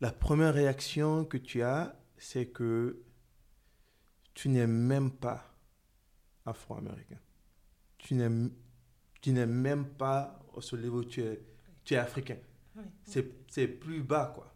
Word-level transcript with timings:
la 0.00 0.12
première 0.12 0.54
réaction 0.54 1.24
que 1.24 1.36
tu 1.36 1.62
as, 1.62 1.94
c'est 2.16 2.46
que 2.46 3.02
tu 4.34 4.48
n'es 4.48 4.66
même 4.66 5.10
pas 5.10 5.54
afro-américain. 6.46 7.18
Tu 7.98 8.14
n'es, 8.14 9.46
même 9.46 9.86
pas 9.86 10.40
au 10.54 10.60
seul 10.60 10.80
niveau 10.80 11.04
tu 11.04 11.22
es, 11.22 11.42
tu 11.84 11.94
es 11.94 11.96
africain. 11.98 12.38
C'est, 13.04 13.30
c'est 13.50 13.68
plus 13.68 14.02
bas, 14.02 14.32
quoi. 14.34 14.54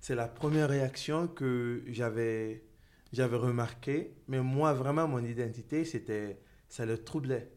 C'est 0.00 0.14
la 0.14 0.26
première 0.26 0.68
réaction 0.68 1.28
que 1.28 1.84
j'avais, 1.86 2.64
j'avais 3.12 3.36
remarqué. 3.36 4.16
Mais 4.26 4.40
moi, 4.40 4.72
vraiment, 4.72 5.06
mon 5.06 5.24
identité, 5.24 5.84
c'était, 5.84 6.40
ça 6.68 6.84
le 6.84 7.02
troublait. 7.04 7.52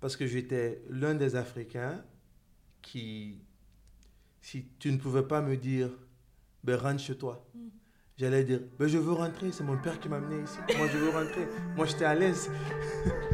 Parce 0.00 0.16
que 0.16 0.26
j'étais 0.26 0.84
l'un 0.88 1.14
des 1.14 1.34
Africains 1.34 2.04
qui, 2.82 3.42
si 4.40 4.68
tu 4.78 4.92
ne 4.92 4.98
pouvais 4.98 5.26
pas 5.26 5.40
me 5.40 5.56
dire, 5.56 5.90
ben 6.64 6.76
rentre 6.76 7.00
chez 7.00 7.16
toi. 7.16 7.46
J'allais 8.16 8.44
dire, 8.44 8.60
ben 8.78 8.88
je 8.88 8.96
veux 8.98 9.12
rentrer, 9.12 9.52
c'est 9.52 9.64
mon 9.64 9.76
père 9.76 9.98
qui 10.00 10.08
m'a 10.08 10.16
amené 10.16 10.42
ici. 10.42 10.58
Moi, 10.78 10.86
je 10.92 10.98
veux 10.98 11.10
rentrer. 11.10 11.48
Moi, 11.76 11.86
j'étais 11.86 12.04
à 12.04 12.14
l'aise. 12.14 12.50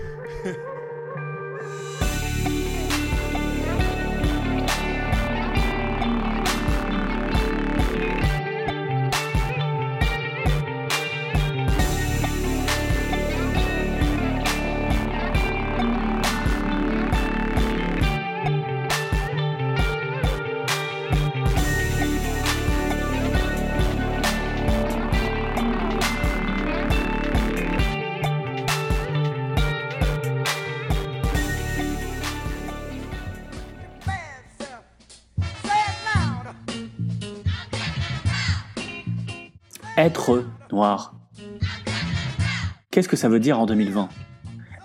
Qu'est-ce 43.01 43.09
que 43.09 43.16
ça 43.16 43.30
veut 43.30 43.40
dire 43.40 43.59
en 43.59 43.65
2020 43.65 44.10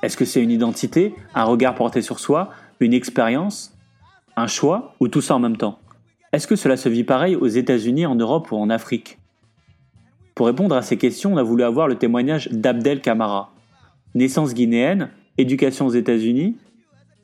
Est-ce 0.02 0.16
que 0.16 0.24
c'est 0.24 0.42
une 0.42 0.50
identité, 0.50 1.14
un 1.34 1.44
regard 1.44 1.76
porté 1.76 2.02
sur 2.02 2.22
soi, 2.22 2.50
une 2.80 2.94
expérience, 2.94 3.78
un 4.38 4.48
choix 4.48 4.96
ou 5.02 5.10
tout 5.10 5.20
ça 5.20 5.36
en 5.36 5.40
même 5.40 5.58
temps? 5.58 5.80
Est-ce 6.32 6.48
que 6.48 6.56
cela 6.56 6.78
se 6.78 6.88
vit 6.88 7.04
pareil 7.04 7.36
aux 7.36 7.48
États-Unis, 7.48 8.06
en 8.06 8.16
Europe 8.16 8.54
ou 8.54 8.56
en 8.56 8.70
Afrique? 8.70 9.18
Pour 10.34 10.46
répondre 10.46 10.78
à 10.78 10.82
ces 10.82 10.96
questions, 10.96 11.34
on 11.34 11.38
a 11.38 11.44
voulu 11.44 11.64
avoir 11.64 11.90
le 11.90 11.96
témoignage 11.96 12.48
d'Abdel 12.54 13.02
Kamara. 13.02 13.52
Naissance 14.14 14.54
guinéenne, 14.54 15.10
éducation 15.38 15.86
aux 15.86 15.94
États-Unis 15.94 16.56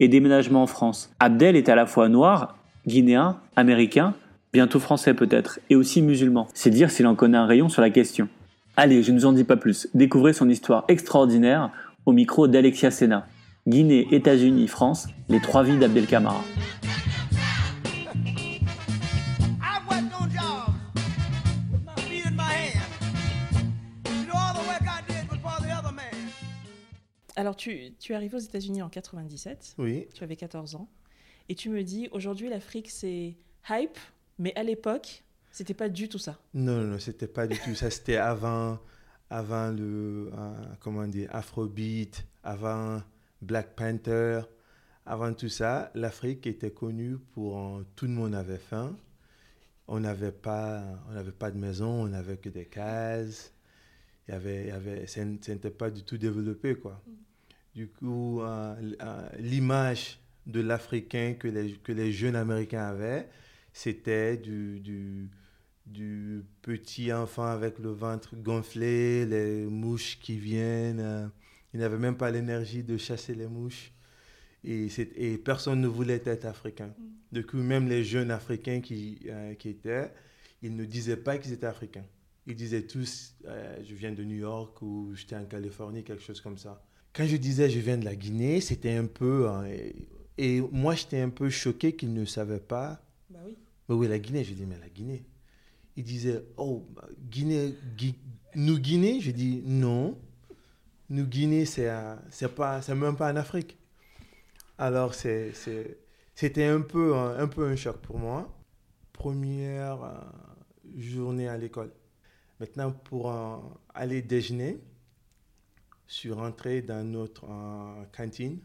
et 0.02 0.10
déménagement 0.10 0.64
en 0.64 0.68
France. 0.68 1.10
Abdel 1.22 1.56
est 1.56 1.70
à 1.70 1.76
la 1.76 1.86
fois 1.86 2.10
noir, 2.10 2.58
guinéen, 2.86 3.38
américain 3.56 4.14
bientôt 4.52 4.82
français 4.82 5.14
peut-être, 5.14 5.62
et 5.70 5.78
aussi 5.78 6.02
musulman. 6.02 6.50
C'est 6.54 6.70
dire 6.70 6.92
s'il 6.92 7.08
en 7.08 7.16
connaît 7.16 7.38
un 7.38 7.46
rayon 7.46 7.70
sur 7.70 7.82
la 7.82 7.92
question. 7.92 8.28
Allez, 8.84 9.04
je 9.04 9.12
ne 9.12 9.20
vous 9.20 9.28
en 9.28 9.32
dis 9.32 9.44
pas 9.44 9.58
plus, 9.58 9.88
découvrez 9.94 10.34
son 10.34 10.50
histoire 10.50 10.86
extraordinaire 10.88 11.72
au 12.08 12.14
micro 12.14 12.48
d'Alexia 12.48 12.90
Sena. 12.90 13.28
Guinée, 13.68 14.08
États-Unis, 14.10 14.68
France, 14.68 15.08
les 15.30 15.40
trois 15.40 15.62
vies 15.62 15.78
d'Abdel 15.78 16.08
Kamara. 16.08 16.42
Alors, 27.36 27.56
tu, 27.56 27.94
tu 28.00 28.14
es 28.14 28.16
arrivé 28.16 28.36
aux 28.36 28.40
États-Unis 28.40 28.82
en 28.82 28.90
97. 28.90 29.76
Oui. 29.78 30.08
Tu 30.16 30.24
avais 30.24 30.36
14 30.36 30.74
ans. 30.74 30.90
Et 31.50 31.54
tu 31.54 31.70
me 31.70 31.84
dis, 31.84 32.10
aujourd'hui, 32.14 32.50
l'Afrique, 32.50 32.90
c'est 32.90 33.36
hype 33.70 34.00
mais 34.42 34.54
à 34.56 34.64
l'époque, 34.64 35.24
c'était 35.52 35.74
pas 35.74 35.90
du 35.90 36.08
tout 36.10 36.18
ça. 36.18 36.40
Non, 36.54 36.82
non, 36.82 37.00
c'était 37.00 37.28
pas 37.28 37.48
du 37.48 37.58
tout 37.60 37.76
ça. 37.76 37.90
C'était 37.90 38.18
avant, 38.18 38.80
avant 39.30 39.70
le, 39.70 40.32
euh, 40.34 40.54
comment 40.80 41.08
dire, 41.08 41.30
Afrobeat, 41.34 42.26
avant 42.44 43.02
Black 43.42 43.76
Panther, 43.76 44.42
avant 45.06 45.34
tout 45.34 45.50
ça. 45.50 45.92
L'Afrique 45.94 46.48
était 46.48 46.72
connue 46.72 47.18
pour 47.34 47.60
euh, 47.60 47.86
tout 47.96 48.06
le 48.06 48.12
monde 48.12 48.34
avait 48.34 48.58
faim. 48.58 48.96
On 49.88 50.00
n'avait 50.00 50.32
pas, 50.32 50.84
on 51.10 51.14
n'avait 51.14 51.32
pas 51.32 51.52
de 51.52 51.58
maison, 51.58 52.04
on 52.04 52.08
n'avait 52.08 52.38
que 52.38 52.50
des 52.50 52.66
cases. 52.66 53.54
Il 54.28 54.32
y 54.32 54.34
avait, 54.34 54.62
il 54.62 54.68
y 54.68 54.72
avait, 54.72 55.08
ça 55.08 55.26
n'était 55.26 55.70
pas 55.70 55.90
du 55.90 56.04
tout 56.04 56.18
développé, 56.18 56.76
quoi. 56.76 57.02
Du 57.76 57.88
coup, 57.88 58.42
euh, 58.42 58.76
l'image 59.40 60.20
de 60.46 60.62
l'Africain 60.62 61.36
que 61.38 61.48
les, 61.48 61.74
que 61.74 61.92
les 61.92 62.12
jeunes 62.12 62.36
Américains 62.36 62.86
avaient, 62.86 63.28
c'était 63.74 64.38
du, 64.38 64.80
du, 64.80 65.30
du, 65.86 66.44
petit 66.62 67.12
enfant 67.14 67.46
avec 67.46 67.80
le 67.80 67.90
ventre 67.92 68.36
gonflé, 68.36 69.26
les 69.26 69.66
mouches 69.66 70.20
qui 70.20 70.38
viennent. 70.38 71.32
Il 71.74 71.80
n'avait 71.80 71.98
même 71.98 72.18
pas 72.18 72.32
l'énergie 72.32 72.84
de 72.84 72.98
chasser 72.98 73.34
les 73.34 73.48
mouches. 73.48 73.92
Et, 74.64 74.88
et, 75.16 75.38
personne 75.38 75.82
ne 75.82 75.88
voulait 75.88 76.22
être 76.26 76.46
africain. 76.46 76.94
Mm. 76.98 77.04
Du 77.32 77.46
coup, 77.46 77.58
même 77.58 77.88
les 77.88 78.04
jeunes 78.04 78.30
africains 78.30 78.82
qui, 78.82 79.20
euh, 79.28 79.56
qui 79.56 79.70
étaient, 79.70 80.12
ils 80.62 80.76
ne 80.76 80.86
disaient 80.86 81.18
pas 81.18 81.38
qu'ils 81.38 81.54
étaient 81.54 81.66
africains. 81.66 82.06
Ils 82.46 82.56
disaient 82.56 82.84
tous, 82.84 83.36
euh, 83.46 83.78
je 83.84 83.96
viens 83.96 84.12
de 84.12 84.24
New 84.24 84.36
York 84.36 84.82
ou 84.82 85.14
j'étais 85.16 85.36
en 85.36 85.46
Californie, 85.46 86.04
quelque 86.04 86.22
chose 86.22 86.42
comme 86.42 86.58
ça. 86.58 86.84
Quand 87.14 87.26
je 87.26 87.38
disais 87.38 87.70
je 87.70 87.80
viens 87.80 87.98
de 87.98 88.06
la 88.06 88.16
Guinée, 88.16 88.62
c'était 88.62 88.94
un 88.94 89.06
peu... 89.06 89.48
Hein, 89.50 89.66
et, 89.68 89.96
et, 90.38 90.62
moi, 90.62 90.94
j'étais 90.94 91.22
un 91.22 91.30
peu 91.30 91.50
choqué 91.50 91.96
qu'ils 91.96 92.14
ne 92.14 92.26
savaient 92.26 92.60
pas 92.60 93.02
bah 93.32 93.40
oui. 93.46 93.56
Mais 93.98 94.08
la 94.08 94.20
Guinée. 94.20 94.44
Je 94.44 94.54
dis, 94.54 94.66
mais 94.66 94.80
la 94.80 94.90
Guinée. 94.90 95.26
Il 95.96 96.04
disait, 96.04 96.44
oh, 96.58 96.88
Guinée, 97.30 97.76
nous 98.56 98.80
Guinée? 98.80 99.20
Je 99.20 99.32
dis, 99.32 99.62
non. 99.66 100.18
Nous 101.10 101.26
Guinée, 101.26 101.66
c'est 101.66 101.90
même 102.96 103.16
pas 103.16 103.32
en 103.32 103.36
Afrique. 103.36 103.78
Alors, 104.78 105.14
c'était 105.14 106.66
un 106.66 106.82
peu, 106.82 107.16
un, 107.16 107.48
peu 107.48 107.68
un 107.68 107.76
choc 107.76 107.98
pour 107.98 108.18
moi. 108.18 108.58
Première 109.14 110.04
euh, 110.04 110.20
journée 110.98 111.48
à 111.48 111.58
l'école. 111.58 111.92
Maintenant, 112.60 112.92
pour 112.92 113.34
aller 113.94 114.22
déjeuner, 114.22 114.80
je 116.08 116.14
suis 116.14 116.32
rentré 116.32 116.82
dans 116.82 117.04
notre 117.04 117.46
euh, 117.50 118.04
cantine 118.16 118.60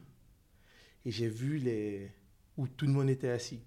et 1.04 1.10
j'ai 1.10 1.28
vu 1.28 1.58
les, 1.58 2.10
où 2.56 2.66
tout 2.66 2.86
le 2.86 2.92
monde 2.92 3.08
était 3.08 3.28
assis 3.28 3.62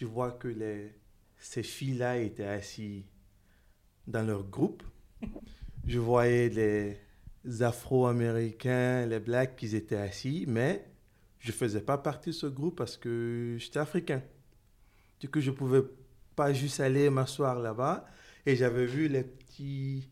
je 0.00 0.06
vois 0.06 0.32
que 0.32 0.48
les, 0.48 0.94
ces 1.36 1.62
filles-là 1.62 2.16
étaient 2.16 2.46
assises 2.46 3.04
dans 4.06 4.26
leur 4.26 4.44
groupe. 4.44 4.82
Je 5.86 5.98
voyais 5.98 6.48
les 6.48 7.62
Afro-Américains, 7.62 9.04
les 9.04 9.20
Blacks 9.20 9.56
qui 9.56 9.76
étaient 9.76 9.96
assis, 9.96 10.46
mais 10.48 10.86
je 11.38 11.48
ne 11.48 11.52
faisais 11.52 11.82
pas 11.82 11.98
partie 11.98 12.30
de 12.30 12.34
ce 12.34 12.46
groupe 12.46 12.76
parce 12.76 12.96
que 12.96 13.56
j'étais 13.58 13.78
africain. 13.78 14.22
Du 15.20 15.28
coup, 15.28 15.40
je 15.40 15.50
ne 15.50 15.56
pouvais 15.56 15.82
pas 16.34 16.54
juste 16.54 16.80
aller 16.80 17.10
m'asseoir 17.10 17.58
là-bas. 17.58 18.06
Et 18.46 18.56
j'avais 18.56 18.86
vu 18.86 19.06
les 19.06 19.22
petits 19.24 20.08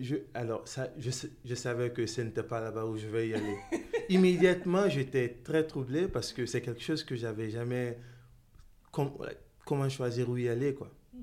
Je, 0.00 0.16
alors, 0.34 0.66
ça, 0.66 0.88
je, 0.98 1.10
je 1.44 1.54
savais 1.54 1.90
que 1.90 2.06
ce 2.06 2.20
n'était 2.20 2.42
pas 2.42 2.60
là-bas 2.60 2.86
où 2.86 2.96
je 2.96 3.06
vais 3.06 3.28
y 3.28 3.34
aller. 3.34 3.56
immédiatement, 4.08 4.88
j'étais 4.88 5.40
très 5.44 5.66
troublé 5.66 6.08
parce 6.08 6.32
que 6.32 6.46
c'est 6.46 6.60
quelque 6.60 6.82
chose 6.82 7.04
que 7.04 7.16
j'avais 7.16 7.50
jamais. 7.50 7.98
comment 8.90 9.88
choisir 9.88 10.28
où 10.28 10.36
y 10.36 10.48
aller, 10.48 10.74
quoi. 10.74 10.90
Mm-hmm. 11.14 11.22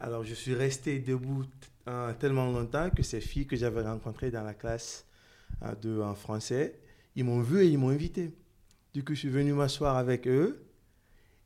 Alors, 0.00 0.24
je 0.24 0.34
suis 0.34 0.54
resté 0.54 0.98
debout 0.98 1.44
euh, 1.88 2.12
tellement 2.14 2.50
longtemps 2.50 2.90
que 2.90 3.02
ces 3.02 3.20
filles 3.20 3.46
que 3.46 3.56
j'avais 3.56 3.82
rencontrées 3.82 4.30
dans 4.30 4.44
la 4.44 4.54
classe 4.54 5.06
euh, 5.62 5.74
de, 5.76 6.00
en 6.00 6.14
français, 6.14 6.78
ils 7.16 7.24
m'ont 7.24 7.40
vu 7.40 7.62
et 7.62 7.68
ils 7.68 7.78
m'ont 7.78 7.90
invité. 7.90 8.32
Du 8.94 9.04
coup, 9.04 9.14
je 9.14 9.20
suis 9.20 9.28
venu 9.28 9.52
m'asseoir 9.52 9.96
avec 9.96 10.26
eux 10.26 10.64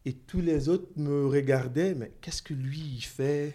et 0.05 0.13
tous 0.13 0.41
les 0.41 0.69
autres 0.69 0.89
me 0.97 1.27
regardaient, 1.27 1.95
mais 1.95 2.13
qu'est-ce 2.21 2.43
que 2.43 2.55
lui, 2.55 2.79
il 2.79 3.03
fait? 3.03 3.55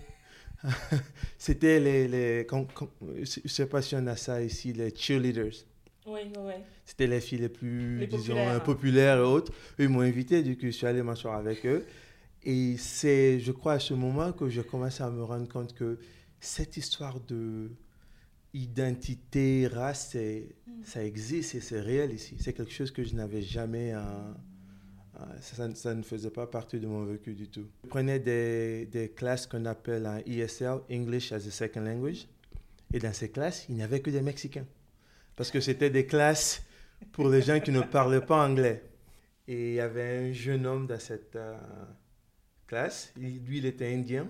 C'était 1.38 1.80
les. 1.80 2.08
les 2.08 2.48
je 2.50 3.40
ne 3.44 3.50
sais 3.50 3.66
pas 3.66 3.82
si 3.82 3.96
on 3.96 4.06
a 4.08 4.16
ça 4.16 4.42
ici, 4.42 4.74
les 4.74 4.94
cheerleaders. 4.96 5.66
C'était 6.86 7.08
les 7.08 7.22
filles 7.22 7.40
les 7.40 7.50
plus, 7.50 8.08
disons, 8.08 8.34
populaires. 8.34 8.64
populaires 8.64 9.18
et 9.18 9.22
autres. 9.22 9.54
Ils 9.80 9.90
m'ont 9.90 10.02
invité, 10.02 10.42
du 10.42 10.58
coup, 10.58 10.66
je 10.66 10.72
suis 10.72 10.88
allé 10.88 11.04
m'asseoir 11.04 11.36
avec 11.36 11.66
eux. 11.66 11.86
Et 12.44 12.76
c'est, 12.78 13.40
je 13.40 13.52
crois, 13.52 13.74
à 13.74 13.80
ce 13.80 13.94
moment 13.94 14.32
que 14.34 14.50
j'ai 14.50 14.64
commencé 14.64 15.04
à 15.04 15.10
me 15.10 15.24
rendre 15.24 15.48
compte 15.48 15.74
que 15.74 16.00
cette 16.40 16.76
histoire 16.76 17.20
de 17.20 17.72
identité, 18.54 19.68
race, 19.68 20.16
mm. 20.16 20.84
ça 20.84 21.04
existe 21.06 21.56
et 21.56 21.62
c'est 21.62 21.80
réel 21.80 22.12
ici. 22.14 22.36
C'est 22.40 22.54
quelque 22.54 22.74
chose 22.74 22.92
que 22.92 23.04
je 23.04 23.16
n'avais 23.16 23.42
jamais 23.42 23.94
ça, 25.42 25.94
ne 25.96 26.02
faisait 26.04 26.30
pas 26.30 26.48
partie 26.48 26.80
de 26.80 26.88
mon 26.88 27.06
vécu 27.06 27.34
du 27.34 27.48
tout. 27.48 27.68
Je 27.84 27.90
prenais 27.90 28.20
des, 28.20 28.86
des 28.86 29.10
classes 29.10 29.48
qu'on 29.48 29.66
appelle 29.66 30.06
un 30.06 30.20
ESL, 30.26 30.80
English 30.92 31.32
as 31.32 31.48
a 31.48 31.52
Second 31.52 31.82
Language. 31.82 32.28
Et 32.94 33.00
dans 33.00 33.14
ces 33.14 33.30
classes, 33.30 33.66
il 33.70 33.76
n'y 33.76 33.84
avait 33.84 34.02
que 34.02 34.10
des 34.10 34.22
Mexicains. 34.22 34.66
Parce 35.36 35.52
que 35.52 35.62
c'était 35.62 35.90
des 35.90 36.06
classes 36.06 36.64
pour 37.12 37.30
les 37.30 37.42
gens 37.42 37.60
qui 37.60 37.72
ne 37.72 37.82
parlaient 37.82 38.26
pas 38.26 38.46
anglais. 38.46 38.84
Et 39.48 39.70
il 39.70 39.74
y 39.76 39.80
avait 39.80 40.30
un 40.30 40.34
jeune 40.34 40.66
homme 40.66 40.88
dans 40.88 41.00
cette 41.00 41.36
euh, 41.36 41.58
classe. 42.68 43.14
lui, 43.16 43.58
il 43.58 43.66
était 43.66 43.94
indien. 43.94 44.28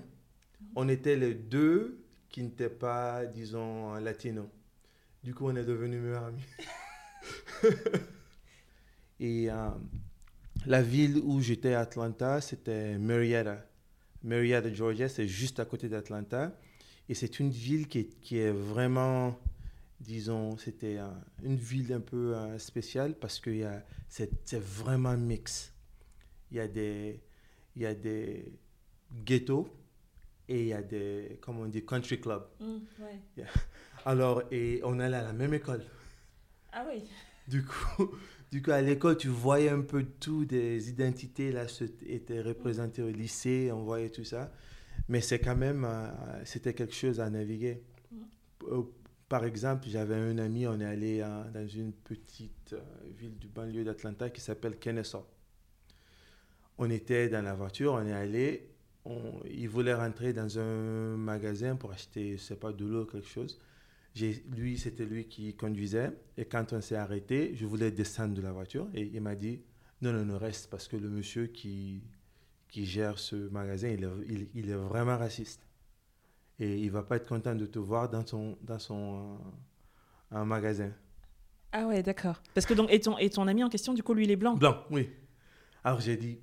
On 0.75 0.87
était 0.89 1.15
les 1.15 1.33
deux 1.33 2.03
qui 2.29 2.43
n'étaient 2.43 2.69
pas, 2.69 3.25
disons, 3.25 3.95
latinos. 3.95 4.47
Du 5.23 5.33
coup, 5.33 5.47
on 5.47 5.55
est 5.55 5.65
devenus 5.65 6.01
meilleurs 6.01 6.25
amis. 6.25 6.45
Et 9.19 9.51
euh, 9.51 9.69
la 10.65 10.81
ville 10.81 11.17
où 11.23 11.41
j'étais 11.41 11.73
à 11.73 11.81
Atlanta, 11.81 12.41
c'était 12.41 12.97
Marietta. 12.97 13.65
Marietta, 14.23 14.71
Georgia, 14.73 15.09
c'est 15.09 15.27
juste 15.27 15.59
à 15.59 15.65
côté 15.65 15.89
d'Atlanta. 15.89 16.55
Et 17.09 17.15
c'est 17.15 17.39
une 17.39 17.49
ville 17.49 17.87
qui 17.87 17.99
est, 17.99 18.19
qui 18.21 18.37
est 18.37 18.51
vraiment, 18.51 19.37
disons, 19.99 20.57
c'était 20.57 20.99
une 21.43 21.55
ville 21.55 21.91
un 21.93 21.99
peu 21.99 22.35
euh, 22.35 22.57
spéciale 22.59 23.15
parce 23.15 23.39
que 23.39 23.51
c'est 24.07 24.61
vraiment 24.61 25.17
mix. 25.17 25.73
Il 26.51 26.57
y 26.57 26.59
a 26.59 26.67
des, 26.67 27.21
il 27.75 27.81
y 27.81 27.85
a 27.85 27.95
des 27.95 28.53
ghettos 29.25 29.67
et 30.47 30.61
il 30.61 30.67
y 30.67 30.73
a 30.73 30.81
des, 30.81 31.39
comment 31.41 31.61
on 31.61 31.67
dit, 31.67 31.83
country 31.85 32.19
clubs. 32.19 32.45
Mmh, 32.59 32.77
Alors, 34.05 34.43
et 34.51 34.81
on 34.83 34.99
allait 34.99 35.17
à 35.17 35.23
la 35.23 35.33
même 35.33 35.53
école. 35.53 35.83
Ah 36.71 36.85
oui. 36.87 37.03
Du 37.47 37.63
coup, 37.65 38.11
du 38.51 38.61
coup 38.61 38.71
à 38.71 38.81
l'école, 38.81 39.17
tu 39.17 39.29
voyais 39.29 39.69
un 39.69 39.81
peu 39.81 40.05
tout, 40.19 40.45
des 40.45 40.89
identités 40.89 41.51
là 41.51 41.65
étaient 42.05 42.41
représentées 42.41 43.01
au 43.01 43.09
lycée, 43.09 43.71
on 43.73 43.83
voyait 43.83 44.09
tout 44.09 44.25
ça. 44.25 44.51
Mais 45.07 45.21
c'est 45.21 45.39
quand 45.39 45.55
même, 45.55 45.85
euh, 45.85 46.09
c'était 46.45 46.73
quelque 46.73 46.93
chose 46.93 47.19
à 47.19 47.29
naviguer. 47.29 47.81
Euh, 48.63 48.83
par 49.29 49.45
exemple, 49.45 49.87
j'avais 49.87 50.15
un 50.15 50.37
ami, 50.37 50.67
on 50.67 50.79
est 50.81 50.85
allé 50.85 51.21
euh, 51.21 51.49
dans 51.51 51.67
une 51.67 51.93
petite 51.93 52.75
ville 53.17 53.37
du 53.37 53.47
banlieue 53.47 53.85
d'Atlanta 53.85 54.29
qui 54.29 54.41
s'appelle 54.41 54.77
Kennesaw. 54.77 55.25
On 56.77 56.89
était 56.89 57.29
dans 57.29 57.41
la 57.41 57.53
voiture, 57.53 57.93
on 57.93 58.05
est 58.05 58.13
allé, 58.13 58.69
on, 59.05 59.39
il 59.49 59.69
voulait 59.69 59.93
rentrer 59.93 60.33
dans 60.33 60.59
un 60.59 61.15
magasin 61.15 61.75
pour 61.77 61.91
acheter, 61.91 62.33
je 62.33 62.37
sais 62.37 62.55
pas, 62.55 62.73
de 62.73 62.85
l'eau, 62.85 63.05
quelque 63.05 63.27
chose 63.27 63.59
lui, 64.15 64.77
c'était 64.77 65.05
lui 65.05 65.25
qui 65.25 65.55
conduisait. 65.55 66.11
Et 66.37 66.45
quand 66.45 66.73
on 66.73 66.81
s'est 66.81 66.95
arrêté, 66.95 67.53
je 67.55 67.65
voulais 67.65 67.91
descendre 67.91 68.33
de 68.33 68.41
la 68.41 68.51
voiture. 68.51 68.87
Et 68.93 69.09
il 69.13 69.21
m'a 69.21 69.35
dit, 69.35 69.61
non, 70.01 70.11
non, 70.11 70.25
non, 70.25 70.37
reste, 70.37 70.69
parce 70.69 70.87
que 70.87 70.97
le 70.97 71.09
monsieur 71.09 71.47
qui, 71.47 72.03
qui 72.67 72.85
gère 72.85 73.19
ce 73.19 73.35
magasin, 73.49 73.89
il 73.89 74.03
est, 74.03 74.49
il, 74.55 74.69
est 74.69 74.75
vraiment 74.75 75.17
raciste. 75.17 75.61
Et 76.59 76.79
il 76.79 76.91
va 76.91 77.03
pas 77.03 77.17
être 77.17 77.27
content 77.27 77.55
de 77.55 77.65
te 77.65 77.79
voir 77.79 78.09
dans 78.09 78.25
son, 78.25 78.57
dans 78.61 78.79
son 78.79 79.39
euh, 80.33 80.37
un 80.37 80.45
magasin. 80.45 80.91
Ah 81.71 81.87
ouais, 81.87 82.03
d'accord. 82.03 82.41
Parce 82.53 82.65
que 82.65 82.73
donc, 82.73 82.91
et 82.91 82.99
ton, 82.99 83.17
et 83.17 83.29
ton 83.29 83.47
ami 83.47 83.63
en 83.63 83.69
question, 83.69 83.93
du 83.93 84.03
coup, 84.03 84.13
lui, 84.13 84.25
il 84.25 84.31
est 84.31 84.35
blanc? 84.35 84.55
Blanc, 84.55 84.83
oui. 84.89 85.09
Alors 85.83 86.01
j'ai 86.01 86.17
dit, 86.17 86.39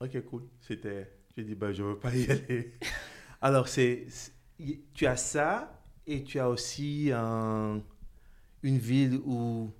ok, 0.00 0.24
cool. 0.26 0.44
C'était, 0.60 1.10
j'ai 1.36 1.44
dit, 1.44 1.54
bah, 1.54 1.72
je 1.72 1.82
veux 1.82 1.98
pas 1.98 2.14
y 2.14 2.30
aller. 2.30 2.74
Alors 3.40 3.68
c'est, 3.68 4.06
tu 4.94 5.06
as 5.06 5.16
ça, 5.16 5.73
et 6.06 6.22
tu 6.24 6.38
as 6.38 6.48
aussi 6.48 7.10
une 7.10 8.78
ville 8.78 9.20
où 9.24 9.70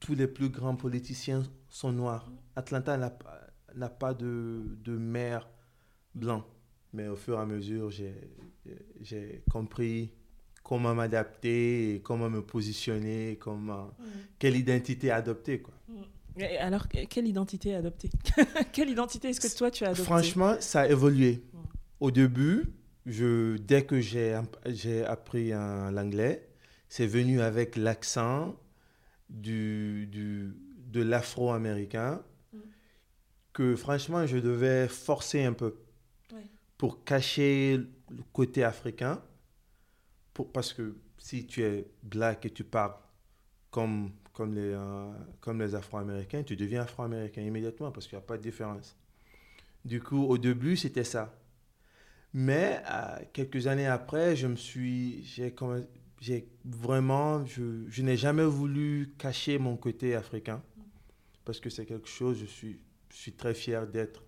tous 0.00 0.14
les 0.14 0.26
plus 0.26 0.48
grands 0.48 0.76
politiciens 0.76 1.42
sont 1.68 1.92
noirs. 1.92 2.30
Atlanta 2.56 2.96
n'a 2.96 3.88
pas 3.88 4.14
de, 4.14 4.62
de 4.84 4.96
maire 4.96 5.48
blanc. 6.14 6.44
Mais 6.92 7.08
au 7.08 7.16
fur 7.16 7.38
et 7.38 7.42
à 7.42 7.46
mesure, 7.46 7.90
j'ai 7.90 9.42
compris 9.50 10.12
comment 10.62 10.94
m'adapter, 10.94 12.00
comment 12.04 12.30
me 12.30 12.40
positionner, 12.40 13.36
comment, 13.40 13.86
mm. 13.98 14.04
quelle 14.38 14.56
identité 14.56 15.10
adopter. 15.10 15.60
Quoi. 15.60 15.74
Mm. 15.88 16.42
alors, 16.60 16.88
quelle 16.88 17.26
identité 17.26 17.74
adopter? 17.74 18.10
Quelle 18.72 18.90
identité 18.90 19.28
est-ce 19.28 19.40
que 19.40 19.56
toi 19.56 19.70
tu 19.70 19.84
as 19.84 19.88
adopté 19.88 20.04
Franchement, 20.04 20.56
ça 20.60 20.82
a 20.82 20.88
évolué. 20.88 21.44
Mm. 21.52 21.58
Au 22.00 22.10
début, 22.10 22.72
je, 23.06 23.56
dès 23.56 23.84
que 23.84 24.00
j'ai, 24.00 24.40
j'ai 24.66 25.04
appris 25.04 25.50
l'anglais, 25.50 26.48
c'est 26.88 27.06
venu 27.06 27.40
avec 27.40 27.76
l'accent 27.76 28.56
du, 29.28 30.06
du, 30.06 30.54
de 30.86 31.02
l'afro-américain 31.02 32.22
mm. 32.52 32.58
que 33.52 33.76
franchement, 33.76 34.26
je 34.26 34.38
devais 34.38 34.88
forcer 34.88 35.44
un 35.44 35.52
peu 35.52 35.76
pour 36.78 37.04
cacher 37.04 37.78
le 38.10 38.22
côté 38.32 38.64
africain. 38.64 39.22
Pour, 40.32 40.52
parce 40.52 40.72
que 40.72 40.96
si 41.18 41.46
tu 41.46 41.62
es 41.62 41.86
black 42.02 42.44
et 42.46 42.50
tu 42.50 42.64
parles 42.64 42.94
comme, 43.70 44.12
comme 44.32 44.54
les, 44.54 44.72
euh, 44.74 45.12
comme 45.40 45.60
les 45.60 45.74
afro-américains, 45.74 46.42
tu 46.42 46.56
deviens 46.56 46.82
afro-américain 46.82 47.42
immédiatement 47.42 47.90
parce 47.90 48.06
qu'il 48.06 48.18
n'y 48.18 48.24
a 48.24 48.26
pas 48.26 48.36
de 48.36 48.42
différence. 48.42 48.96
Du 49.84 50.02
coup, 50.02 50.24
au 50.24 50.38
début, 50.38 50.76
c'était 50.76 51.04
ça. 51.04 51.34
Mais 52.34 52.82
euh, 52.90 53.18
quelques 53.32 53.68
années 53.68 53.86
après, 53.86 54.34
je 54.34 54.48
me 54.48 54.56
suis, 54.56 55.24
j'ai 55.24 55.54
vraiment, 56.64 57.46
je, 57.46 57.84
je 57.88 58.02
n'ai 58.02 58.16
jamais 58.16 58.44
voulu 58.44 59.14
cacher 59.18 59.58
mon 59.58 59.76
côté 59.76 60.16
africain 60.16 60.60
parce 61.44 61.60
que 61.60 61.70
c'est 61.70 61.86
quelque 61.86 62.08
chose, 62.08 62.38
je 62.40 62.46
suis, 62.46 62.80
je 63.10 63.16
suis 63.16 63.32
très 63.32 63.54
fier 63.54 63.86
d'être 63.86 64.24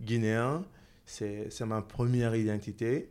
guinéen, 0.00 0.64
c'est 1.04 1.60
ma 1.66 1.82
première 1.82 2.34
identité. 2.34 3.10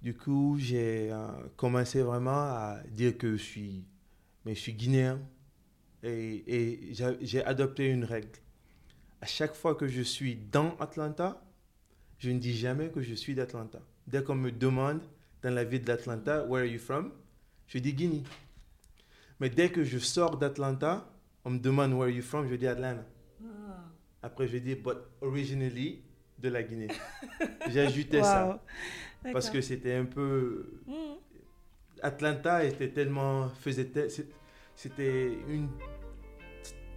Du 0.00 0.14
coup, 0.16 0.56
j'ai 0.58 1.10
euh, 1.12 1.28
commencé 1.56 2.02
vraiment 2.02 2.30
à 2.30 2.78
dire 2.90 3.18
que 3.18 3.36
je 3.36 3.42
suis, 3.42 3.84
mais 4.44 4.54
je 4.54 4.60
suis 4.60 4.72
guinéen 4.72 5.20
et, 6.02 6.44
et 6.46 6.94
j'ai 7.20 7.44
adopté 7.44 7.86
une 7.86 8.04
règle. 8.04 8.38
À 9.20 9.26
chaque 9.26 9.54
fois 9.54 9.74
que 9.74 9.88
je 9.88 10.02
suis 10.02 10.36
dans 10.36 10.76
Atlanta, 10.78 11.42
je 12.18 12.30
ne 12.30 12.38
dis 12.38 12.56
jamais 12.56 12.88
que 12.88 13.02
je 13.02 13.14
suis 13.14 13.34
d'Atlanta. 13.34 13.80
Dès 14.06 14.22
qu'on 14.22 14.34
me 14.34 14.50
demande 14.50 15.00
dans 15.42 15.54
la 15.54 15.64
ville 15.64 15.82
d'Atlanta, 15.82 16.44
where 16.44 16.64
are 16.64 16.72
you 16.72 16.78
from? 16.78 17.12
Je 17.66 17.78
dis 17.78 17.92
Guinée. 17.92 18.22
Mais 19.40 19.50
dès 19.50 19.70
que 19.70 19.84
je 19.84 19.98
sors 19.98 20.36
d'Atlanta, 20.36 21.10
on 21.44 21.50
me 21.50 21.58
demande 21.58 21.92
where 21.92 22.04
are 22.10 22.16
you 22.16 22.22
from? 22.22 22.48
Je 22.48 22.54
dis 22.54 22.66
Atlanta. 22.66 23.04
Ah. 23.42 23.84
Après, 24.22 24.48
je 24.48 24.58
dis 24.58 24.74
but 24.74 24.96
originally 25.20 26.02
de 26.38 26.48
la 26.48 26.62
Guinée. 26.62 26.88
Ajouté 27.60 28.22
ça. 28.22 28.62
Parce 29.32 29.50
que 29.50 29.60
c'était 29.60 29.94
un 29.94 30.04
peu. 30.04 30.80
Hmm. 30.86 31.16
Atlanta 32.02 32.64
était 32.64 32.88
tellement. 32.90 33.48
faisait 33.48 33.90
C'était 34.74 35.32
une 35.48 35.68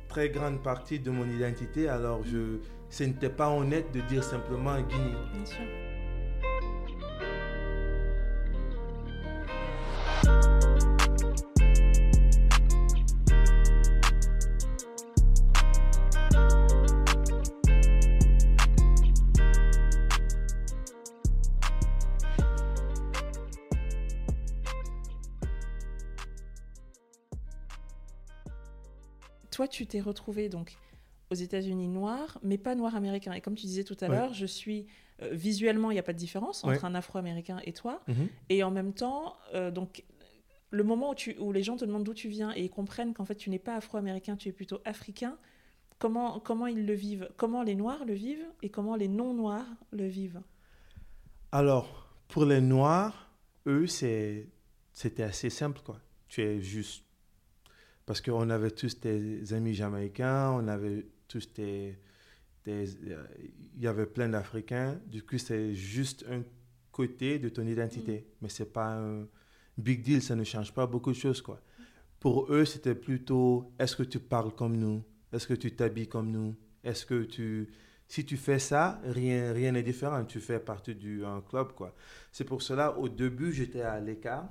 très 0.07 0.29
grande 0.29 0.61
partie 0.61 0.99
de 0.99 1.09
mon 1.09 1.27
identité. 1.29 1.87
Alors, 1.87 2.23
je 2.23 2.59
ce 2.89 3.03
n'était 3.03 3.29
pas 3.29 3.49
honnête 3.49 3.91
de 3.93 4.01
dire 4.01 4.23
simplement 4.23 4.79
Guinée. 4.81 5.15
Bien. 5.33 5.89
Toi, 29.59 29.67
tu 29.67 29.85
t'es 29.85 29.99
retrouvé 29.99 30.47
donc 30.47 30.77
aux 31.31 31.35
États-Unis 31.35 31.87
noir, 31.87 32.39
mais 32.43 32.57
pas 32.57 32.75
noir 32.75 32.95
américain. 32.95 33.33
Et 33.33 33.41
comme 33.41 33.55
tu 33.55 33.65
disais 33.65 33.83
tout 33.83 33.97
à 34.01 34.07
l'heure, 34.07 34.33
je 34.33 34.45
suis 34.45 34.87
euh, 35.21 35.29
visuellement, 35.31 35.91
il 35.91 35.95
n'y 35.95 35.99
a 35.99 36.03
pas 36.03 36.13
de 36.13 36.17
différence 36.17 36.63
entre 36.63 36.85
un 36.85 36.95
Afro-américain 36.95 37.59
et 37.65 37.73
toi. 37.73 38.01
Mhm. 38.07 38.29
Et 38.49 38.63
en 38.63 38.71
même 38.71 38.93
temps, 38.93 39.35
euh, 39.53 39.71
donc 39.71 40.03
le 40.71 40.83
moment 40.83 41.11
où, 41.11 41.15
tu, 41.15 41.35
où 41.39 41.51
les 41.51 41.63
gens 41.63 41.77
te 41.77 41.85
demandent 41.85 42.03
d'où 42.03 42.13
tu 42.13 42.29
viens 42.29 42.51
et 42.55 42.63
ils 42.63 42.69
comprennent 42.69 43.13
qu'en 43.13 43.25
fait 43.25 43.35
tu 43.35 43.49
n'es 43.49 43.59
pas 43.59 43.75
Afro-américain, 43.75 44.35
tu 44.35 44.49
es 44.49 44.51
plutôt 44.51 44.79
africain. 44.85 45.37
Comment, 45.97 46.39
comment 46.39 46.67
ils 46.67 46.85
le 46.85 46.93
vivent? 46.93 47.29
Comment 47.35 47.61
les 47.61 47.75
Noirs 47.75 48.05
le 48.05 48.13
vivent 48.13 48.45
et 48.61 48.69
comment 48.69 48.95
les 48.95 49.09
non-Noirs 49.09 49.67
le 49.91 50.07
vivent? 50.07 50.41
Alors, 51.51 52.07
pour 52.29 52.45
les 52.45 52.61
Noirs, 52.61 53.31
eux, 53.67 53.85
c'était 53.87 54.47
assez 55.19 55.49
simple. 55.49 55.81
Quoi. 55.83 55.99
Tu 56.29 56.41
es 56.41 56.61
juste... 56.61 57.03
Parce 58.05 58.21
qu'on 58.21 58.49
avait 58.49 58.71
tous 58.71 58.99
des 59.01 59.53
amis 59.53 59.73
jamaïcains, 59.73 60.51
on 60.51 60.67
avait 60.67 61.05
tous 61.29 61.53
des, 61.53 61.95
euh, 62.67 63.25
il 63.75 63.81
y 63.81 63.87
avait 63.87 64.05
plein 64.05 64.27
d'Africains. 64.29 64.99
Du 65.07 65.23
coup, 65.23 65.37
c'est 65.37 65.73
juste 65.73 66.25
un 66.29 66.43
côté 66.91 67.39
de 67.39 67.49
ton 67.49 67.65
identité. 67.65 68.19
Mm. 68.19 68.23
Mais 68.41 68.49
c'est 68.49 68.73
pas 68.73 68.97
un 68.97 69.27
big 69.77 70.01
deal, 70.03 70.21
ça 70.21 70.35
ne 70.35 70.43
change 70.43 70.73
pas 70.73 70.85
beaucoup 70.85 71.11
de 71.11 71.17
choses, 71.17 71.41
quoi. 71.41 71.61
Pour 72.19 72.51
eux, 72.51 72.65
c'était 72.65 72.95
plutôt 72.95 73.71
est-ce 73.79 73.95
que 73.95 74.03
tu 74.03 74.19
parles 74.19 74.53
comme 74.53 74.75
nous? 74.75 75.01
Est-ce 75.31 75.47
que 75.47 75.53
tu 75.53 75.73
t'habilles 75.73 76.09
comme 76.09 76.31
nous? 76.31 76.55
Est-ce 76.83 77.05
que 77.05 77.23
tu, 77.23 77.69
si 78.07 78.25
tu 78.25 78.35
fais 78.35 78.59
ça, 78.59 78.99
rien 79.05 79.53
rien 79.53 79.71
n'est 79.71 79.83
différent. 79.83 80.25
Tu 80.25 80.41
fais 80.41 80.59
partie 80.59 80.95
du 80.95 81.23
un 81.23 81.41
club, 81.41 81.71
quoi. 81.73 81.95
C'est 82.31 82.43
pour 82.43 82.61
cela, 82.61 82.97
au 82.97 83.07
début, 83.07 83.53
j'étais 83.53 83.81
à 83.81 83.99
l'écart, 84.01 84.49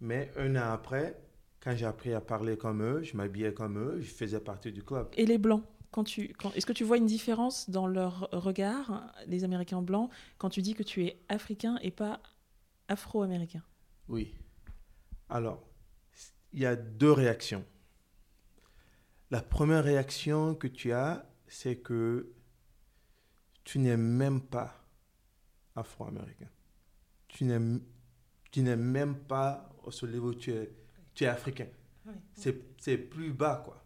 mais 0.00 0.30
un 0.36 0.56
an 0.56 0.72
après, 0.72 1.20
quand 1.62 1.76
j'ai 1.76 1.84
appris 1.84 2.14
à 2.14 2.22
parler 2.22 2.56
comme 2.56 2.82
eux, 2.82 3.02
je 3.02 3.14
m'habillais 3.16 3.52
comme 3.52 3.78
eux, 3.78 3.98
je 4.00 4.10
faisais 4.10 4.40
partie 4.40 4.72
du 4.72 4.82
club. 4.82 5.08
Et 5.18 5.26
les 5.26 5.36
blancs? 5.36 5.64
Quand 5.90 6.04
tu, 6.04 6.28
quand, 6.38 6.52
Est-ce 6.52 6.66
que 6.66 6.72
tu 6.72 6.84
vois 6.84 6.96
une 6.96 7.06
différence 7.06 7.68
dans 7.68 7.86
leur 7.86 8.28
regard, 8.32 9.12
les 9.26 9.44
Américains 9.44 9.82
blancs, 9.82 10.10
quand 10.38 10.50
tu 10.50 10.62
dis 10.62 10.74
que 10.74 10.82
tu 10.82 11.04
es 11.04 11.20
africain 11.28 11.78
et 11.82 11.90
pas 11.90 12.20
afro-américain? 12.88 13.62
Oui. 14.08 14.34
Alors, 15.28 15.62
il 16.52 16.60
y 16.60 16.66
a 16.66 16.76
deux 16.76 17.12
réactions. 17.12 17.64
La 19.30 19.42
première 19.42 19.84
réaction 19.84 20.54
que 20.54 20.66
tu 20.66 20.92
as, 20.92 21.24
c'est 21.46 21.76
que 21.76 22.32
tu 23.64 23.78
n'es 23.78 23.96
même 23.96 24.40
pas 24.40 24.84
afro-américain. 25.76 26.48
Tu 27.28 27.44
n'es, 27.44 27.80
tu 28.50 28.62
n'es 28.62 28.76
même 28.76 29.16
pas 29.16 29.70
au 29.84 29.90
seul 29.90 30.10
niveau 30.10 30.30
où 30.30 30.34
tu 30.34 30.52
es, 30.52 30.72
tu 31.14 31.24
es 31.24 31.28
africain. 31.28 31.68
C'est, 32.34 32.80
c'est 32.80 32.98
plus 32.98 33.32
bas, 33.32 33.62
quoi. 33.64 33.79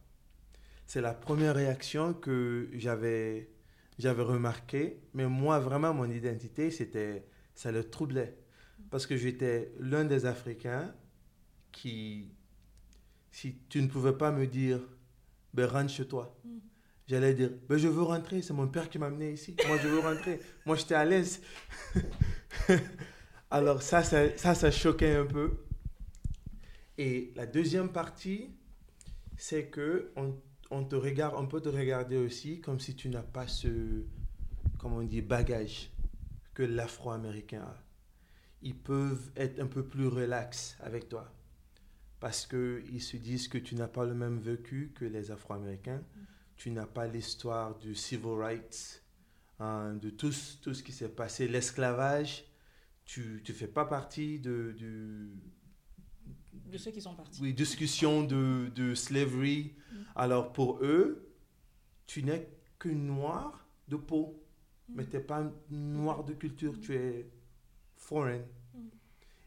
C'est 0.86 1.00
la 1.00 1.14
première 1.14 1.54
réaction 1.54 2.12
que 2.12 2.68
j'avais, 2.74 3.50
j'avais 3.98 4.22
remarqué. 4.22 5.00
Mais 5.14 5.26
moi, 5.26 5.58
vraiment, 5.58 5.94
mon 5.94 6.10
identité, 6.10 6.70
c'était, 6.70 7.26
ça 7.54 7.72
le 7.72 7.88
troublait. 7.88 8.36
Parce 8.90 9.06
que 9.06 9.16
j'étais 9.16 9.72
l'un 9.80 10.04
des 10.04 10.26
Africains 10.26 10.94
qui, 11.72 12.32
si 13.30 13.58
tu 13.68 13.82
ne 13.82 13.88
pouvais 13.88 14.16
pas 14.16 14.30
me 14.30 14.46
dire, 14.46 14.80
ben 15.52 15.66
rentre 15.66 15.90
chez 15.90 16.06
toi. 16.06 16.38
Mm. 16.44 16.58
J'allais 17.06 17.34
dire, 17.34 17.50
ben 17.68 17.76
je 17.76 17.88
veux 17.88 18.02
rentrer, 18.02 18.40
c'est 18.42 18.54
mon 18.54 18.66
père 18.68 18.88
qui 18.88 18.98
m'a 18.98 19.06
amené 19.06 19.32
ici. 19.32 19.56
Moi, 19.66 19.78
je 19.82 19.88
veux 19.88 20.00
rentrer. 20.00 20.40
Moi, 20.66 20.76
j'étais 20.76 20.94
à 20.94 21.04
l'aise. 21.04 21.42
Alors, 23.50 23.82
ça, 23.82 24.02
ça, 24.02 24.36
ça, 24.36 24.54
ça 24.54 24.70
choquait 24.70 25.14
un 25.14 25.26
peu. 25.26 25.58
Et 26.96 27.32
la 27.36 27.46
deuxième 27.46 27.90
partie, 27.90 28.50
c'est 29.36 29.66
que 29.66 30.12
on, 30.16 30.34
on 30.74 30.84
te 30.84 30.96
regarde, 30.96 31.34
on 31.38 31.46
peut 31.46 31.60
te 31.60 31.68
regarder 31.68 32.16
aussi 32.16 32.60
comme 32.60 32.80
si 32.80 32.94
tu 32.94 33.08
n'as 33.08 33.22
pas 33.22 33.46
ce, 33.46 34.04
comment 34.78 34.96
on 34.98 35.02
dit, 35.02 35.22
bagage 35.22 35.90
que 36.54 36.62
l'afro-américain 36.62 37.62
a. 37.62 37.76
Ils 38.62 38.76
peuvent 38.76 39.30
être 39.36 39.60
un 39.60 39.66
peu 39.66 39.84
plus 39.86 40.06
relax 40.06 40.76
avec 40.80 41.08
toi 41.08 41.30
parce 42.20 42.46
qu'ils 42.46 43.02
se 43.02 43.16
disent 43.18 43.48
que 43.48 43.58
tu 43.58 43.74
n'as 43.74 43.88
pas 43.88 44.04
le 44.06 44.14
même 44.14 44.38
vécu 44.38 44.92
que 44.94 45.04
les 45.04 45.30
Afro-Américains. 45.30 46.02
Tu 46.56 46.70
n'as 46.70 46.86
pas 46.86 47.06
l'histoire 47.06 47.76
du 47.78 47.94
civil 47.94 48.32
rights, 48.38 49.02
hein, 49.58 49.94
de 49.94 50.08
tout, 50.08 50.32
ce- 50.32 50.56
tout 50.62 50.72
ce 50.72 50.82
qui 50.82 50.92
s'est 50.92 51.10
passé, 51.10 51.48
l'esclavage. 51.48 52.44
Tu 53.04 53.42
ne 53.46 53.52
fais 53.52 53.66
pas 53.68 53.84
partie 53.84 54.38
de, 54.40 54.72
du, 54.74 55.28
De 56.70 56.78
ceux 56.78 56.90
qui 56.90 57.00
sont 57.00 57.14
partis. 57.14 57.40
oui, 57.42 57.54
discussion 57.54 58.22
de, 58.24 58.70
de 58.74 58.94
slavery. 58.94 59.74
Alors 60.16 60.52
pour 60.52 60.78
eux, 60.82 61.30
tu 62.06 62.22
n'es 62.22 62.48
que 62.78 62.88
noir 62.88 63.66
de 63.88 63.96
peau, 63.96 64.42
mais 64.88 65.04
tu 65.06 65.16
n'es 65.16 65.22
pas 65.22 65.50
noir 65.70 66.24
de 66.24 66.32
culture, 66.34 66.78
tu 66.80 66.94
es 66.94 67.28
foreign. 67.96 68.42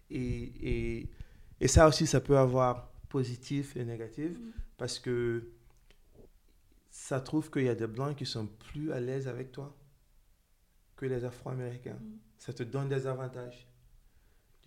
Et, 0.10 0.20
et, 1.00 1.10
et 1.60 1.68
ça 1.68 1.88
aussi, 1.88 2.08
ça 2.08 2.22
peut 2.22 2.38
avoir 2.38 2.92
positif 3.10 3.76
et 3.78 3.84
négatif 3.86 4.38
Mm. 4.38 4.52
parce 4.78 5.00
que 5.00 5.50
ça 6.90 7.20
trouve 7.22 7.50
qu'il 7.52 7.64
y 7.64 7.70
a 7.70 7.76
des 7.76 7.88
blancs 7.88 8.16
qui 8.18 8.26
sont 8.26 8.48
plus 8.48 8.92
à 8.92 9.00
l'aise 9.00 9.28
avec 9.28 9.52
toi 9.52 9.76
que 10.96 11.06
les 11.06 11.24
afro-américains. 11.26 12.00
Mm. 12.02 12.18
Ça 12.38 12.54
te 12.54 12.64
donne 12.64 12.90
des 12.90 13.06
avantages. 13.08 13.68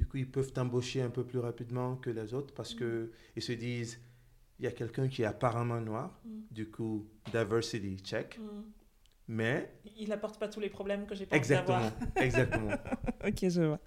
Du 0.00 0.06
coup, 0.06 0.16
ils 0.16 0.26
peuvent 0.30 0.50
t'embaucher 0.52 1.02
un 1.02 1.10
peu 1.10 1.24
plus 1.24 1.38
rapidement 1.40 1.94
que 1.96 2.08
les 2.10 2.32
autres 2.32 2.54
parce 2.54 2.72
que 2.74 3.12
ils 3.36 3.42
se 3.42 3.52
disent 3.52 4.00
il 4.58 4.64
y 4.64 4.66
a 4.66 4.72
quelqu'un 4.72 5.08
qui 5.08 5.20
est 5.22 5.26
apparemment 5.26 5.80
noir, 5.80 6.18
Mm. 6.24 6.30
du 6.50 6.70
coup, 6.70 7.06
diversity 7.30 7.98
check. 7.98 8.38
Mm. 8.38 8.62
Mais 9.28 9.70
Il 9.98 10.08
n'apporte 10.08 10.40
pas 10.40 10.48
tous 10.48 10.58
les 10.60 10.70
problèmes 10.70 11.04
que 11.06 11.14
j'ai 11.14 11.26
pas 11.26 11.36
exactement, 11.36 11.90
exactement. 12.16 12.72
ok, 13.26 13.48
je 13.48 13.60
vois. 13.62 13.78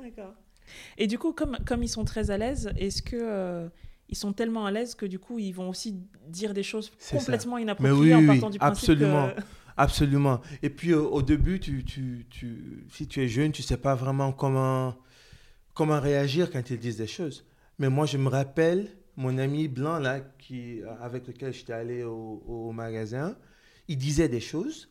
D'accord. 0.00 0.32
Et 0.96 1.06
du 1.08 1.18
coup, 1.18 1.32
comme, 1.32 1.58
comme 1.66 1.82
ils 1.82 1.88
sont 1.88 2.04
très 2.04 2.30
à 2.30 2.38
l'aise, 2.38 2.70
est-ce 2.76 3.02
que 3.02 3.16
euh, 3.20 3.68
ils 4.08 4.16
sont 4.16 4.32
tellement 4.32 4.64
à 4.64 4.70
l'aise 4.70 4.94
que 4.94 5.06
du 5.06 5.18
coup, 5.18 5.38
ils 5.40 5.52
vont 5.52 5.68
aussi 5.68 6.00
dire 6.28 6.54
des 6.54 6.62
choses 6.62 6.92
ça. 6.98 7.16
complètement 7.18 7.56
Mais 7.56 7.62
inappropriées 7.62 7.98
oui, 8.00 8.14
en 8.14 8.20
oui, 8.20 8.26
partant 8.26 8.50
du 8.50 8.58
principe 8.58 8.90
absolument. 8.90 9.28
que- 9.36 9.42
Absolument. 9.78 10.40
Et 10.62 10.70
puis 10.70 10.94
au, 10.94 11.06
au 11.10 11.20
début, 11.20 11.60
tu, 11.60 11.84
tu, 11.84 12.24
tu, 12.30 12.86
si 12.90 13.06
tu 13.06 13.20
es 13.22 13.28
jeune, 13.28 13.52
tu 13.52 13.62
sais 13.62 13.76
pas 13.76 13.94
vraiment 13.94 14.32
comment, 14.32 14.96
comment 15.76 16.00
réagir 16.00 16.50
quand 16.50 16.70
ils 16.70 16.78
disent 16.78 16.96
des 16.96 17.06
choses. 17.06 17.46
Mais 17.78 17.90
moi, 17.90 18.06
je 18.06 18.16
me 18.16 18.28
rappelle 18.28 18.88
mon 19.16 19.38
ami 19.38 19.68
blanc 19.68 19.98
là, 19.98 20.20
qui, 20.20 20.80
avec 21.00 21.28
lequel 21.28 21.52
j'étais 21.52 21.74
allé 21.74 22.02
au, 22.02 22.42
au 22.46 22.72
magasin, 22.72 23.36
il 23.86 23.98
disait 23.98 24.28
des 24.28 24.40
choses. 24.40 24.90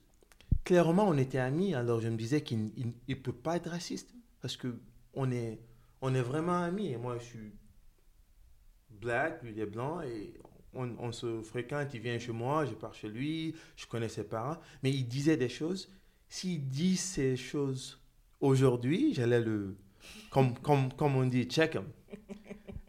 Clairement, 0.63 1.07
on 1.07 1.17
était 1.17 1.39
amis, 1.39 1.73
alors 1.73 1.99
je 1.99 2.07
me 2.07 2.15
disais 2.15 2.41
qu'il 2.41 2.71
ne 3.07 3.15
peut 3.15 3.33
pas 3.33 3.57
être 3.57 3.69
raciste 3.69 4.13
parce 4.41 4.55
que 4.55 4.79
on 5.13 5.31
est, 5.31 5.59
on 6.01 6.13
est 6.13 6.21
vraiment 6.21 6.61
amis. 6.61 6.91
Et 6.91 6.97
moi, 6.97 7.17
je 7.19 7.23
suis 7.25 7.53
black, 8.89 9.41
lui 9.43 9.51
il 9.51 9.59
est 9.59 9.65
blanc 9.65 10.01
et 10.01 10.39
on, 10.73 10.95
on 10.99 11.11
se 11.11 11.41
fréquente, 11.41 11.93
il 11.95 11.99
vient 11.99 12.19
chez 12.19 12.31
moi, 12.31 12.65
je 12.65 12.73
pars 12.73 12.93
chez 12.93 13.09
lui, 13.09 13.55
je 13.75 13.87
connais 13.87 14.09
ses 14.09 14.23
parents, 14.23 14.57
mais 14.83 14.91
il 14.91 15.07
disait 15.07 15.37
des 15.37 15.49
choses. 15.49 15.91
S'il 16.29 16.67
dit 16.69 16.95
ces 16.95 17.35
choses 17.37 17.99
aujourd'hui, 18.39 19.13
j'allais 19.13 19.41
le, 19.41 19.77
comme, 20.29 20.57
comme, 20.59 20.91
comme 20.93 21.15
on 21.15 21.25
dit, 21.25 21.45
check 21.45 21.75
him. 21.75 21.85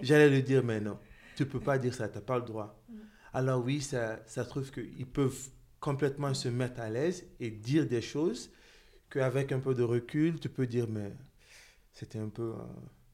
J'allais 0.00 0.30
lui 0.30 0.42
dire, 0.42 0.62
mais 0.64 0.80
non, 0.80 0.98
tu 1.36 1.46
peux 1.46 1.60
pas 1.60 1.78
dire 1.78 1.94
ça, 1.94 2.08
tu 2.08 2.16
n'as 2.16 2.20
pas 2.20 2.38
le 2.38 2.44
droit. 2.44 2.82
Alors 3.32 3.64
oui, 3.64 3.80
ça, 3.80 4.20
ça 4.26 4.44
trouve 4.44 4.70
qu'ils 4.70 5.06
peuvent 5.06 5.50
complètement 5.80 6.34
se 6.34 6.48
mettre 6.48 6.80
à 6.80 6.88
l'aise 6.88 7.26
et 7.38 7.50
dire 7.50 7.86
des 7.86 8.02
choses 8.02 8.50
qu'avec 9.10 9.52
un 9.52 9.60
peu 9.60 9.74
de 9.74 9.82
recul, 9.82 10.40
tu 10.40 10.48
peux 10.48 10.66
dire, 10.66 10.86
mais 10.88 11.12
c'était 11.92 12.18
un 12.18 12.28
peu 12.28 12.54
euh, 12.54 12.64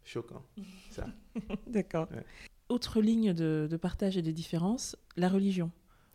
choquant. 0.05 0.45
Ça. 0.91 1.07
D'accord. 1.67 2.09
Ouais. 2.11 2.25
Autre 2.69 3.01
ligne 3.01 3.33
de, 3.33 3.69
de 3.71 3.77
partage 3.77 4.17
et 4.17 4.23
de 4.23 4.31
différence, 4.31 4.97
la 5.17 5.29
religion. 5.29 5.71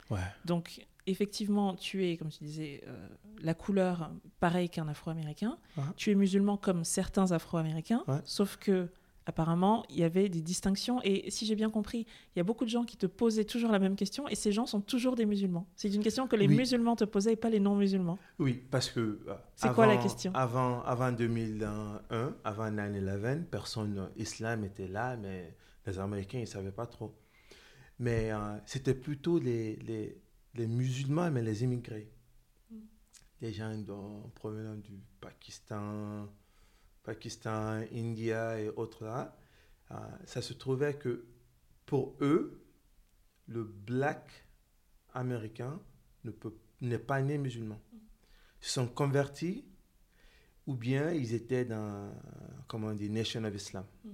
Ouais. 0.10 0.20
Donc, 0.46 0.86
effectivement, 1.08 1.76
tu 1.76 2.06
es, 2.06 2.18
comme 2.18 2.30
tu 2.30 2.44
disais, 2.44 2.82
euh, 2.88 3.08
la 3.42 3.54
couleur 3.54 4.12
pareille 4.40 4.70
qu'un 4.70 4.88
Afro-Américain. 4.88 5.58
Ouais. 5.78 5.84
Tu 5.96 6.12
es 6.12 6.16
musulman 6.16 6.58
comme 6.58 6.84
certains 6.84 7.32
Afro-Américains, 7.32 8.04
Ouais. 8.08 8.20
sauf 8.26 8.58
que 8.58 8.90
apparemment, 9.26 9.84
il 9.90 9.98
y 9.98 10.04
avait 10.06 10.30
des 10.30 10.42
distinctions. 10.42 11.02
Et 11.04 11.30
si 11.32 11.46
j'ai 11.46 11.56
bien 11.56 11.70
compris, 11.70 12.06
il 12.34 12.40
y 12.40 12.42
a 12.42 12.44
beaucoup 12.46 12.64
de 12.64 12.70
gens 12.70 12.86
qui 12.86 12.96
te 12.96 13.06
posaient 13.08 13.44
toujours 13.44 13.72
la 13.72 13.80
même 13.80 13.98
question, 13.98 14.26
et 14.30 14.36
ces 14.36 14.54
gens 14.54 14.66
sont 14.66 14.80
toujours 14.80 15.16
des 15.18 15.26
musulmans. 15.26 15.68
C'est 15.76 15.94
une 15.94 16.02
question 16.02 16.28
que 16.28 16.38
les 16.38 16.48
Oui. 16.48 16.56
musulmans 16.56 16.96
te 16.96 17.04
posaient 17.04 17.34
et 17.34 17.36
pas 17.36 17.50
les 17.50 17.60
non-musulmans. 17.60 18.18
Oui, 18.40 18.54
parce 18.72 18.90
que. 18.90 19.00
euh, 19.28 19.34
C'est 19.56 19.74
quoi 19.74 19.86
la 19.86 19.98
question? 19.98 20.32
avant, 20.34 20.82
avant 20.84 21.12
2001, 21.12 22.02
avant 22.46 22.72
9-11, 22.72 23.44
personne, 23.52 24.10
islam 24.16 24.64
était 24.64 24.88
là, 24.88 25.18
mais 25.18 25.56
les 25.86 26.00
Américains, 26.00 26.38
ils 26.40 26.42
ne 26.42 26.46
savaient 26.48 26.72
pas 26.72 26.86
trop. 26.88 27.14
Mais 28.00 28.32
euh, 28.32 28.38
c'était 28.66 28.94
plutôt 28.94 29.40
les, 29.40 29.76
les, 29.78 30.22
les 30.58 30.68
musulmans, 30.68 31.32
mais 31.32 31.42
les 31.44 31.64
immigrés. 31.64 32.10
Mm. 32.72 32.76
Les 33.42 33.54
gens 33.54 33.78
dont- 33.78 34.30
provenant 34.36 34.76
du 34.76 35.00
Pakistan, 35.22 36.28
Pakistan, 37.04 37.84
India 37.94 38.60
et 38.60 38.70
autres 38.70 39.06
là. 39.06 39.38
euh, 39.92 39.96
ça 40.26 40.42
se 40.42 40.54
trouvait 40.54 40.96
que 40.98 41.26
pour 41.86 42.18
eux, 42.22 42.62
le 43.48 43.64
black 43.64 44.30
américain 45.14 45.80
ne 46.26 46.32
peut- 46.32 46.58
n'est 46.82 47.00
pas 47.00 47.22
né 47.22 47.38
musulman 47.38 47.80
se 48.60 48.72
sont 48.72 48.88
convertis 48.88 49.64
ou 50.66 50.74
bien 50.76 51.12
ils 51.12 51.34
étaient 51.34 51.64
dans, 51.64 52.12
comment 52.68 52.88
on 52.88 52.94
dit, 52.96 53.10
Nation 53.10 53.44
of 53.46 53.56
Islam. 53.56 53.86
Mm. 54.04 54.10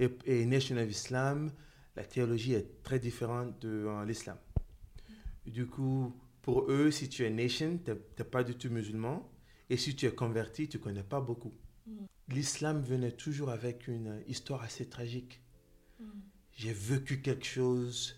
Et, 0.00 0.18
et 0.26 0.46
Nation 0.46 0.76
of 0.76 0.88
Islam, 0.88 1.50
la 1.96 2.04
théologie 2.04 2.52
est 2.54 2.82
très 2.82 2.98
différente 3.00 3.58
de 3.60 3.86
euh, 3.88 4.04
l'islam. 4.04 4.36
Du 5.46 5.66
coup, 5.66 6.12
pour 6.42 6.70
eux, 6.70 6.90
si 6.90 7.08
tu 7.08 7.24
es 7.24 7.30
Nation, 7.30 7.78
tu 7.84 7.90
n'es 7.90 8.24
pas 8.24 8.44
du 8.44 8.54
tout 8.54 8.70
musulman. 8.70 9.28
Et 9.70 9.76
si 9.76 9.96
tu 9.96 10.06
es 10.06 10.12
converti, 10.12 10.68
tu 10.68 10.78
ne 10.78 10.82
connais 10.82 11.02
pas 11.02 11.20
beaucoup. 11.20 11.54
Mm. 11.86 12.04
L'islam 12.28 12.82
venait 12.82 13.12
toujours 13.12 13.50
avec 13.50 13.88
une 13.88 14.22
histoire 14.26 14.62
assez 14.62 14.88
tragique. 14.88 15.40
J'ai 16.56 16.72
vécu 16.72 17.20
quelque 17.20 17.46
chose 17.46 18.16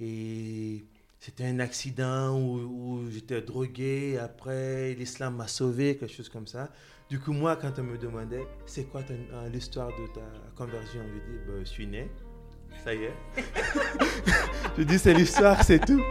et 0.00 0.84
c'était 1.20 1.44
un 1.44 1.60
accident 1.60 2.38
où, 2.38 2.58
où 2.58 3.10
j'étais 3.10 3.40
drogué. 3.42 4.18
Après, 4.18 4.94
l'islam 4.94 5.36
m'a 5.36 5.48
sauvé, 5.48 5.96
quelque 5.96 6.12
chose 6.12 6.28
comme 6.28 6.46
ça. 6.46 6.70
Du 7.08 7.20
coup, 7.20 7.32
moi, 7.32 7.56
quand 7.56 7.78
on 7.78 7.84
me 7.84 7.98
demandait, 7.98 8.46
c'est 8.66 8.84
quoi 8.84 9.02
euh, 9.10 9.48
l'histoire 9.48 9.88
de 9.88 10.06
ta 10.12 10.26
conversion, 10.56 11.00
je 11.04 11.32
dis, 11.32 11.38
Ben, 11.46 11.60
je 11.60 11.64
suis 11.64 11.86
né. 11.86 12.10
Ça 12.84 12.94
y 12.94 13.04
est. 13.04 13.14
je 14.78 14.82
dis, 14.82 14.98
c'est 14.98 15.14
l'histoire, 15.14 15.62
c'est 15.62 15.84
tout. 15.84 16.02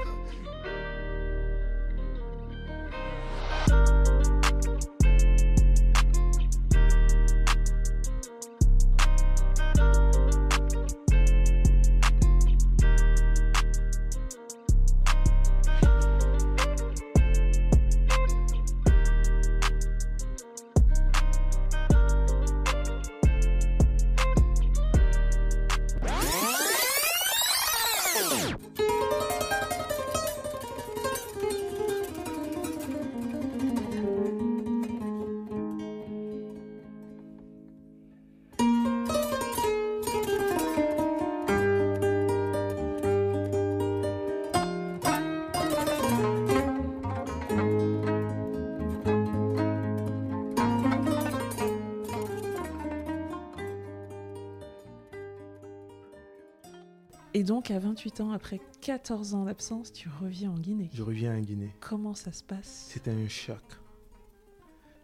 Et 57.36 57.44
donc, 57.44 57.70
à 57.70 57.80
28 57.80 58.22
ans, 58.22 58.32
après 58.32 58.62
14 58.80 59.34
ans 59.34 59.44
d'absence, 59.44 59.92
tu 59.92 60.08
reviens 60.22 60.52
en 60.52 60.58
Guinée. 60.58 60.90
Je 60.94 61.04
reviens 61.04 61.36
en 61.36 61.42
Guinée. 61.42 61.76
Comment 61.82 62.14
ça 62.14 62.32
se 62.32 62.42
passe? 62.42 62.88
C'était 62.88 63.12
un 63.12 63.28
choc. 63.28 63.62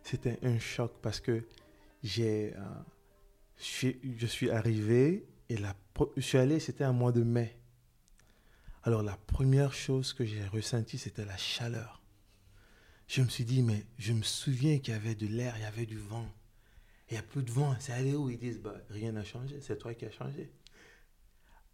C'était 0.01 0.39
un 0.41 0.57
choc 0.57 0.93
parce 1.01 1.19
que 1.19 1.45
j'ai, 2.03 2.53
euh, 2.55 2.59
je, 3.57 3.63
suis, 3.63 3.99
je 4.17 4.25
suis 4.25 4.49
arrivé 4.49 5.27
et 5.49 5.57
la, 5.57 5.75
je 6.15 6.21
suis 6.21 6.37
allé, 6.37 6.61
c'était 6.61 6.85
un 6.85 6.93
mois 6.93 7.11
de 7.11 7.21
mai. 7.21 7.59
Alors 8.83 9.03
la 9.03 9.17
première 9.17 9.73
chose 9.73 10.13
que 10.13 10.23
j'ai 10.23 10.45
ressentie, 10.45 10.97
c'était 10.97 11.25
la 11.25 11.35
chaleur. 11.35 12.01
Je 13.07 13.23
me 13.23 13.27
suis 13.27 13.43
dit, 13.43 13.61
mais 13.61 13.85
je 13.97 14.13
me 14.13 14.23
souviens 14.23 14.79
qu'il 14.79 14.93
y 14.93 14.97
avait 14.97 15.15
de 15.15 15.27
l'air, 15.27 15.55
il 15.57 15.63
y 15.63 15.65
avait 15.65 15.85
du 15.85 15.97
vent. 15.97 16.29
Il 17.09 17.15
y 17.15 17.17
a 17.17 17.23
plus 17.23 17.43
de 17.43 17.51
vent. 17.51 17.75
C'est 17.79 17.91
allé 17.91 18.15
où? 18.15 18.29
Ils 18.29 18.39
disent, 18.39 18.61
bah, 18.61 18.77
rien 18.89 19.11
n'a 19.11 19.25
changé, 19.25 19.59
c'est 19.59 19.77
toi 19.77 19.93
qui 19.93 20.05
as 20.05 20.11
changé. 20.11 20.49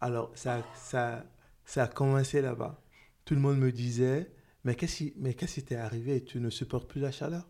Alors 0.00 0.30
ça, 0.34 0.64
ça, 0.74 1.24
ça 1.64 1.84
a 1.84 1.88
commencé 1.88 2.40
là-bas. 2.40 2.80
Tout 3.24 3.34
le 3.34 3.40
monde 3.40 3.58
me 3.58 3.72
disait, 3.72 4.30
mais 4.64 4.74
qu'est-ce 4.74 5.54
qui 5.54 5.64
t'est 5.64 5.76
arrivé? 5.76 6.24
Tu 6.24 6.40
ne 6.40 6.50
supportes 6.50 6.88
plus 6.88 7.00
la 7.00 7.10
chaleur 7.10 7.48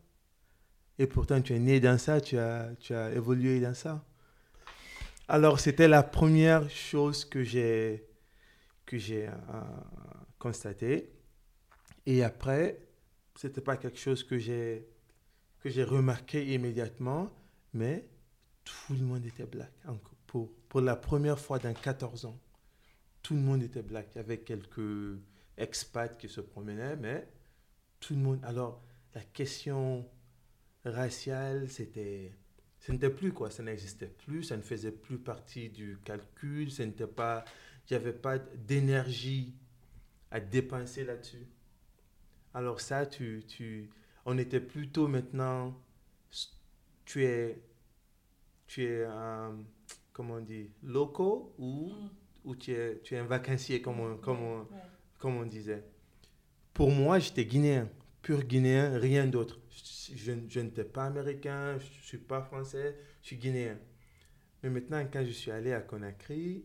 Et 0.99 1.07
pourtant, 1.07 1.41
tu 1.41 1.55
es 1.55 1.59
né 1.59 1.81
dans 1.81 1.99
ça, 1.99 2.21
tu 2.21 2.39
as, 2.39 2.71
tu 2.81 2.95
as 2.95 3.13
évolué 3.13 3.61
dans 3.61 3.75
ça. 3.75 4.05
Alors, 5.29 5.61
c'était 5.61 5.89
la 5.89 6.03
première 6.03 6.71
chose 6.71 7.25
que 7.25 7.43
j'ai 7.43 8.07
que 8.87 8.97
j'ai 8.97 9.29
euh, 9.29 9.33
constaté. 10.39 11.13
Et 12.07 12.25
après, 12.25 12.79
c'était 13.37 13.61
pas 13.61 13.77
quelque 13.77 13.99
chose 13.99 14.25
que 14.25 14.39
j'ai 14.39 14.89
que 15.61 15.69
j'ai 15.69 15.85
remarqué 15.85 16.55
immédiatement, 16.55 17.31
mais 17.75 18.09
tout 18.65 18.95
le 18.95 19.05
monde 19.05 19.27
était 19.27 19.45
black. 19.45 19.73
Encore 19.87 20.08
Pour, 20.69 20.81
la 20.81 20.97
première 20.97 21.39
fois 21.39 21.59
dans 21.59 21.75
14 21.75 22.27
ans, 22.27 22.39
tout 23.23 23.35
le 23.35 23.41
monde 23.41 23.63
était 23.63 23.83
black. 23.83 24.09
Il 24.15 24.19
y 24.19 24.21
avait 24.21 24.39
quelques 24.39 25.19
expats 25.57 26.17
qui 26.19 26.29
se 26.29 26.41
promenaient, 26.41 26.97
mais 26.97 27.29
tout 28.01 28.15
le 28.15 28.21
monde. 28.21 28.41
Alors, 28.45 28.83
la 29.15 29.23
question 29.23 30.09
raciale, 30.85 31.69
c'était. 31.69 32.33
N'était 32.89 33.11
plus 33.11 33.33
quoi, 33.33 33.51
ça 33.51 33.63
n'existait 33.63 34.07
plus, 34.07 34.45
ça 34.45 34.57
ne 34.57 34.63
faisait 34.63 34.93
plus 34.93 35.19
partie 35.19 35.69
du 35.69 35.99
calcul, 36.05 36.71
pas. 37.15 37.45
Il 37.91 37.95
n'y 37.95 37.97
avait 37.97 38.13
pas 38.13 38.39
d'énergie 38.39 39.55
à 40.31 40.41
dépenser 40.41 41.05
là-dessus. 41.05 41.47
Alors, 42.55 42.81
ça, 42.81 43.07
tu, 43.07 43.43
tu, 43.47 43.91
on 44.25 44.39
était 44.39 44.61
plutôt 44.61 45.09
maintenant. 45.09 45.75
Tu 47.05 47.25
es. 47.25 47.63
Tu 48.67 48.85
es. 48.85 49.07
Comment 50.19 50.35
on 50.35 50.41
dit 50.41 50.69
Loco 50.83 51.55
ou, 51.59 51.93
ou 52.45 52.57
tu, 52.57 52.73
es, 52.73 52.99
tu 53.05 53.15
es 53.15 53.19
un 53.19 53.25
vacancier, 53.25 53.81
comme 53.81 54.01
on, 54.01 54.17
comme 54.17 54.43
on, 54.43 54.67
comme 55.17 55.37
on 55.37 55.47
disait. 55.47 55.85
Pour 56.75 56.91
moi, 56.91 57.21
j'étais 57.21 57.45
guinéen, 57.45 57.89
pur 58.21 58.43
guinéen, 58.43 58.99
rien 58.99 59.29
d'autre. 59.29 59.61
Je, 59.71 60.33
je, 60.49 60.61
n'étais 60.61 60.83
pas 60.83 61.05
américain, 61.05 61.79
je 61.79 61.87
ne 61.87 62.03
suis 62.03 62.19
pas 62.19 62.43
français, 62.43 62.97
je 63.23 63.29
suis 63.29 63.37
guinéen. 63.37 63.79
Mais 64.65 64.71
maintenant, 64.71 65.07
quand 65.13 65.25
je 65.25 65.31
suis 65.31 65.53
allé 65.53 65.73
à 65.73 65.81
Conakry, 65.81 66.65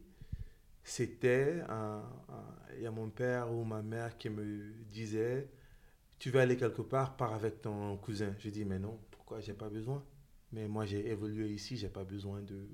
c'était, 0.83 1.59
il 2.75 2.81
y 2.81 2.87
a 2.87 2.91
mon 2.91 3.11
père 3.11 3.53
ou 3.53 3.63
ma 3.65 3.83
mère 3.83 4.17
qui 4.17 4.31
me 4.31 4.73
disait, 4.91 5.47
tu 6.17 6.31
veux 6.31 6.39
aller 6.39 6.57
quelque 6.57 6.81
part, 6.81 7.15
pars 7.15 7.35
avec 7.35 7.61
ton 7.61 7.97
cousin. 7.97 8.33
Je 8.39 8.49
dis, 8.49 8.65
mais 8.65 8.79
non, 8.79 8.99
pourquoi? 9.11 9.41
J'ai 9.41 9.53
pas 9.53 9.69
besoin. 9.69 10.03
Mais 10.51 10.67
moi, 10.67 10.87
j'ai 10.87 11.07
évolué 11.07 11.49
ici, 11.49 11.77
j'ai 11.77 11.89
pas 11.89 12.03
besoin 12.03 12.41
de, 12.41 12.67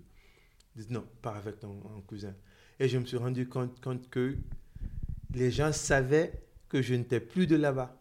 Non, 0.89 1.05
pars 1.21 1.35
avec 1.35 1.59
ton, 1.59 1.79
cousin. 2.07 2.35
Et 2.79 2.87
je 2.87 2.97
me 2.97 3.05
suis 3.05 3.17
rendu 3.17 3.47
compte, 3.49 4.09
que 4.09 4.37
les 5.33 5.51
gens 5.51 5.73
savaient 5.73 6.31
que 6.69 6.81
je 6.81 6.95
n'étais 6.95 7.19
plus 7.19 7.47
de 7.47 7.55
là-bas. 7.55 7.95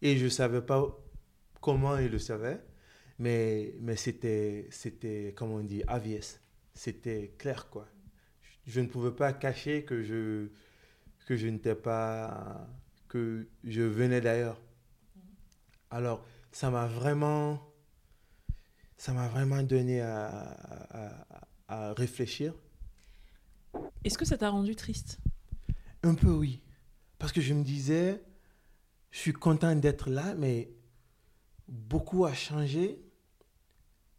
Et 0.00 0.16
je 0.16 0.24
ne 0.24 0.30
savais 0.30 0.62
pas 0.62 0.96
comment 1.60 1.98
ils 1.98 2.10
le 2.10 2.18
savaient, 2.18 2.60
mais, 3.18 3.74
mais 3.80 3.96
c'était, 3.96 4.68
c'était, 4.70 5.34
comment 5.36 5.56
on 5.56 5.64
dit, 5.64 5.82
obvious. 5.88 6.38
C'était 6.74 7.34
clair, 7.36 7.68
quoi. 7.68 7.88
Je, 8.66 8.80
ne 8.80 8.86
pouvais 8.86 9.10
pas 9.10 9.32
cacher 9.32 9.84
que 9.84 10.02
je, 10.02 10.48
que 11.26 11.36
je 11.36 11.48
n'étais 11.48 11.74
pas, 11.74 12.68
que 13.08 13.48
je 13.64 13.82
venais 13.82 14.20
d'ailleurs. 14.20 14.60
Alors, 15.90 16.24
ça 16.52 16.70
m'a 16.70 16.86
vraiment, 16.86 17.60
ça 18.96 19.12
m'a 19.12 19.28
vraiment 19.28 19.62
donné 19.62 20.00
à- 20.00 21.47
à- 21.68 21.92
réfléchir. 21.94 22.54
Est-ce 24.04 24.18
que 24.18 24.24
ça 24.24 24.38
t'a 24.38 24.50
rendu 24.50 24.74
triste? 24.74 25.18
Un 26.02 26.14
peu 26.14 26.30
oui. 26.30 26.62
Parce 27.18 27.32
que 27.32 27.40
je 27.40 27.52
me 27.54 27.62
disais, 27.62 28.22
je 29.10 29.18
suis 29.18 29.32
content 29.32 29.74
d'être 29.74 30.10
là, 30.10 30.34
mais 30.34 30.70
beaucoup 31.66 32.24
a 32.24 32.32
changé. 32.32 33.00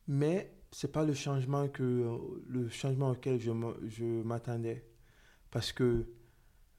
Mais 0.08 0.52
c'est 0.72 0.92
pas 0.92 1.04
le 1.04 1.14
changement 1.14 1.68
que 1.68 2.08
le 2.48 2.70
changement 2.70 3.12
auquel 3.12 3.40
je 3.40 4.04
m'attendais. 4.24 4.86
Parce 5.52 5.72
que 5.72 6.06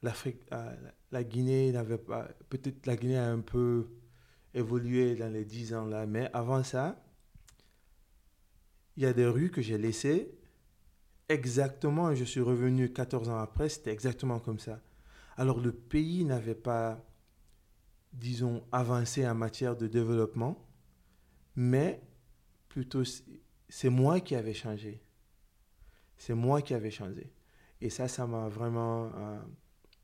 l'Afrique, 0.01 0.41
euh, 0.53 0.75
la 1.11 1.23
Guinée 1.23 1.71
n'avait 1.71 1.97
pas, 1.97 2.29
peut-être 2.49 2.85
la 2.85 2.95
Guinée 2.95 3.17
a 3.17 3.29
un 3.29 3.39
peu 3.39 3.89
évolué 4.53 5.15
dans 5.15 5.31
les 5.31 5.45
dix 5.45 5.73
ans 5.73 5.85
là, 5.85 6.05
mais 6.05 6.29
avant 6.33 6.63
ça, 6.63 7.01
il 8.97 9.03
y 9.03 9.05
a 9.05 9.13
des 9.13 9.25
rues 9.25 9.51
que 9.51 9.61
j'ai 9.61 9.77
laissées 9.77 10.37
exactement, 11.33 12.13
je 12.15 12.23
suis 12.23 12.41
revenu 12.41 12.91
14 12.91 13.29
ans 13.29 13.39
après, 13.39 13.69
c'était 13.69 13.91
exactement 13.91 14.39
comme 14.39 14.59
ça. 14.59 14.79
Alors 15.37 15.59
le 15.59 15.71
pays 15.71 16.25
n'avait 16.25 16.55
pas, 16.55 17.03
disons, 18.13 18.63
avancé 18.71 19.27
en 19.27 19.35
matière 19.35 19.75
de 19.75 19.87
développement, 19.87 20.67
mais 21.55 22.01
plutôt 22.69 23.03
c'est 23.69 23.89
moi 23.89 24.19
qui 24.19 24.35
avais 24.35 24.53
changé. 24.53 25.01
C'est 26.17 26.35
moi 26.35 26.61
qui 26.61 26.73
avais 26.73 26.91
changé. 26.91 27.31
Et 27.81 27.89
ça, 27.89 28.07
ça 28.07 28.27
m'a 28.27 28.47
vraiment, 28.47 29.11
euh, 29.15 29.39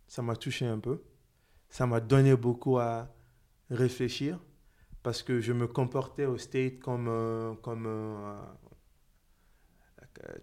ça 0.08 0.22
m'a 0.22 0.36
touché 0.36 0.66
un 0.66 0.80
peu. 0.80 1.04
Ça 1.70 1.86
m'a 1.86 2.00
donné 2.00 2.36
beaucoup 2.36 2.80
à 2.80 3.14
réfléchir 3.70 4.40
parce 5.04 5.22
que 5.22 5.40
je 5.40 5.54
me 5.54 5.68
comportais 5.68 6.26
au 6.26 6.38
state 6.38 6.80
comme, 6.80 7.08
euh, 7.08 7.54
comme 7.62 7.86
euh, 7.86 8.42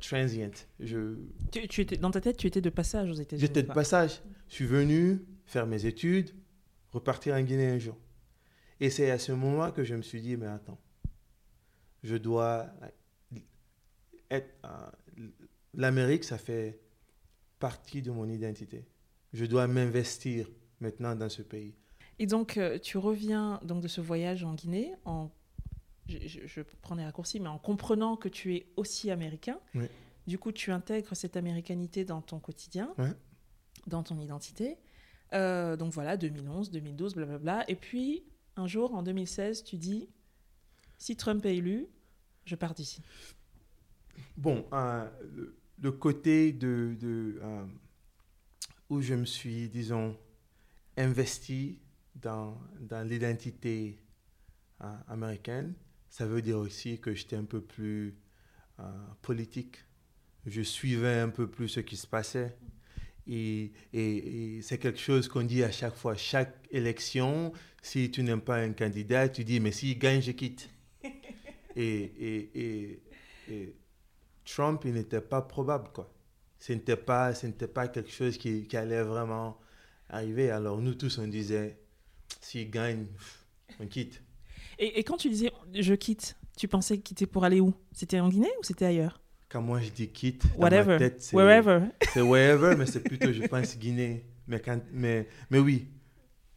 transient. 0.00 0.66
Je, 0.80 1.16
tu, 1.52 1.66
tu 1.68 1.80
étais, 1.80 1.96
Dans 1.96 2.10
ta 2.10 2.20
tête, 2.20 2.36
tu 2.36 2.46
étais 2.46 2.60
de 2.60 2.70
passage 2.70 3.10
aux 3.10 3.14
États-Unis. 3.14 3.40
J'étais 3.40 3.62
de 3.62 3.72
passage. 3.72 4.22
Je 4.48 4.54
suis 4.54 4.66
venu 4.66 5.24
faire 5.46 5.66
mes 5.66 5.86
études, 5.86 6.30
repartir 6.92 7.34
en 7.34 7.42
Guinée 7.42 7.68
un 7.68 7.78
jour. 7.78 7.96
Et 8.80 8.90
c'est 8.90 9.10
à 9.10 9.18
ce 9.18 9.32
moment 9.32 9.70
que 9.70 9.84
je 9.84 9.94
me 9.94 10.02
suis 10.02 10.20
dit, 10.20 10.36
mais 10.36 10.46
attends, 10.46 10.78
je 12.02 12.16
dois 12.16 12.68
être... 14.30 14.48
euh, 14.64 15.28
L'Amérique, 15.74 16.24
ça 16.24 16.38
fait 16.38 16.80
partie 17.58 18.02
de 18.02 18.10
mon 18.10 18.28
identité. 18.28 18.84
Je 19.32 19.44
dois 19.44 19.66
m'investir 19.66 20.48
maintenant 20.80 21.16
dans 21.16 21.28
ce 21.28 21.42
pays. 21.42 21.74
Et 22.20 22.26
donc, 22.26 22.56
euh, 22.58 22.78
tu 22.78 22.98
reviens 22.98 23.58
donc 23.64 23.82
de 23.82 23.88
ce 23.88 24.00
voyage 24.00 24.44
en 24.44 24.54
Guinée, 24.54 24.92
en, 25.04 25.30
je, 26.08 26.18
je- 26.26 26.46
je 26.46 26.60
prends 26.82 26.96
des 26.96 27.04
raccourcis, 27.04 27.40
mais 27.40 27.48
en 27.48 27.58
comprenant 27.58 28.16
que 28.16 28.28
tu 28.28 28.54
es 28.56 28.66
aussi 28.76 29.10
américain. 29.10 29.58
Oui. 29.74 29.86
Du 30.26 30.38
coup, 30.38 30.52
tu 30.52 30.70
intègres 30.70 31.14
cette 31.16 31.36
américanité 31.36 32.04
dans 32.04 32.22
ton 32.22 32.38
quotidien, 32.40 32.92
Ouais. 32.98 33.12
dans 33.86 34.02
ton 34.02 34.18
identité. 34.20 34.78
Euh, 35.32 35.76
donc 35.76 35.92
voilà, 35.92 36.16
2011, 36.16 36.70
2012, 36.70 37.14
blablabla. 37.14 37.64
Et 37.70 37.74
puis, 37.74 38.24
un 38.56 38.66
jour, 38.66 38.94
en 38.94 39.02
2016, 39.02 39.64
tu 39.64 39.76
dis, 39.76 40.08
si 40.96 41.16
Trump 41.16 41.44
est 41.44 41.56
élu, 41.56 41.86
je 42.46 42.54
pars 42.54 42.72
d'ici. 42.74 43.02
Bon, 44.36 44.64
euh, 44.72 45.08
le, 45.34 45.56
le 45.80 45.92
côté 45.92 46.52
de, 46.52 46.96
de, 47.00 47.38
euh, 47.42 47.64
où 48.90 49.00
je 49.02 49.14
me 49.14 49.24
suis, 49.24 49.68
disons, 49.68 50.16
investi 50.96 51.80
dans, 52.14 52.56
dans 52.80 53.06
l'identité 53.06 53.98
américaine, 55.08 55.74
ça 56.14 56.26
veut 56.26 56.42
dire 56.42 56.58
aussi 56.58 57.00
que 57.00 57.12
j'étais 57.12 57.34
un 57.34 57.42
peu 57.44 57.60
plus 57.60 58.14
euh, 58.78 58.82
politique. 59.20 59.78
Je 60.46 60.62
suivais 60.62 61.18
un 61.18 61.28
peu 61.28 61.48
plus 61.50 61.66
ce 61.68 61.80
qui 61.80 61.96
se 61.96 62.06
passait. 62.06 62.56
Et, 63.26 63.72
et- 63.92 64.58
et 64.58 64.62
c'est 64.62 64.78
quelque 64.78 65.00
chose 65.00 65.26
qu'on 65.26 65.42
dit 65.42 65.64
à 65.64 65.72
chaque 65.72 65.96
fois, 65.96 66.14
chaque 66.14 66.54
élection, 66.70 67.52
si 67.82 68.12
tu 68.12 68.22
n'aimes 68.22 68.42
pas 68.42 68.58
un 68.58 68.72
candidat, 68.74 69.28
tu 69.28 69.42
dis, 69.42 69.58
mais 69.58 69.72
s'il 69.72 69.98
gagne, 69.98 70.22
je 70.22 70.30
quitte. 70.30 70.70
et, 71.76 72.52
et, 72.54 73.02
Trump, 74.44 74.82
il 74.84 74.92
n'était 74.94 75.20
pas 75.20 75.42
probable, 75.42 75.88
quoi. 75.92 76.14
Ce 76.60 76.72
n'était 76.72 76.96
pas, 76.96 77.34
ce 77.34 77.48
n'était 77.48 77.66
pas 77.66 77.88
quelque 77.88 78.12
chose 78.12 78.38
qui, 78.38 78.68
qui 78.68 78.76
allait 78.76 79.02
vraiment 79.02 79.58
arriver. 80.08 80.50
Alors 80.52 80.80
nous 80.80 80.94
tous, 80.94 81.18
on 81.18 81.26
disait, 81.26 81.76
s'il 82.40 82.70
gagne, 82.70 83.06
on 83.80 83.88
quitte. 83.88 84.22
Et, 84.78 84.98
et 85.00 85.04
quand 85.04 85.16
tu 85.16 85.28
disais 85.30 85.50
je 85.74 85.94
quitte, 85.94 86.36
tu 86.56 86.68
pensais 86.68 86.98
quitter 86.98 87.26
pour 87.26 87.44
aller 87.44 87.60
où? 87.60 87.74
C'était 87.92 88.20
en 88.20 88.28
Guinée 88.28 88.50
ou 88.60 88.64
c'était 88.64 88.84
ailleurs? 88.86 89.20
Quand 89.48 89.62
moi 89.62 89.80
je 89.80 89.90
dis 89.90 90.08
quitte, 90.08 90.44
Whatever. 90.56 90.84
dans 90.84 90.90
ma 90.92 90.98
tête, 90.98 91.22
c'est 91.22 91.36
Wherever. 91.36 91.80
c'est 92.12 92.20
wherever, 92.22 92.76
mais 92.76 92.86
c'est 92.86 93.02
plutôt, 93.04 93.32
je 93.32 93.42
pense, 93.46 93.78
Guinée. 93.78 94.24
Mais, 94.48 94.60
quand, 94.60 94.80
mais, 94.92 95.28
mais 95.50 95.58
oui, 95.58 95.88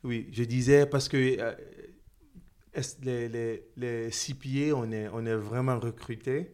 oui, 0.04 0.28
je 0.32 0.44
disais 0.44 0.86
parce 0.88 1.08
que 1.08 1.18
euh, 1.40 1.54
les, 3.04 3.30
les, 3.30 3.64
les 3.78 4.10
CPA, 4.12 4.76
on 4.76 4.92
est, 4.92 5.08
on 5.14 5.26
est 5.26 5.36
vraiment 5.36 5.80
recrutés. 5.80 6.52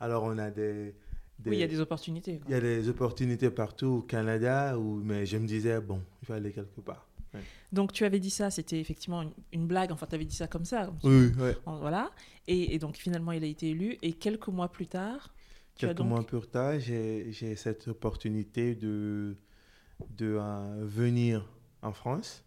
Alors, 0.00 0.22
on 0.24 0.38
a 0.38 0.50
des, 0.50 0.94
des- 1.38 1.50
Oui, 1.50 1.56
il 1.56 1.60
y 1.60 1.62
a 1.64 1.66
des 1.66 1.80
opportunités. 1.80 2.40
il 2.46 2.52
y 2.52 2.54
a 2.54 2.60
des 2.60 2.88
opportunités 2.88 3.50
partout 3.50 3.86
au 3.86 4.02
Canada, 4.02 4.78
où, 4.78 5.00
mais 5.02 5.26
je 5.26 5.36
me 5.38 5.46
disais, 5.46 5.80
bon, 5.80 6.02
je 6.22 6.28
vais 6.28 6.34
aller 6.38 6.52
quelque 6.52 6.80
part. 6.80 7.07
Donc 7.72 7.92
tu 7.92 8.04
avais 8.04 8.18
dit 8.20 8.30
ça, 8.30 8.50
c'était 8.50 8.80
effectivement 8.80 9.22
une, 9.22 9.32
une 9.52 9.66
blague, 9.66 9.92
enfin 9.92 10.06
tu 10.06 10.14
avais 10.14 10.24
dit 10.24 10.34
ça 10.34 10.48
comme 10.48 10.64
ça. 10.64 10.86
comme 10.86 10.98
Oui, 11.04 11.32
ouais. 11.42 11.56
en- 11.66 11.78
Voilà. 11.78 12.10
Et, 12.46 12.74
et 12.74 12.78
donc 12.78 12.96
finalement 12.96 13.32
il 13.32 13.44
a 13.44 13.46
été 13.46 13.70
élu. 13.70 13.98
Et 14.02 14.12
quelques 14.14 14.48
mois 14.48 14.70
plus 14.70 14.86
tard, 14.86 15.34
tu 15.74 15.84
as 15.84 15.88
Quelques 15.88 15.98
donc... 15.98 16.08
mois 16.08 16.26
plus 16.26 16.40
tard, 16.48 16.80
j'ai 16.80 17.30
j'ai 17.32 17.54
cette 17.56 17.88
opportunité 17.88 18.74
de, 18.74 19.36
de 20.16 20.36
euh, 20.40 20.84
venir 20.84 21.44
en 21.82 21.92
France. 21.92 22.44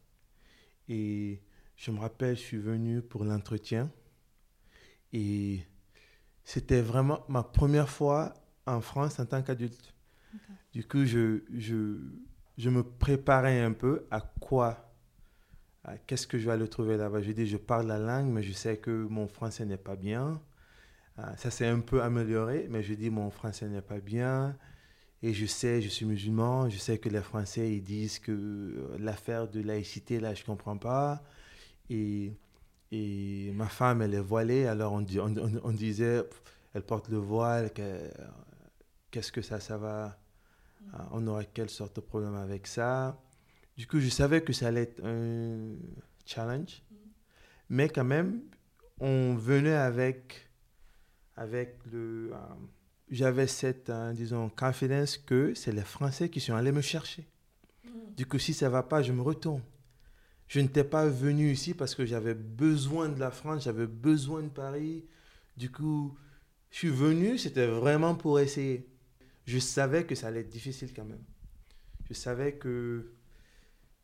Et 0.89 1.41
je 1.78 1.91
me 1.91 2.00
rappelle, 2.00 2.36
je 2.36 2.41
suis 2.41 2.58
venu 2.58 3.02
pour 3.02 3.24
l'entretien. 3.24 3.89
Et 5.13 5.62
c'était 6.44 6.82
vraiment 6.82 7.24
ma 7.30 7.44
première 7.44 7.89
fois 7.89 8.34
en 8.65 8.82
France 8.82 9.20
en 9.20 9.26
tant 9.26 9.41
qu'adulte. 9.41 9.94
Du 10.74 10.84
coup, 10.86 11.06
je, 11.06 11.44
je, 11.54 11.98
je 12.58 12.70
me 12.70 12.84
préparais 12.84 13.62
un 13.62 13.74
peu 13.74 14.06
à 14.12 14.22
quoi 14.22 14.94
Qu'est-ce 16.06 16.28
que 16.28 16.38
je 16.38 16.46
vais 16.46 16.52
aller 16.52 16.68
trouver 16.68 16.98
là-bas 16.98 17.22
Je 17.22 17.32
dis, 17.32 17.48
je 17.48 17.58
parle 17.58 17.88
la 17.88 17.98
langue, 17.98 18.28
mais 18.32 18.44
je 18.44 18.52
sais 18.54 18.78
que 18.78 18.92
mon 18.92 19.28
français 19.28 19.66
n'est 19.66 19.78
pas 19.78 19.96
bien. 19.96 20.40
Ah, 21.18 21.36
ça 21.38 21.52
s'est 21.52 21.68
un 21.68 21.82
peu 21.82 22.02
amélioré, 22.04 22.68
mais 22.70 22.84
je 22.84 22.94
dis 22.96 23.10
mon 23.12 23.30
français 23.32 23.68
n'est 23.70 23.82
pas 23.82 24.00
bien. 24.00 24.58
Et 25.24 25.34
je 25.34 25.46
sais, 25.48 25.82
je 25.82 25.90
suis 25.90 26.06
musulman, 26.06 26.70
je 26.70 26.78
sais 26.80 26.98
que 27.00 27.10
les 27.10 27.22
Français, 27.22 27.74
ils 27.74 27.84
disent 27.84 28.20
que 28.20 28.32
euh, 28.34 28.98
l'affaire 29.00 29.50
de 29.50 29.62
laïcité, 29.62 30.20
là, 30.20 30.34
je 30.36 30.42
ne 30.44 30.48
comprends 30.48 30.78
pas. 30.78 31.24
Et, 31.90 32.34
et 32.92 33.52
ma 33.56 33.68
femme, 33.68 34.02
elle 34.04 34.16
est 34.16 34.20
voilée, 34.22 34.68
alors 34.68 34.94
on, 34.94 35.06
on, 35.20 35.36
on- 35.64 35.72
disait, 35.74 36.24
elle 36.76 36.84
porte 36.84 37.10
le 37.10 37.18
voile, 37.18 37.74
que- 37.74 38.12
qu'est-ce 39.12 39.32
que 39.32 39.42
ça, 39.42 39.60
ça 39.60 39.78
va 39.78 40.18
ah, 40.94 41.10
On 41.12 41.26
aura 41.28 41.44
quelle 41.46 41.70
sorte 41.70 41.96
de 41.98 42.02
problème 42.02 42.36
avec 42.36 42.67
ça? 42.67 43.20
Du 43.78 43.88
coup, 43.88 44.00
je 44.00 44.10
savais 44.10 44.41
que 44.41 44.54
ça 44.54 44.67
allait 44.67 44.84
être 44.84 45.04
un 45.04 45.76
challenge, 46.26 46.84
mais 47.70 47.89
quand 47.89 48.04
même, 48.04 48.41
on 49.00 49.36
venait 49.36 49.74
avec 49.74 50.50
avec 51.36 51.78
le. 51.91 52.32
euh, 52.34 52.38
J'avais 53.10 53.48
cette, 53.48 53.89
euh, 53.89 54.13
disons, 54.13 54.50
confidence 54.50 55.17
que 55.17 55.54
c'est 55.54 55.72
les 55.72 55.84
Français 55.84 56.30
qui 56.30 56.39
sont 56.39 56.54
allés 56.56 56.72
me 56.72 56.82
chercher. 56.82 57.28
Du 58.15 58.26
coup, 58.26 58.39
si 58.39 58.54
ça 58.54 58.67
ne 58.67 58.72
va 58.72 58.84
pas, 58.84 59.02
je 59.02 59.12
me 59.12 59.22
retourne. 59.22 59.62
Je 60.48 60.60
n'étais 60.60 60.84
pas 60.84 61.08
venu 61.08 61.52
ici 61.52 61.74
parce 61.74 61.96
que 61.96 62.06
j'avais 62.06 62.34
besoin 62.34 63.10
de 63.10 63.20
la 63.20 63.32
France, 63.32 63.63
j'avais 63.63 63.88
besoin 63.88 64.44
de 64.44 64.50
Paris. 64.50 65.06
Du 65.58 65.72
coup, 65.72 66.15
je 66.70 66.78
suis 66.78 66.89
venu, 66.89 67.38
c'était 67.38 67.67
vraiment 67.67 68.15
pour 68.15 68.39
essayer. 68.39 68.88
Je 69.46 69.60
savais 69.60 70.06
que 70.06 70.16
ça 70.16 70.28
allait 70.28 70.42
être 70.42 70.50
difficile 70.50 70.90
quand 70.96 71.06
même. 71.06 71.24
Je 72.08 72.14
savais 72.14 72.54
que 72.54 73.12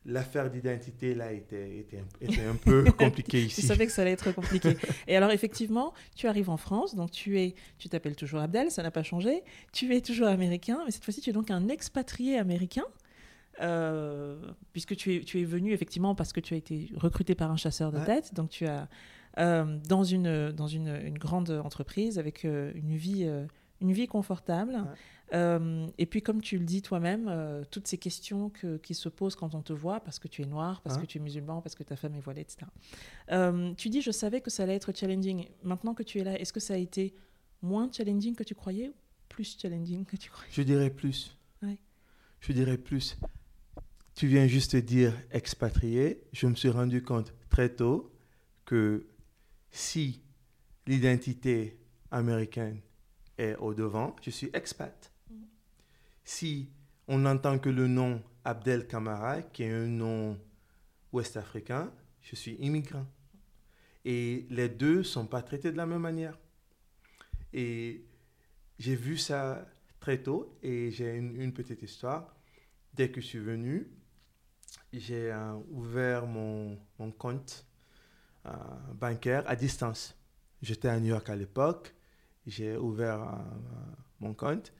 l'affaire 0.04 0.50
d'identité, 0.50 1.14
là, 1.14 1.32
était, 1.32 1.78
était, 1.78 2.02
était 2.20 2.44
un 2.44 2.54
peu 2.54 2.84
compliquée 2.98 3.42
ici. 3.44 3.62
savais 3.62 3.86
que 3.86 3.92
ça 3.92 4.02
allait 4.02 4.12
être 4.12 4.32
compliqué. 4.40 4.76
et 5.06 5.16
alors 5.16 5.30
effectivement, 5.30 5.92
tu 6.16 6.26
arrives 6.28 6.48
en 6.48 6.56
France, 6.56 6.94
donc 6.94 7.10
tu 7.10 7.38
es, 7.40 7.54
tu 7.78 7.88
t'appelles 7.88 8.16
toujours 8.16 8.40
Abdel, 8.40 8.70
ça 8.70 8.82
n'a 8.82 8.90
pas 8.90 9.02
changé. 9.02 9.42
Tu 9.72 9.94
es 9.94 10.00
toujours 10.00 10.28
américain, 10.28 10.80
mais 10.86 10.90
cette 10.92 11.04
fois-ci 11.04 11.20
tu 11.20 11.30
es 11.30 11.32
donc 11.32 11.50
un 11.50 11.68
expatrié 11.68 12.38
américain, 12.38 12.84
euh, 13.60 14.38
puisque 14.72 14.96
tu 14.96 15.16
es, 15.16 15.20
tu 15.20 15.40
es 15.40 15.44
venu 15.44 15.72
effectivement 15.72 16.14
parce 16.14 16.32
que 16.32 16.40
tu 16.40 16.54
as 16.54 16.56
été 16.56 16.90
recruté 16.96 17.34
par 17.34 17.50
un 17.50 17.56
chasseur 17.56 17.92
de 17.92 17.98
Ouais. 17.98 18.06
tête, 18.06 18.34
donc 18.34 18.50
tu 18.50 18.66
as 18.66 18.88
euh, 19.38 19.76
dans 19.88 20.04
une 20.04 20.52
dans 20.52 20.68
une, 20.68 20.88
une 21.04 21.18
grande 21.18 21.50
entreprise 21.50 22.18
avec 22.18 22.44
euh, 22.44 22.72
une 22.74 22.96
vie 22.96 23.28
une 23.80 23.92
vie 23.92 24.06
confortable. 24.06 24.72
Ouais. 24.74 24.96
Euh, 25.34 25.86
et 25.98 26.06
puis, 26.06 26.22
comme 26.22 26.40
tu 26.40 26.58
le 26.58 26.64
dis 26.64 26.80
toi-même, 26.82 27.26
euh, 27.28 27.62
toutes 27.70 27.86
ces 27.86 27.98
questions 27.98 28.48
que- 28.50 28.78
qui 28.78 28.94
se 28.94 29.08
posent 29.08 29.36
quand 29.36 29.54
on 29.54 29.62
te 29.62 29.72
voit, 29.72 30.00
parce 30.00 30.18
que 30.18 30.26
tu 30.28 30.42
es 30.42 30.46
noir, 30.46 30.80
parce 30.80 30.96
Hein. 30.96 31.00
que 31.02 31.06
tu 31.06 31.18
es 31.18 31.20
musulman, 31.20 31.60
parce 31.60 31.74
que 31.74 31.82
ta 31.82 31.96
femme 31.96 32.14
est 32.14 32.20
voilée, 32.20 32.40
etc. 32.40 32.66
Euh, 33.32 33.74
tu 33.74 33.90
dis, 33.90 34.00
je 34.00 34.10
savais 34.10 34.40
que 34.40 34.50
ça 34.50 34.62
allait 34.62 34.74
être 34.76 34.92
challenging. 34.96 35.46
Maintenant 35.62 35.94
que 35.94 36.02
tu 36.02 36.18
es 36.18 36.24
là, 36.24 36.38
est-ce 36.40 36.52
que 36.52 36.60
ça 36.60 36.74
a 36.74 36.78
été 36.78 37.14
moins 37.62 37.90
challenging 37.92 38.34
que 38.34 38.42
tu 38.44 38.54
croyais 38.54 38.88
ou 38.88 38.94
plus 39.28 39.58
challenging 39.60 40.04
que 40.06 40.16
tu 40.16 40.30
croyais? 40.30 40.50
Je 40.52 40.62
dirais 40.62 40.90
plus. 40.90 41.36
Ouais. 41.62 41.78
Je 42.40 42.52
dirais 42.52 42.78
plus. 42.78 43.18
Tu 44.14 44.26
viens 44.28 44.46
juste 44.46 44.76
dire 44.76 45.12
expatrié. 45.30 46.22
Je 46.32 46.46
me 46.46 46.54
suis 46.54 46.70
rendu 46.70 47.02
compte 47.02 47.34
très 47.50 47.68
tôt 47.68 48.12
que 48.64 49.06
si 49.70 50.20
l'identité 50.86 51.78
américaine 52.10 52.80
est 53.36 53.54
au 53.56 53.74
devant, 53.74 54.16
je 54.22 54.30
suis 54.30 54.50
expat. 54.54 55.12
Si 56.28 56.68
on 57.06 57.20
n'entend 57.20 57.58
que 57.58 57.70
le 57.70 57.88
nom 57.88 58.22
Abdel 58.44 58.86
Kamara, 58.86 59.40
qui 59.40 59.62
est 59.62 59.72
un 59.72 59.86
nom 59.86 60.38
ouest-africain, 61.10 61.90
je 62.20 62.36
suis 62.36 62.52
immigrant. 62.56 63.06
Et 64.04 64.46
les 64.50 64.68
deux 64.68 64.98
ne 64.98 65.02
sont 65.04 65.26
pas 65.26 65.40
traités 65.40 65.72
de 65.72 65.78
la 65.78 65.86
même 65.86 66.02
manière. 66.02 66.38
Et 67.54 68.04
j'ai 68.78 68.94
vu 68.94 69.16
ça 69.16 69.66
très 70.00 70.22
tôt 70.22 70.54
et 70.62 70.90
j'ai 70.90 71.16
une, 71.16 71.54
petite 71.54 71.82
histoire. 71.82 72.36
Dès 72.92 73.10
que 73.10 73.22
je 73.22 73.26
suis 73.26 73.38
venu, 73.38 73.88
j'ai 74.92 75.32
euh, 75.32 75.54
ouvert 75.70 76.26
mon, 76.26 76.78
mon 76.98 77.10
compte 77.10 77.66
euh, 78.44 78.50
bancaire 78.92 79.44
à 79.46 79.56
distance. 79.56 80.14
J'étais 80.60 80.88
à 80.88 81.00
New 81.00 81.08
York 81.08 81.30
à 81.30 81.36
l'époque, 81.36 81.94
j'ai 82.46 82.76
ouvert 82.76 83.22
euh, 83.22 83.36
mon 84.20 84.34
compte 84.34 84.74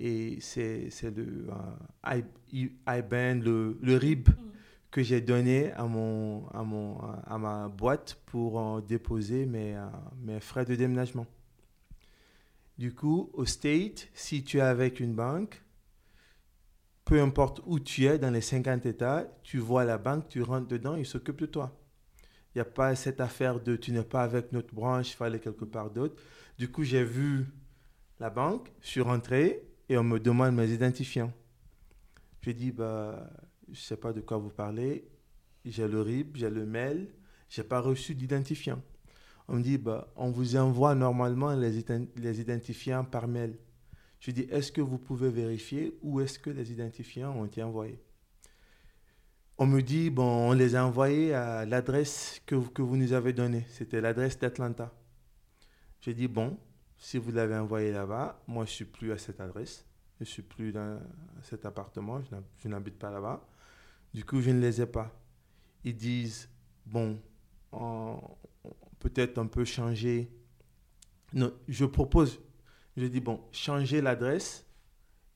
et 0.00 0.38
c'est 0.40 0.90
c'est 0.90 1.14
le 1.14 1.46
IBAN, 2.52 3.40
le, 3.44 3.78
le 3.80 3.96
RIB 3.96 4.28
que 4.90 5.02
j'ai 5.02 5.20
donné 5.20 5.72
à, 5.72 5.84
mon, 5.84 6.48
à, 6.48 6.64
mon, 6.64 6.98
à 7.00 7.38
ma 7.38 7.68
boîte 7.68 8.20
pour 8.26 8.82
déposer 8.82 9.46
mes, 9.46 9.76
euh, 9.76 9.86
mes 10.20 10.40
frais 10.40 10.64
de 10.64 10.74
déménagement. 10.74 11.26
Du 12.76 12.94
coup, 12.94 13.30
au 13.34 13.44
State, 13.44 14.08
si 14.14 14.42
tu 14.42 14.58
es 14.58 14.62
avec 14.62 15.00
une 15.00 15.14
banque, 15.14 15.62
peu 17.04 17.20
importe 17.20 17.60
où 17.66 17.78
tu 17.78 18.06
es 18.06 18.18
dans 18.18 18.30
les 18.30 18.40
50 18.40 18.86
États, 18.86 19.26
tu 19.42 19.58
vois 19.58 19.84
la 19.84 19.98
banque, 19.98 20.28
tu 20.28 20.42
rentres 20.42 20.68
dedans, 20.68 20.96
ils 20.96 21.06
s'occupent 21.06 21.40
de 21.40 21.46
toi. 21.46 21.76
Il 22.54 22.58
n'y 22.58 22.62
a 22.62 22.64
pas 22.64 22.96
cette 22.96 23.20
affaire 23.20 23.60
de 23.60 23.76
tu 23.76 23.92
n'es 23.92 24.02
pas 24.02 24.24
avec 24.24 24.50
notre 24.50 24.74
branche, 24.74 25.12
il 25.12 25.14
faut 25.14 25.24
aller 25.24 25.38
quelque 25.38 25.64
part 25.64 25.90
d'autre. 25.90 26.20
Du 26.58 26.70
coup, 26.70 26.82
j'ai 26.82 27.04
vu 27.04 27.46
la 28.18 28.30
banque, 28.30 28.72
je 28.80 28.88
suis 28.88 29.00
rentré 29.00 29.69
et 29.90 29.98
on 29.98 30.04
me 30.04 30.20
demande 30.20 30.54
mes 30.54 30.70
identifiants. 30.70 31.32
J'ai 32.42 32.54
dit, 32.54 32.70
bah, 32.70 33.28
je 33.66 33.72
ne 33.72 33.76
sais 33.76 33.96
pas 33.96 34.12
de 34.12 34.20
quoi 34.20 34.38
vous 34.38 34.48
parlez. 34.48 35.04
J'ai 35.64 35.88
le 35.88 36.00
RIB, 36.00 36.36
j'ai 36.36 36.48
le 36.48 36.64
mail, 36.64 37.08
je 37.48 37.60
n'ai 37.60 37.66
pas 37.66 37.80
reçu 37.80 38.14
d'identifiant. 38.14 38.80
On 39.48 39.56
me 39.56 39.62
dit, 39.62 39.78
bah, 39.78 40.06
on 40.14 40.30
vous 40.30 40.54
envoie 40.54 40.94
normalement 40.94 41.52
les, 41.56 41.84
les 42.16 42.40
identifiants 42.40 43.04
par 43.04 43.26
mail. 43.26 43.58
Je 44.20 44.30
dis, 44.30 44.42
est-ce 44.42 44.70
que 44.70 44.80
vous 44.80 44.96
pouvez 44.96 45.28
vérifier 45.28 45.98
où 46.02 46.20
est-ce 46.20 46.38
que 46.38 46.50
les 46.50 46.70
identifiants 46.70 47.34
ont 47.36 47.44
été 47.44 47.60
envoyés? 47.60 48.00
On 49.58 49.66
me 49.66 49.82
dit, 49.82 50.08
bon, 50.08 50.50
on 50.50 50.52
les 50.52 50.76
a 50.76 50.86
envoyés 50.86 51.34
à 51.34 51.66
l'adresse 51.66 52.40
que, 52.46 52.54
que 52.54 52.80
vous 52.80 52.96
nous 52.96 53.12
avez 53.12 53.32
donnée. 53.32 53.66
C'était 53.70 54.00
l'adresse 54.00 54.38
d'Atlanta. 54.38 54.94
J'ai 56.00 56.14
dit, 56.14 56.28
bon, 56.28 56.56
si 57.00 57.18
vous 57.18 57.32
l'avez 57.32 57.56
envoyé 57.56 57.90
là-bas, 57.92 58.40
moi 58.46 58.64
je 58.66 58.70
suis 58.70 58.84
plus 58.84 59.10
à 59.10 59.18
cette 59.18 59.40
adresse. 59.40 59.84
Je 60.20 60.26
suis 60.26 60.42
plus 60.42 60.70
dans 60.70 61.00
cet 61.42 61.64
appartement, 61.64 62.22
je 62.22 62.30
n'hab- 62.30 62.44
je 62.58 62.68
n'habite 62.68 62.98
pas 62.98 63.10
là-bas. 63.10 63.42
Du 64.12 64.22
coup, 64.24 64.40
je 64.42 64.50
ne 64.50 64.60
les 64.60 64.82
ai 64.82 64.86
pas. 64.86 65.10
Ils 65.82 65.96
disent, 65.96 66.48
bon, 66.84 67.18
on- 67.72 68.20
peut-être 68.98 69.38
on 69.38 69.48
peut 69.48 69.64
changer. 69.64 70.30
Non, 71.32 71.50
je 71.68 71.86
propose, 71.86 72.38
je 72.98 73.06
dis, 73.06 73.20
bon, 73.20 73.40
changer 73.50 74.02
l'adresse. 74.02 74.66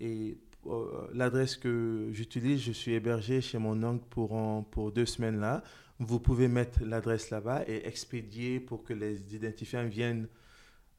Et 0.00 0.36
euh, 0.66 1.08
l'adresse 1.14 1.56
que 1.56 2.10
j'utilise, 2.12 2.60
je 2.60 2.72
suis 2.72 2.92
hébergé 2.92 3.40
chez 3.40 3.56
mon 3.58 3.82
oncle 3.82 4.04
pour 4.08 4.92
deux 4.92 5.06
semaines 5.06 5.40
là. 5.40 5.62
Vous 5.98 6.20
pouvez 6.20 6.48
mettre 6.48 6.84
l'adresse 6.84 7.30
là-bas 7.30 7.64
et 7.66 7.86
expédier 7.86 8.60
pour 8.60 8.82
que 8.82 8.92
les 8.92 9.34
identifiants 9.34 9.86
viennent 9.86 10.28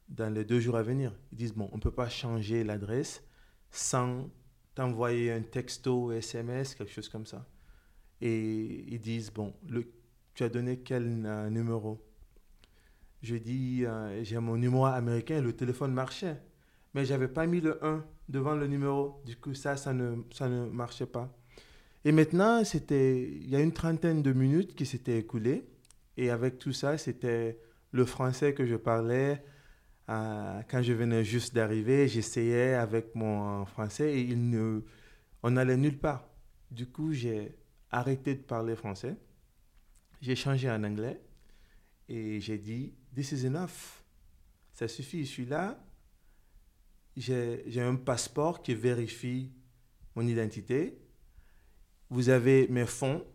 dans 0.09 0.33
les 0.33 0.45
deux 0.45 0.59
jours 0.59 0.77
à 0.77 0.83
venir. 0.83 1.13
Ils 1.31 1.37
disent, 1.37 1.53
bon, 1.53 1.69
on 1.71 1.77
ne 1.77 1.81
peut 1.81 1.91
pas 1.91 2.09
changer 2.09 2.63
l'adresse 2.63 3.23
sans 3.71 4.29
t'envoyer 4.73 5.31
un 5.31 5.41
texto, 5.41 6.11
SMS, 6.11 6.75
quelque 6.75 6.91
chose 6.91 7.09
comme 7.09 7.25
ça. 7.25 7.45
Et 8.21 8.85
ils 8.87 8.99
disent, 8.99 9.31
bon, 9.31 9.53
tu 10.33 10.43
as 10.43 10.49
donné 10.49 10.79
quel 10.79 11.23
euh, 11.25 11.49
numéro? 11.49 12.01
Je 13.21 13.35
dis, 13.35 13.85
euh, 13.85 14.23
j'ai 14.23 14.37
mon 14.39 14.57
numéro 14.57 14.85
américain, 14.85 15.41
le 15.41 15.53
téléphone 15.53 15.93
marchait. 15.93 16.37
mais 16.93 17.05
j'avais 17.05 17.27
pas 17.27 17.47
mis 17.47 17.61
le 17.61 17.83
1 17.83 18.05
devant 18.29 18.55
le 18.55 18.67
numéro. 18.67 19.21
Du 19.25 19.35
coup, 19.35 19.53
ça, 19.53 19.77
ça 19.77 19.93
ne, 19.93 20.23
ça 20.31 20.47
ne 20.47 20.65
marchait 20.67 21.05
pas. 21.05 21.35
Et 22.03 22.11
maintenant, 22.11 22.63
c'était, 22.63 23.23
il 23.23 23.49
y 23.49 23.55
a 23.55 23.61
une 23.61 23.73
trentaine 23.73 24.21
de 24.21 24.31
minutes 24.31 24.75
qui 24.75 24.85
s'étaient 24.85 25.17
écoulées. 25.17 25.65
Et 26.17 26.29
avec 26.29 26.59
tout 26.59 26.71
ça, 26.71 26.97
c'était 26.97 27.59
le 27.91 28.05
français 28.05 28.53
que 28.53 28.65
je 28.65 28.75
parlais. 28.75 29.43
Euh, 30.07 30.61
quand 30.69 30.83
je 30.83 30.93
venais 30.93 31.23
juste 31.23 31.55
d'arriver, 31.55 32.07
j'essayais 32.07 32.75
avec 32.75 33.15
mon 33.15 33.65
français 33.65 34.13
et 34.13 34.21
il 34.21 34.49
ne, 34.49 34.81
on 35.41 35.51
n'allait 35.51 35.77
nulle 35.77 35.97
part. 35.97 36.27
Du 36.69 36.87
coup, 36.87 37.13
j'ai 37.13 37.55
arrêté 37.89 38.35
de 38.35 38.41
parler 38.41 38.75
français. 38.75 39.15
J'ai 40.21 40.35
changé 40.35 40.69
en 40.69 40.83
anglais 40.83 41.19
et 42.07 42.39
j'ai 42.39 42.57
dit, 42.57 42.93
This 43.15 43.31
is 43.31 43.45
enough. 43.47 44.03
Ça 44.73 44.87
suffit, 44.87 45.25
je 45.25 45.31
suis 45.31 45.45
là. 45.45 45.79
J'ai 47.15 47.81
un 47.81 47.95
passeport 47.95 48.61
qui 48.61 48.75
vérifie 48.75 49.51
mon 50.15 50.27
identité. 50.27 50.99
Vous 52.09 52.29
avez 52.29 52.67
mes 52.67 52.85
fonds 52.85 53.25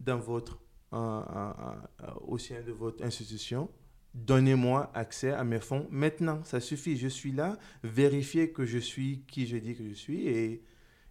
dans 0.00 0.18
votre, 0.18 0.58
au 0.92 2.38
sein 2.38 2.60
de 2.62 2.72
votre 2.72 3.04
institution. 3.04 3.70
Donnez-moi 4.14 4.90
accès 4.94 5.30
à 5.30 5.44
mes 5.44 5.60
fonds 5.60 5.86
maintenant. 5.90 6.42
Ça 6.44 6.60
suffit. 6.60 6.96
Je 6.96 7.08
suis 7.08 7.32
là. 7.32 7.58
Vérifiez 7.84 8.50
que 8.50 8.64
je 8.64 8.78
suis 8.78 9.22
qui 9.28 9.46
je 9.46 9.56
dis 9.56 9.74
que 9.74 9.84
je 9.88 9.94
suis 9.94 10.26
et, 10.26 10.64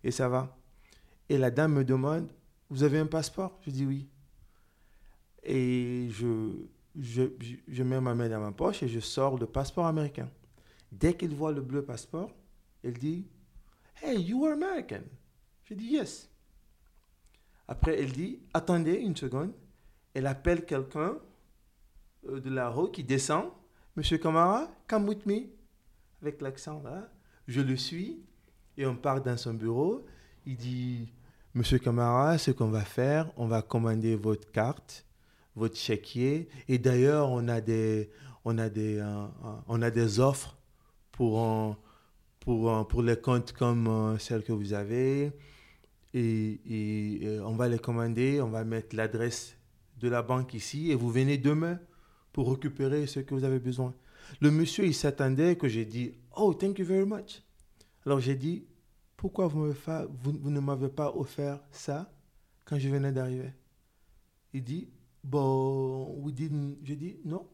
et 0.03 0.11
ça 0.11 0.27
va. 0.27 0.57
Et 1.29 1.37
la 1.37 1.51
dame 1.51 1.73
me 1.73 1.85
demande 1.85 2.29
Vous 2.69 2.83
avez 2.83 2.99
un 2.99 3.05
passeport? 3.05 3.57
Je 3.61 3.71
dis 3.71 3.85
oui. 3.85 4.07
Et 5.43 6.07
je, 6.09 6.51
je, 6.99 7.23
je, 7.67 7.83
mets 7.83 8.01
ma 8.01 8.13
main 8.13 8.27
dans 8.27 8.41
ma 8.41 8.51
poche 8.51 8.83
et 8.83 8.89
je 8.89 8.99
sors 8.99 9.37
le 9.37 9.45
passeport 9.45 9.85
américain. 9.85 10.29
Dès 10.91 11.13
qu'il 11.13 11.33
voit 11.33 11.53
le 11.53 11.61
bleu 11.61 11.83
passeport, 11.83 12.31
elle 12.83 12.97
dit 12.97 13.25
Hey, 14.01 14.21
you 14.21 14.45
are 14.45 14.53
American. 14.53 15.03
Je 15.63 15.73
dis 15.73 15.85
Yes. 15.85 16.29
Après, 17.65 17.97
elle 17.97 18.11
dit 18.11 18.39
Attendez 18.53 18.95
une 18.95 19.15
seconde. 19.15 19.53
Elle 20.13 20.27
appelle 20.27 20.65
quelqu'un 20.65 21.17
de 22.23 22.49
la 22.49 22.69
rue 22.69 22.91
qui 22.91 23.03
descend. 23.03 23.45
Monsieur 23.95 24.17
Kamara, 24.17 24.69
come 24.87 25.07
with 25.07 25.25
me. 25.25 25.47
Avec 26.21 26.41
l'accent 26.41 26.81
là. 26.83 27.09
Je 27.47 27.61
le 27.61 27.75
suis 27.75 28.21
et 28.77 28.85
on 28.85 28.95
part 28.95 29.21
dans 29.21 29.37
son 29.37 29.53
bureau. 29.53 30.05
Il 30.45 30.57
dit 30.57 31.11
Monsieur 31.53 31.79
Kamara, 31.79 32.37
ce 32.37 32.51
qu'on 32.51 32.69
va 32.69 32.85
faire, 32.85 33.31
on 33.37 33.47
va 33.47 33.61
commander 33.61 34.15
votre 34.15 34.51
carte 34.51 35.05
votre 35.59 35.77
chéquier. 35.77 36.49
Et 36.67 36.77
d'ailleurs, 36.77 37.29
on 37.29 37.47
a 37.47 37.61
des, 37.61 38.09
on 38.45 38.57
euh, 38.57 38.69
euh, 38.77 39.27
on 39.67 39.81
a 39.81 39.91
des 39.91 40.19
offres 40.19 40.57
pour, 41.11 41.75
pour, 42.39 42.87
pour 42.87 43.03
les 43.03 43.17
comptes 43.17 43.51
comme 43.51 43.87
euh, 43.87 44.17
celles 44.17 44.43
que 44.43 44.53
vous 44.53 44.73
avez. 44.73 45.31
Et, 46.13 47.39
on 47.43 47.55
va 47.55 47.67
les 47.67 47.77
commander, 47.77 48.41
on 48.41 48.49
va 48.49 48.63
mettre 48.63 48.95
l'adresse 48.95 49.55
de 49.99 50.07
la 50.07 50.23
banque 50.23 50.53
ici 50.55 50.89
et 50.91 50.95
vous 50.95 51.11
venez 51.11 51.37
demain 51.37 51.77
pour 52.39 52.51
récupérer 52.51 53.05
ce 53.05 53.19
que 53.19 53.35
vous 53.35 53.43
avez 53.43 53.59
besoin. 53.59 53.93
Le 54.39 54.49
monsieur, 54.49 54.85
il 54.85 54.95
s'attendait 54.95 55.57
que 55.57 55.67
j'ai 55.67 55.83
dit, 55.83 56.13
oh, 56.37 56.53
thank 56.53 56.79
you 56.79 56.85
very 56.85 57.05
much. 57.05 57.43
Alors 58.05 58.21
j'ai 58.21 58.35
dit, 58.37 58.65
pourquoi 59.17 59.47
vous, 59.47 59.73
vous, 59.73 60.39
vous 60.39 60.49
ne 60.49 60.61
m'avez 60.61 60.87
pas 60.87 61.13
offert 61.13 61.59
ça 61.69 62.09
quand 62.63 62.79
je 62.79 62.87
venais 62.87 63.11
d'arriver? 63.11 63.51
Il 64.53 64.63
dit, 64.63 64.87
Bon, 65.21 66.15
we 66.21 66.33
didn't, 66.33 66.77
je 66.81 66.93
dis 66.93 67.17
non, 67.25 67.45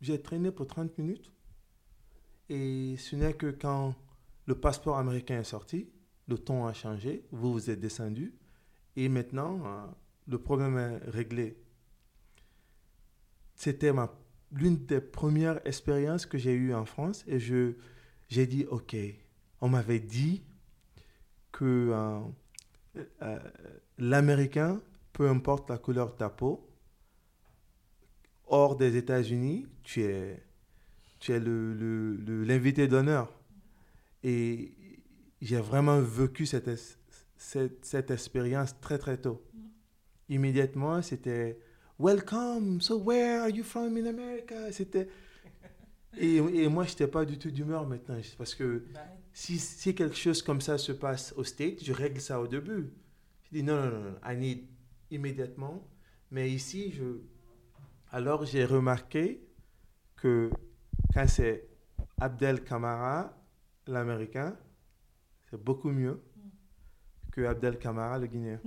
j'ai 0.00 0.20
traîné 0.20 0.50
pour 0.50 0.66
30 0.66 0.98
minutes. 0.98 1.30
Et 2.48 2.96
ce 2.98 3.14
n'est 3.14 3.34
que 3.34 3.52
quand 3.52 3.94
le 4.46 4.56
passeport 4.56 4.98
américain 4.98 5.38
est 5.38 5.44
sorti, 5.44 5.88
le 6.26 6.38
ton 6.38 6.66
a 6.66 6.72
changé, 6.72 7.24
vous 7.30 7.52
vous 7.52 7.70
êtes 7.70 7.78
descendu. 7.78 8.34
Et 8.96 9.08
maintenant, 9.08 9.60
euh, 9.64 9.86
le 10.26 10.38
problème 10.38 10.76
est 10.76 11.08
réglé. 11.08 11.61
C'était 13.54 13.92
l'une 14.52 14.84
des 14.86 15.00
premières 15.00 15.64
expériences 15.66 16.26
que 16.26 16.38
j'ai 16.38 16.52
eues 16.52 16.74
en 16.74 16.84
France. 16.84 17.24
Et 17.26 17.38
je, 17.38 17.74
j'ai 18.28 18.46
dit, 18.46 18.66
OK, 18.70 18.96
on 19.60 19.68
m'avait 19.68 20.00
dit 20.00 20.42
que 21.52 21.90
euh, 21.92 22.20
euh, 23.22 23.38
l'Américain, 23.98 24.80
peu 25.12 25.28
importe 25.28 25.70
la 25.70 25.78
couleur 25.78 26.12
de 26.12 26.16
ta 26.16 26.28
peau, 26.30 26.68
hors 28.46 28.76
des 28.76 28.96
États-Unis, 28.96 29.66
tu 29.82 30.02
es, 30.02 30.42
tu 31.18 31.32
es 31.32 31.40
l'invité 31.40 32.82
le, 32.82 32.88
d'honneur. 32.88 33.32
Et 34.22 34.72
j'ai 35.40 35.58
vraiment 35.58 36.00
vécu 36.00 36.46
cette, 36.46 36.70
cette, 37.36 37.84
cette, 37.84 38.10
expérience 38.10 38.78
très, 38.80 38.98
très 38.98 39.16
tôt. 39.16 39.42
Immédiatement, 40.28 41.02
c'était 41.02 41.58
Welcome, 42.02 42.80
so 42.80 42.96
where 42.96 43.42
are 43.42 43.48
you 43.48 43.62
from 43.62 43.96
in 43.96 44.08
America? 44.08 44.72
C'était. 44.72 45.08
Et, 46.18 46.38
et, 46.38 46.66
moi, 46.66 46.82
je 46.82 46.90
n'étais 46.90 47.06
pas 47.06 47.24
du 47.24 47.38
tout 47.38 47.52
d'humeur 47.52 47.86
maintenant. 47.86 48.18
Parce 48.36 48.56
que 48.56 48.84
si, 49.32 49.56
si 49.60 49.94
quelque 49.94 50.16
chose 50.16 50.42
comme 50.42 50.60
ça 50.60 50.78
se 50.78 50.90
passe 50.90 51.32
au 51.36 51.44
State, 51.44 51.84
je 51.84 51.92
règle 51.92 52.20
ça 52.20 52.40
au 52.40 52.48
début. 52.48 52.92
Je 53.44 53.58
dis 53.58 53.62
non, 53.62 53.76
non, 53.76 54.00
non, 54.00 54.14
I 54.28 54.36
need 54.36 54.64
immédiatement. 55.12 55.86
Mais 56.32 56.50
ici, 56.50 56.90
je, 56.90 57.04
alors 58.10 58.46
j'ai 58.46 58.64
remarqué 58.64 59.40
que 60.16 60.50
quand 61.14 61.28
c'est 61.28 61.68
Abdel 62.20 62.64
Kamara, 62.64 63.32
l'Américain, 63.86 64.56
c'est 65.48 65.62
beaucoup 65.62 65.90
mieux 65.90 66.20
que 67.30 67.42
Abdel 67.42 67.78
Kamara, 67.78 68.18
le 68.18 68.26
Guinéen. 68.26 68.58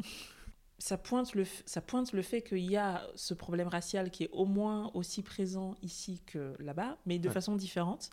Ça 0.78 0.98
pointe, 0.98 1.34
le, 1.36 1.46
ça 1.66 1.80
pointe 1.82 2.12
le 2.12 2.22
fait 2.22 2.42
qu'il 2.42 2.70
y 2.70 2.76
a 2.76 3.08
ce 3.16 3.34
problème 3.34 3.70
racial 3.70 4.12
qui 4.12 4.26
est 4.26 4.30
au 4.34 4.46
moins 4.46 4.92
aussi 4.94 5.24
présent 5.24 5.76
ici 5.82 6.22
que 6.26 6.54
là-bas, 6.60 6.98
mais 7.06 7.18
de 7.18 7.30
façon 7.30 7.56
différente. 7.56 8.10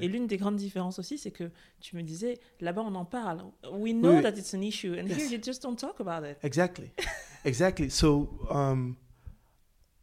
Et 0.00 0.08
l'une 0.08 0.26
des 0.26 0.36
grandes 0.36 0.56
différences 0.56 0.98
aussi, 0.98 1.16
c'est 1.16 1.30
que 1.30 1.50
tu 1.80 1.96
me 1.96 2.02
disais, 2.02 2.38
là-bas 2.60 2.82
on 2.82 2.94
en 2.94 3.04
parle. 3.04 3.44
We 3.72 3.94
know 3.94 4.20
that 4.20 4.32
it's 4.32 4.54
an 4.54 4.60
issue, 4.60 4.92
and 4.92 5.06
here 5.06 5.30
you 5.30 5.38
just 5.42 5.62
don't 5.62 5.76
talk 5.76 6.00
about 6.00 6.26
it. 6.26 6.36
Exactly. 6.42 6.90
exactly. 7.44 7.90
So, 7.90 8.28
um, 8.50 8.96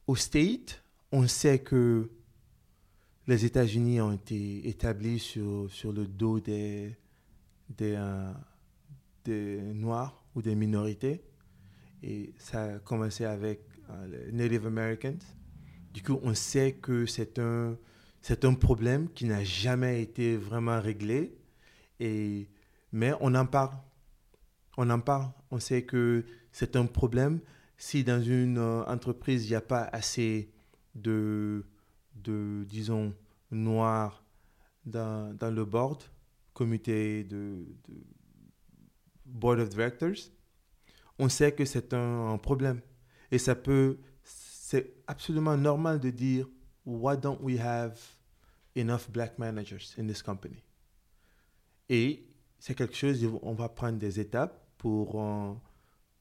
au 0.08 0.16
State, 0.16 0.82
on 1.12 1.28
sait 1.28 1.60
que 1.60 2.10
les 3.28 3.46
États-Unis 3.46 4.02
ont 4.02 4.12
été 4.12 4.68
établis 4.68 5.20
sur, 5.20 5.72
sur 5.72 5.94
le 5.94 6.06
dos 6.08 6.40
des, 6.40 6.96
des, 7.70 7.94
euh, 7.96 8.34
des, 9.24 9.62
Noirs 9.62 10.24
ou 10.36 10.42
des 10.42 10.56
minorités. 10.56 11.24
Et 12.04 12.34
ça 12.38 12.76
a 12.76 12.80
commencé 12.80 13.26
avec 13.26 13.62
euh, 13.90 14.30
Native 14.32 14.68
Americans. 14.68 15.20
Du 15.94 16.04
coup, 16.04 16.20
on 16.22 16.34
sait 16.34 16.74
que 16.74 17.06
c'est 17.06 17.40
un, 17.40 17.78
c'est 18.22 18.46
un 18.46 18.54
problème 18.54 19.10
qui 19.10 19.26
n'a 19.26 19.44
jamais 19.44 20.02
été 20.02 20.38
vraiment 20.38 20.80
réglé. 20.80 21.36
Et, 22.00 22.50
mais 22.92 23.14
on 23.22 23.34
en 23.36 23.46
parle. 23.46 23.76
On 24.78 24.90
en 24.90 25.00
parle. 25.00 25.32
On 25.50 25.60
sait 25.60 25.84
que 25.84 26.26
c'est 26.52 26.76
un 26.76 26.86
problème 26.86 27.40
si 27.78 28.04
dans 28.04 28.22
une 28.22 28.58
euh, 28.58 28.86
entreprise, 28.86 29.46
il 29.46 29.50
n'y 29.50 29.56
a 29.56 29.62
pas 29.62 29.84
assez 29.92 30.50
de, 30.96 31.66
de 32.16 32.64
disons, 32.68 33.14
noirs 33.52 34.24
dans, 34.86 35.36
dans 35.38 35.52
le 35.52 35.66
board, 35.66 36.04
comité 36.54 37.24
de, 37.24 37.66
board 39.26 39.60
of 39.60 39.70
directors, 39.70 40.30
on 41.20 41.30
sait 41.30 41.52
que 41.52 41.66
c'est 41.66 41.94
un, 41.94 42.38
problème. 42.38 42.82
Et 43.32 43.38
ça 43.38 43.56
peut, 43.56 44.00
c'est 44.24 44.96
absolument 45.08 45.58
normal 45.58 46.00
de 46.00 46.10
dire, 46.10 46.48
why 46.86 47.18
don't 47.18 47.40
we 47.42 47.60
have 47.60 48.00
enough 48.76 49.10
black 49.10 49.38
managers 49.38 49.96
in 49.98 50.08
this 50.08 50.22
company? 50.22 50.64
Et 51.90 52.26
c'est 52.60 52.76
quelque 52.76 52.96
chose, 52.96 53.28
on 53.42 53.54
va 53.54 53.70
prendre 53.70 53.98
des 53.98 54.20
étapes 54.20 54.68
pour, 54.78 55.22
euh, 55.22 55.54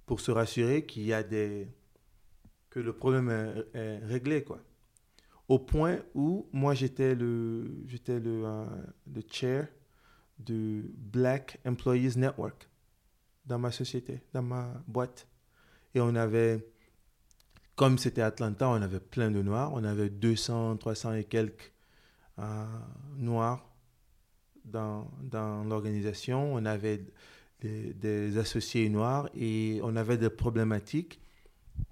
pour 0.07 0.21
se 0.21 0.31
rassurer 0.31 0.85
qu'il 0.85 1.05
y 1.05 1.13
a 1.13 1.23
des, 1.23 1.69
que 2.71 2.81
le 2.81 2.93
problème 2.93 3.29
est, 3.75 3.99
réglé, 3.99 4.43
quoi. 4.43 4.61
Au 5.49 5.59
point 5.59 5.99
où 6.15 6.49
moi, 6.53 6.75
j'étais 6.75 7.15
le, 7.15 7.83
j'étais 7.87 8.19
le, 8.19 8.45
euh, 8.47 8.65
le 9.13 9.23
chair 9.31 9.69
de 10.39 10.85
Black 10.97 11.59
Employees 11.67 12.17
Network 12.17 12.69
dans 13.47 13.59
ma 13.59 13.71
société, 13.73 14.23
dans 14.33 14.43
ma 14.43 14.83
boîte. 14.87 15.29
Et 15.95 16.01
on 16.01 16.15
avait, 16.15 16.67
comme 17.77 17.99
c'était 17.99 18.23
Atlanta, 18.23 18.69
on 18.69 18.81
avait 18.83 19.01
plein 19.01 19.31
de 19.31 19.43
noirs. 19.43 19.73
On 19.75 19.85
avait 19.85 20.11
200, 20.11 20.77
300 20.77 21.15
et 21.15 21.25
quelques 21.25 21.73
euh, 22.39 22.65
noirs 23.17 23.69
dans, 24.65 25.11
dans 25.23 25.65
l'organisation. 25.65 26.55
On 26.55 26.65
avait 26.65 27.05
des, 27.61 28.39
associés 28.39 28.89
noirs 28.89 29.29
et 29.35 29.81
on 29.83 29.97
avait 29.97 30.17
des 30.19 30.31
problématiques 30.31 31.21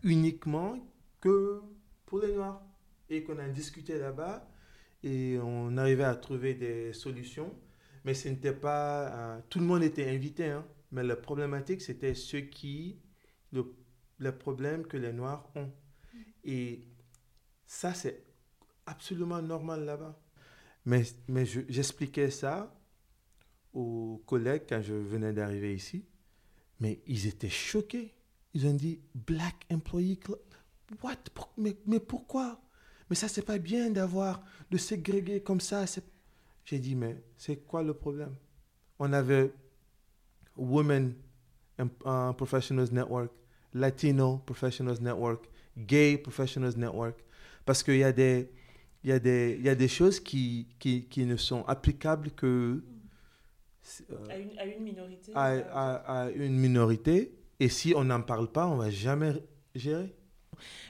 uniquement 0.03 0.79
que 1.21 1.61
pour 2.07 2.21
les 2.21 2.35
noirs. 2.35 2.63
Et 3.09 3.25
qu'on 3.25 3.39
a 3.39 3.49
discuté 3.49 3.99
là-bas 3.99 4.49
et 5.03 5.39
on 5.43 5.77
arrivait 5.77 6.05
à 6.05 6.15
trouver 6.15 6.55
des 6.55 6.93
solutions. 6.93 7.53
mais 8.05 8.15
ce 8.15 8.29
n'était 8.29 8.53
pas. 8.53 9.09
euh, 9.09 9.41
tout 9.49 9.59
le 9.59 9.65
monde 9.65 9.83
était 9.83 10.09
invité, 10.09 10.47
hein, 10.47 10.65
mais 10.93 11.03
la 11.03 11.17
problématique, 11.17 11.83
c'était 11.83 12.15
ceux 12.15 12.41
qui. 12.43 13.01
Le, 13.53 13.75
le 14.19 14.37
problème 14.37 14.87
que 14.87 14.97
les 14.97 15.13
Noirs 15.13 15.51
ont. 15.57 15.71
Et 16.45 16.87
ça, 17.67 17.95
c'est 17.95 18.25
absolument 18.87 19.43
normal 19.43 19.85
là-bas. 19.85 20.21
Mais, 20.87 21.03
mais 21.29 21.47
je- 21.47 21.63
j'expliquais 21.69 22.31
ça 22.31 22.75
aux 23.73 24.23
collègues 24.27 24.65
quand 24.69 24.83
je 24.83 24.95
venais 24.95 25.33
d'arriver 25.33 25.75
ici, 25.75 26.05
mais 26.81 27.01
ils 27.07 27.27
étaient 27.27 27.49
choqués. 27.51 28.15
Ils 28.55 28.67
ont 28.67 28.75
dit 28.75 29.01
Black 29.15 29.67
Employee 29.71 30.19
Club. 30.19 30.41
What? 31.03 31.17
Mais, 31.57 31.77
mais 31.87 32.01
pourquoi? 32.01 32.61
Mais 33.09 33.17
ça, 33.17 33.29
c'est 33.29 33.43
pas 33.43 33.59
bien 33.59 33.91
d'avoir 33.91 34.43
de 34.71 34.77
ségréguer 34.77 35.43
comme 35.43 35.61
ça. 35.61 35.85
J'ai 36.65 36.79
dit, 36.79 36.95
mais 36.97 37.23
c'est 37.37 37.57
quoi 37.67 37.83
le 37.83 37.95
problème? 37.95 38.35
On 38.99 39.13
avait 39.13 39.53
Women 40.61 41.15
uh, 41.81 41.85
Professionals 42.37 42.91
Network, 42.93 43.33
Latino 43.75 44.39
Professionals 44.45 45.01
Network, 45.01 45.49
Gay 45.77 46.19
Professionals 46.19 46.77
Network, 46.77 47.17
parce 47.65 47.83
qu'il 47.83 47.97
y 47.97 48.05
a 48.05 48.13
des, 48.13 48.51
y 49.05 49.13
a 49.13 49.19
des, 49.19 49.57
il 49.59 49.65
y 49.65 49.69
a 49.69 49.75
des 49.75 49.89
choses 49.89 50.21
qui, 50.21 50.67
qui, 50.79 51.05
qui 51.07 51.25
ne 51.25 51.37
sont 51.37 51.65
applicables 51.67 52.31
que 52.33 52.83
euh, 54.11 54.17
À 54.29 54.37
une, 54.37 54.59
à 54.59 54.67
une 54.67 54.83
minorité. 54.83 55.33
à, 55.35 55.47
euh, 55.53 55.63
à- 55.73 56.23
à 56.25 56.31
une 56.31 56.57
minorité. 56.59 57.33
Et 57.59 57.69
si 57.69 57.95
on 57.97 58.05
n'en 58.05 58.21
parle 58.23 58.51
pas, 58.51 58.67
on 58.67 58.77
va 58.77 58.91
jamais 58.91 59.33
gérer. 59.75 60.15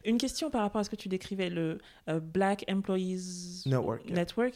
Une 0.05 0.19
question 0.19 0.51
par 0.51 0.63
rapport 0.63 0.81
à 0.81 0.85
ce 0.85 0.91
que 0.91 0.97
tu 0.97 1.09
décrivais, 1.09 1.51
le 1.51 1.79
euh, 2.09 2.19
Black 2.21 2.65
Employees 2.69 3.63
Network. 3.67 4.09
Network. 4.11 4.55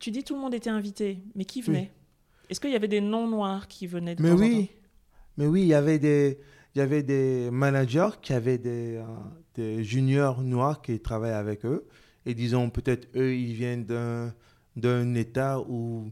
Tu 0.00 0.10
dis 0.10 0.24
tout 0.24 0.34
le 0.34 0.40
monde 0.40 0.54
était 0.54 0.70
invité, 0.70 1.18
mais 1.34 1.44
qui 1.44 1.62
venait? 1.62 1.92
Est-ce 2.48 2.60
qu'il 2.60 2.70
y 2.70 2.76
avait 2.76 2.88
des 2.88 3.00
non-noirs 3.00 3.68
qui 3.68 3.86
venaient 3.86 4.14
de 4.14 4.22
Mais 4.22 4.30
temps 4.30 4.36
en 4.36 4.38
oui, 4.38 4.66
temps? 4.66 4.72
Mais 5.38 5.46
oui, 5.46 5.62
il 5.62 5.68
y 5.68 5.74
avait 5.74 5.98
des, 5.98 6.38
il 6.74 6.78
y 6.78 6.82
avait 6.82 7.02
des 7.02 7.50
managers 7.50 8.10
qui 8.22 8.32
avaient 8.32 8.58
des, 8.58 8.96
euh, 8.96 9.04
des 9.54 9.84
juniors 9.84 10.42
noirs 10.42 10.82
qui 10.82 11.00
travaillaient 11.00 11.34
avec 11.34 11.64
eux. 11.64 11.86
Et 12.24 12.34
disons, 12.34 12.70
peut-être 12.70 13.08
eux, 13.16 13.34
ils 13.34 13.54
viennent 13.54 13.84
d'un, 13.84 14.34
d'un 14.74 15.14
État 15.14 15.60
où 15.60 16.10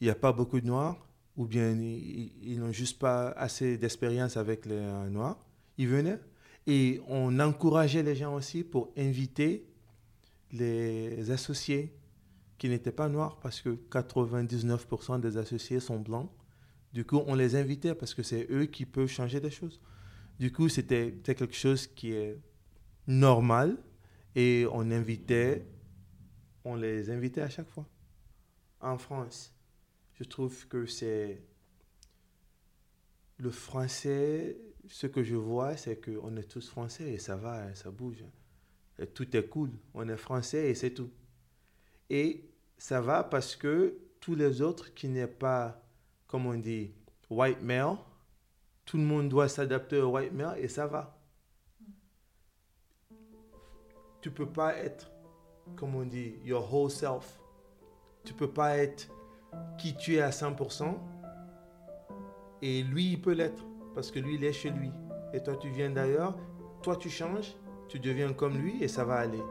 il 0.00 0.04
n'y 0.04 0.10
a 0.10 0.14
pas 0.14 0.32
beaucoup 0.32 0.60
de 0.60 0.66
noirs, 0.66 1.06
ou 1.36 1.46
bien 1.46 1.72
ils, 1.72 2.32
ils 2.42 2.58
n'ont 2.58 2.72
juste 2.72 2.98
pas 2.98 3.28
assez 3.30 3.78
d'expérience 3.78 4.36
avec 4.36 4.66
les 4.66 4.74
euh, 4.74 5.08
noirs. 5.08 5.38
Ils 5.78 5.88
venaient. 5.88 6.18
Et 6.66 7.00
on 7.08 7.38
encourageait 7.40 8.02
les 8.02 8.14
gens 8.14 8.34
aussi 8.34 8.64
pour 8.64 8.92
inviter 8.96 9.66
les 10.52 11.30
associés 11.30 11.92
qui 12.58 12.68
n'étaient 12.68 12.92
pas 12.92 13.08
noirs, 13.08 13.38
parce 13.40 13.60
que 13.60 13.70
99% 13.90 15.20
des 15.20 15.36
associés 15.36 15.80
sont 15.80 15.98
blancs. 15.98 16.30
Du 16.92 17.04
coup, 17.04 17.22
on 17.26 17.34
les 17.34 17.56
invitait 17.56 17.94
parce 17.94 18.14
que 18.14 18.22
c'est 18.22 18.46
eux 18.50 18.66
qui 18.66 18.86
peuvent 18.86 19.08
changer 19.08 19.40
des 19.40 19.50
choses. 19.50 19.80
Du 20.38 20.52
coup, 20.52 20.68
c'était 20.68 21.12
quelque 21.24 21.52
chose 21.52 21.86
qui 21.86 22.12
est 22.12 22.40
normal 23.06 23.76
et 24.34 24.66
on 24.72 24.90
invitait, 24.90 25.66
on 26.64 26.76
les 26.76 27.10
invitait 27.10 27.40
à 27.40 27.48
chaque 27.48 27.68
fois. 27.68 27.86
En 28.80 28.98
France, 28.98 29.54
je 30.14 30.24
trouve 30.24 30.66
que 30.68 30.86
c'est 30.86 31.42
le 33.38 33.50
français, 33.50 34.56
ce 34.86 35.06
que 35.06 35.22
je 35.22 35.36
vois, 35.36 35.76
c'est 35.76 36.00
qu'on 36.00 36.36
est 36.36 36.48
tous 36.48 36.68
français 36.68 37.12
et 37.12 37.18
ça 37.18 37.36
va, 37.36 37.74
ça 37.74 37.90
bouge. 37.90 38.24
Et 38.98 39.06
tout 39.06 39.36
est 39.36 39.48
cool. 39.48 39.70
On 39.94 40.08
est 40.08 40.16
français 40.16 40.70
et 40.70 40.74
c'est 40.74 40.92
tout. 40.92 41.10
Et 42.10 42.48
ça 42.78 43.00
va 43.00 43.24
parce 43.24 43.56
que 43.56 43.98
tous 44.20 44.34
les 44.34 44.62
autres 44.62 44.94
qui 44.94 45.08
n'est 45.08 45.26
pas 45.26 45.84
comme 46.34 46.46
on 46.46 46.54
dit, 46.54 46.90
white 47.30 47.62
male. 47.62 47.96
Tout 48.84 48.96
le 48.96 49.04
monde 49.04 49.28
doit 49.28 49.46
s'adapter 49.46 50.00
au 50.00 50.10
white 50.10 50.32
male 50.32 50.58
et 50.58 50.66
ça 50.66 50.88
va. 50.88 51.16
Tu 54.20 54.32
peux 54.32 54.48
pas 54.48 54.74
être, 54.74 55.12
comme 55.76 55.94
on 55.94 56.04
dit, 56.04 56.34
your 56.44 56.74
whole 56.74 56.90
self. 56.90 57.40
Tu 58.24 58.34
peux 58.34 58.50
pas 58.50 58.78
être 58.78 59.08
qui 59.78 59.94
tu 59.94 60.16
es 60.16 60.20
à 60.20 60.30
100% 60.30 60.96
et 62.62 62.82
lui, 62.82 63.12
il 63.12 63.22
peut 63.22 63.34
l'être 63.34 63.64
parce 63.94 64.10
que 64.10 64.18
lui, 64.18 64.34
il 64.34 64.42
est 64.42 64.52
chez 64.52 64.70
lui. 64.70 64.90
Et 65.32 65.40
toi, 65.40 65.54
tu 65.54 65.70
viens 65.70 65.90
d'ailleurs, 65.90 66.36
toi, 66.82 66.96
tu 66.96 67.10
changes, 67.10 67.54
tu 67.88 68.00
deviens 68.00 68.32
comme 68.32 68.58
lui 68.58 68.82
et 68.82 68.88
ça 68.88 69.04
va 69.04 69.18
aller. 69.18 69.42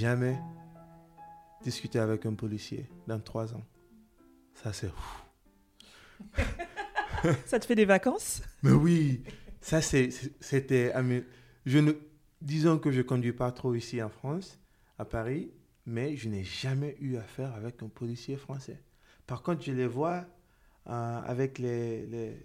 Jamais 0.00 0.38
discuté 1.62 1.98
avec 1.98 2.24
un 2.24 2.34
policier 2.34 2.88
dans 3.06 3.20
trois 3.20 3.54
ans. 3.54 3.64
Ça, 4.54 4.72
c'est 4.72 4.88
ouf. 4.88 5.26
Ça 7.44 7.60
te 7.60 7.66
fait 7.66 7.74
des 7.74 7.84
vacances? 7.84 8.42
Mais 8.62 8.72
oui, 8.72 9.22
ça, 9.60 9.82
c'était. 9.82 10.94
Je 11.66 11.78
ne, 11.78 11.92
disons 12.40 12.78
que 12.78 12.90
je 12.90 12.98
ne 12.98 13.02
conduis 13.02 13.34
pas 13.34 13.52
trop 13.52 13.74
ici 13.74 14.02
en 14.02 14.08
France, 14.08 14.58
à 14.98 15.04
Paris, 15.04 15.50
mais 15.84 16.16
je 16.16 16.30
n'ai 16.30 16.44
jamais 16.44 16.96
eu 16.98 17.16
affaire 17.16 17.54
avec 17.54 17.82
un 17.82 17.88
policier 17.88 18.36
français. 18.36 18.82
Par 19.26 19.42
contre, 19.42 19.62
je 19.62 19.72
les 19.72 19.86
vois 19.86 20.24
euh, 20.86 21.20
avec 21.26 21.58
les, 21.58 22.06
les, 22.06 22.36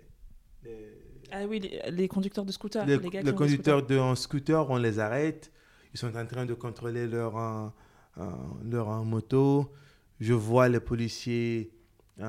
les, 0.65 0.89
Ah 1.31 1.45
oui, 1.47 1.59
les, 1.61 1.81
les 1.91 2.07
conducteurs 2.09 2.43
de 2.43 2.51
scooters. 2.51 2.85
les, 2.85 2.97
les 2.97 3.09
gars 3.09 3.23
qui 3.23 3.33
conducteurs 3.33 3.85
de 3.85 3.97
en 3.97 4.15
scooter, 4.15 4.69
on 4.69 4.77
les 4.77 4.99
arrête. 4.99 5.53
Ils 5.95 5.97
sont 5.97 6.13
en 6.17 6.25
train 6.25 6.45
de 6.45 6.53
contrôler 6.53 7.07
leur, 7.07 7.37
euh, 7.37 7.69
euh, 8.17 8.29
leur 8.69 8.91
euh, 8.91 9.03
moto. 9.03 9.71
Je 10.19 10.33
vois 10.33 10.67
les 10.67 10.81
policiers 10.81 11.71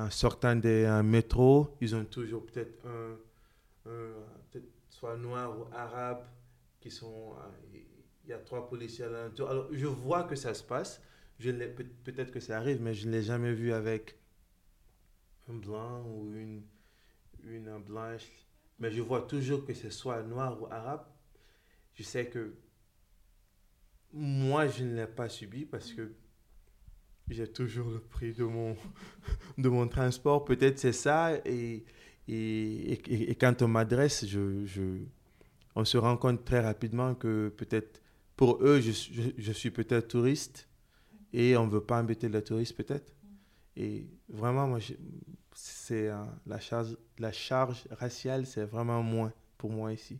sortant 0.09 0.55
des 0.55 1.01
métros. 1.03 1.75
Ils 1.81 1.93
ont 1.93 2.05
toujours 2.05 2.45
peut-être 2.45 2.79
un, 2.85 3.17
un, 3.89 4.13
peut-être 4.49 4.69
soit 4.89 5.17
noir 5.17 5.53
ou 5.59 5.65
arabe 5.75 6.23
qui 6.79 6.89
sont. 6.89 7.33
Il 8.23 8.29
y 8.29 8.33
a 8.33 8.37
trois 8.37 8.69
policiers 8.69 9.03
à 9.03 9.09
l'intérieur. 9.09 9.49
Alors, 9.51 9.67
je 9.73 9.85
vois 9.85 10.23
que 10.23 10.35
ça 10.37 10.53
se 10.53 10.63
passe. 10.63 11.01
Peut- 11.37 11.85
peut-être 12.05 12.31
que 12.31 12.39
ça 12.39 12.55
arrive, 12.55 12.81
mais 12.81 12.93
je 12.93 13.05
ne 13.05 13.11
l'ai 13.11 13.21
jamais 13.21 13.53
vu 13.53 13.73
avec 13.73 14.17
un 15.49 15.55
blanc 15.55 16.05
ou 16.07 16.31
une, 16.33 16.63
une 17.43 17.79
blanche. 17.79 18.29
Mais 18.79 18.91
je 18.91 19.01
vois 19.01 19.23
toujours 19.23 19.65
que 19.65 19.73
ce 19.73 19.89
soit 19.89 20.23
noir 20.23 20.61
ou 20.61 20.67
arabe. 20.67 21.05
Je 21.95 22.03
sais 22.03 22.27
que 22.27 22.53
moi, 24.17 24.67
je 24.67 24.83
ne 24.83 24.95
l'ai 24.95 25.07
pas 25.07 25.29
subi 25.29 25.65
parce 25.65 25.93
que 25.93 26.11
j'ai 27.29 27.47
toujours 27.47 27.89
le 27.89 27.99
prix 27.99 28.33
de 28.33 28.43
mon, 28.43 28.75
de 29.57 29.69
mon 29.69 29.87
transport. 29.87 30.45
Peut-être 30.45 30.79
c'est 30.79 30.93
ça. 30.93 31.33
Et, 31.45 31.85
et, 32.27 33.29
et, 33.31 33.35
quand 33.35 33.61
on 33.61 33.67
m'adresse, 33.67 34.25
je, 34.25 34.65
je, 34.65 34.81
on 35.75 35.85
se 35.85 35.97
rend 35.97 36.17
compte 36.17 36.43
très 36.43 36.59
rapidement 36.59 37.15
que 37.15 37.49
peut-être 37.55 38.01
pour 38.35 38.63
eux, 38.63 38.79
je, 38.81 38.91
je, 38.91 39.29
je 39.37 39.51
suis 39.51 39.71
peut-être 39.71 40.07
touriste 40.09 40.67
et 41.33 41.55
on 41.57 41.65
ne 41.65 41.71
veut 41.71 41.83
pas 41.83 41.99
embêter 41.99 42.29
les 42.29 42.43
touristes 42.43 42.75
peut-être. 42.75 43.13
Et 43.75 44.07
vraiment, 44.27 44.67
moi, 44.67 44.79
c'est 45.53 46.07
euh, 46.07 46.23
la, 46.45 46.59
charge, 46.59 46.97
la 47.19 47.31
charge 47.31 47.87
raciale, 47.91 48.45
c'est 48.45 48.65
vraiment 48.65 49.03
moins 49.03 49.31
pour 49.57 49.71
moi 49.71 49.93
ici. 49.93 50.19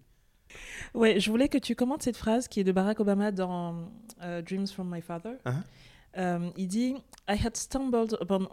Ouais, 0.93 1.19
je 1.19 1.29
voulais 1.29 1.49
que 1.49 1.57
tu 1.57 1.75
commentes 1.75 2.03
cette 2.03 2.17
phrase 2.17 2.47
qui 2.47 2.59
est 2.59 2.63
de 2.63 2.71
Barack 2.71 2.99
Obama 2.99 3.31
dans 3.31 3.89
euh, 4.21 4.41
Dreams 4.41 4.67
from 4.67 4.89
My 4.89 5.01
Father. 5.01 5.37
Uh-huh. 5.45 5.53
Euh, 6.17 6.49
il 6.57 6.67
dit 6.67 6.95
I 7.29 7.35
had 7.43 7.55
stumbled 7.55 8.17
upon. 8.21 8.47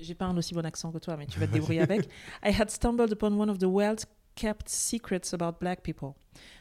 J'ai 0.00 0.14
pas 0.14 0.26
un 0.26 0.36
aussi 0.36 0.54
bon 0.54 0.64
accent 0.64 0.90
que 0.90 0.98
toi, 0.98 1.16
mais 1.16 1.26
tu 1.26 1.38
vas 1.38 1.46
te 1.46 1.52
débrouiller 1.52 1.82
avec. 1.82 2.08
I 2.44 2.50
had 2.50 2.70
stumbled 2.70 3.12
upon 3.12 3.38
one 3.38 3.48
of 3.48 3.58
the 3.58 3.68
well 3.68 3.96
kept 4.34 4.68
secrets 4.68 5.32
about 5.32 5.60
black 5.60 5.82
people 5.82 6.14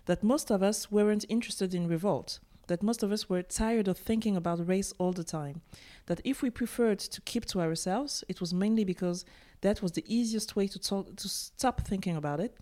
that 0.06 0.18
most 0.22 0.52
of 0.52 0.62
us 0.62 0.92
weren't 0.92 1.26
interested 1.30 1.74
in 1.74 1.88
revolt, 1.88 2.40
that 2.68 2.84
most 2.84 3.04
of 3.04 3.12
us 3.12 3.30
were 3.30 3.42
tired 3.42 3.88
of 3.88 3.98
thinking 3.98 4.36
about 4.36 4.60
race 4.68 4.94
all 5.00 5.12
the 5.12 5.24
time, 5.24 5.62
that 6.06 6.22
if 6.24 6.44
we 6.44 6.50
preferred 6.52 7.00
to 7.00 7.22
keep 7.22 7.46
to 7.46 7.60
ourselves, 7.60 8.24
it 8.28 8.40
was 8.40 8.54
mainly 8.54 8.84
because 8.84 9.26
that 9.62 9.82
was 9.82 9.94
the 9.94 10.04
easiest 10.08 10.56
way 10.56 10.68
to, 10.68 10.78
talk, 10.78 11.16
to 11.16 11.28
stop 11.28 11.82
thinking 11.82 12.16
about 12.16 12.40
it 12.40 12.56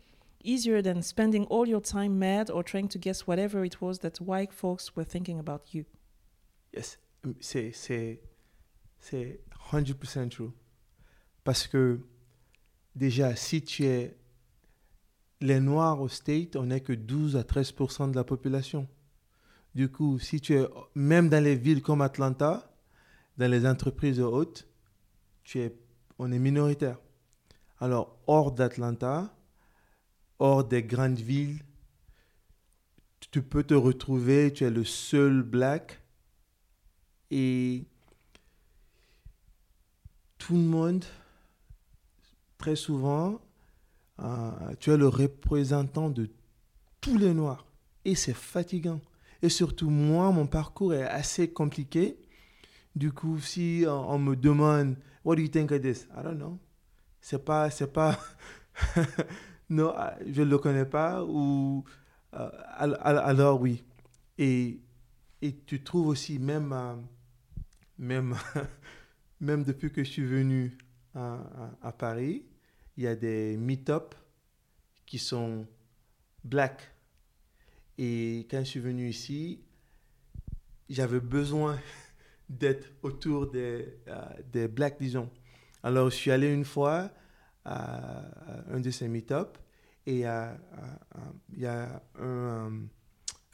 easier 0.43 0.81
than 0.81 1.01
spending 1.01 1.45
all 1.45 1.67
your 1.67 1.81
time 1.81 2.17
mad 2.19 2.49
or 2.49 2.63
trying 2.63 2.87
to 2.89 2.99
guess 2.99 3.27
whatever 3.27 3.63
it 3.65 3.81
was 3.81 3.99
that 3.99 4.19
white 4.19 4.53
folks 4.53 4.95
were 4.95 5.05
thinking 5.05 5.39
about 5.39 5.73
you. 5.73 5.85
Yes, 6.73 6.97
c'est, 7.39 7.71
c'est, 7.73 8.21
c'est 8.99 9.41
100% 9.71 10.29
true. 10.29 10.51
Parce 11.43 11.67
que 11.67 11.99
déjà, 12.95 13.35
si 13.35 13.61
tu 13.61 13.85
es 13.85 14.15
les 15.41 15.59
Noirs 15.59 15.99
au 15.99 16.07
State, 16.07 16.55
on 16.55 16.67
n'est 16.67 16.81
que 16.81 16.93
12 16.93 17.35
à 17.35 17.43
13% 17.43 18.11
de 18.11 18.15
la 18.15 18.23
population. 18.23 18.87
Du 19.73 19.89
coup, 19.89 20.19
si 20.19 20.39
tu 20.39 20.55
es, 20.55 20.67
même 20.95 21.29
dans 21.29 21.43
les 21.43 21.55
villes 21.55 21.81
comme 21.81 22.01
Atlanta, 22.01 22.71
dans 23.37 23.49
les 23.49 23.65
entreprises 23.65 24.19
hautes, 24.19 24.67
tu 25.43 25.59
es, 25.59 25.75
on 26.19 26.31
est 26.31 26.39
minoritaire. 26.39 26.99
Alors, 27.79 28.19
hors 28.27 28.51
d'Atlanta, 28.51 29.33
hors 30.41 30.63
des 30.63 30.81
grandes 30.81 31.19
villes, 31.19 31.59
tu 33.29 33.43
peux 33.43 33.63
te 33.63 33.75
retrouver, 33.75 34.51
tu 34.51 34.63
es 34.63 34.71
le 34.71 34.83
seul 34.83 35.43
black 35.43 36.01
et 37.29 37.85
tout 40.39 40.55
le 40.55 40.63
monde, 40.63 41.05
très 42.57 42.75
souvent, 42.75 43.39
euh, 44.19 44.51
tu 44.79 44.89
es 44.89 44.97
le 44.97 45.07
représentant 45.07 46.09
de 46.09 46.27
tous 47.01 47.17
les 47.19 47.35
noirs 47.35 47.67
et 48.03 48.15
c'est 48.15 48.33
fatigant. 48.33 48.99
Et 49.43 49.49
surtout, 49.49 49.91
moi, 49.91 50.31
mon 50.31 50.47
parcours 50.47 50.95
est 50.95 51.03
assez 51.03 51.51
compliqué. 51.51 52.17
Du 52.95 53.11
coup, 53.11 53.39
si 53.39 53.85
on, 53.87 54.17
me 54.17 54.35
demande, 54.35 54.95
What 55.23 55.35
do 55.35 55.43
you 55.43 55.49
think 55.49 55.71
of 55.71 55.81
this? 55.81 56.07
I 56.17 56.23
don't 56.23 56.37
know. 56.37 56.57
C'est 57.21 57.45
pas, 57.45 57.69
c'est 57.69 57.93
pas, 57.93 58.19
non, 59.72 59.93
ah, 59.95 60.17
je 60.28 60.41
ne 60.41 60.49
le 60.49 60.57
connais 60.57 60.86
pas, 60.86 61.24
ou 61.24 61.86
euh, 62.34 62.49
alors 62.78 63.61
oui. 63.61 63.82
Et, 64.38 64.82
et 65.41 65.55
tu 65.65 65.82
trouves 65.82 66.07
aussi, 66.07 66.39
même, 66.39 66.74
euh, 66.74 66.95
même, 67.97 68.36
même 69.39 69.63
depuis 69.63 69.89
que 69.89 70.03
je 70.03 70.09
suis 70.09 70.26
venu 70.26 70.78
à, 71.15 71.93
Paris, 71.97 72.43
il 72.97 73.05
y 73.05 73.07
a 73.07 73.15
des 73.15 73.55
meet-up 73.55 74.13
qui 75.05 75.17
sont 75.17 75.65
black. 76.43 76.91
Et 77.97 78.45
quand 78.51 78.59
je 78.59 78.72
suis 78.72 78.80
venu 78.82 79.07
ici, 79.07 79.61
j'avais 80.89 81.22
besoin 81.22 81.80
d'être 82.49 82.91
autour 83.03 83.49
des, 83.49 83.88
euh, 84.09 84.22
des 84.51 84.67
blacks, 84.67 84.99
disons. 84.99 85.30
Alors, 85.82 86.09
je 86.09 86.15
suis 86.15 86.32
allé 86.32 86.53
une 86.53 86.65
fois 86.65 87.09
à, 87.66 88.24
un 88.72 88.80
de 88.80 88.89
ces 88.91 89.07
meet-up 89.07 89.57
et 90.05 90.16
il 90.16 90.20
y 91.57 91.66
a 91.66 92.03
un, 92.20 92.72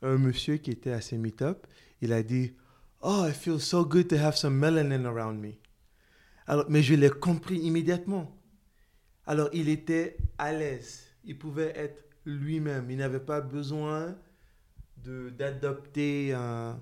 un, 0.01 0.17
monsieur 0.17 0.57
qui 0.57 0.71
était 0.71 0.91
à 0.91 1.01
ces 1.01 1.17
meet-up. 1.17 1.67
Il 2.01 2.13
a 2.13 2.23
dit 2.23 2.53
Oh, 3.01 3.25
it 3.27 3.35
feels 3.35 3.61
so 3.61 3.85
good 3.85 4.07
to 4.07 4.15
have 4.15 4.35
some 4.35 4.57
melanin 4.57 5.05
around 5.05 5.39
me. 5.39 5.53
Alors, 6.47 6.65
mais 6.69 6.81
je 6.81 6.95
l'ai 6.95 7.09
compris 7.09 7.57
immédiatement. 7.59 8.33
Alors, 9.25 9.49
il 9.51 9.67
était 9.69 10.17
à 10.37 10.53
l'aise. 10.53 11.03
Il 11.25 11.37
pouvait 11.37 11.73
être 11.75 12.01
lui-même. 12.25 12.89
Il 12.89 12.97
n'avait 12.97 13.19
pas 13.19 13.41
besoin 13.41 14.15
d'adopter 14.97 16.31
euh, 16.33 16.73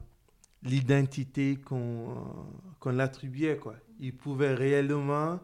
l'identité 0.63 1.57
qu'on 1.57 2.15
euh, 2.85 2.91
l'attribuait. 2.91 3.59
Il 3.99 4.15
pouvait 4.15 4.53
réellement 4.53 5.39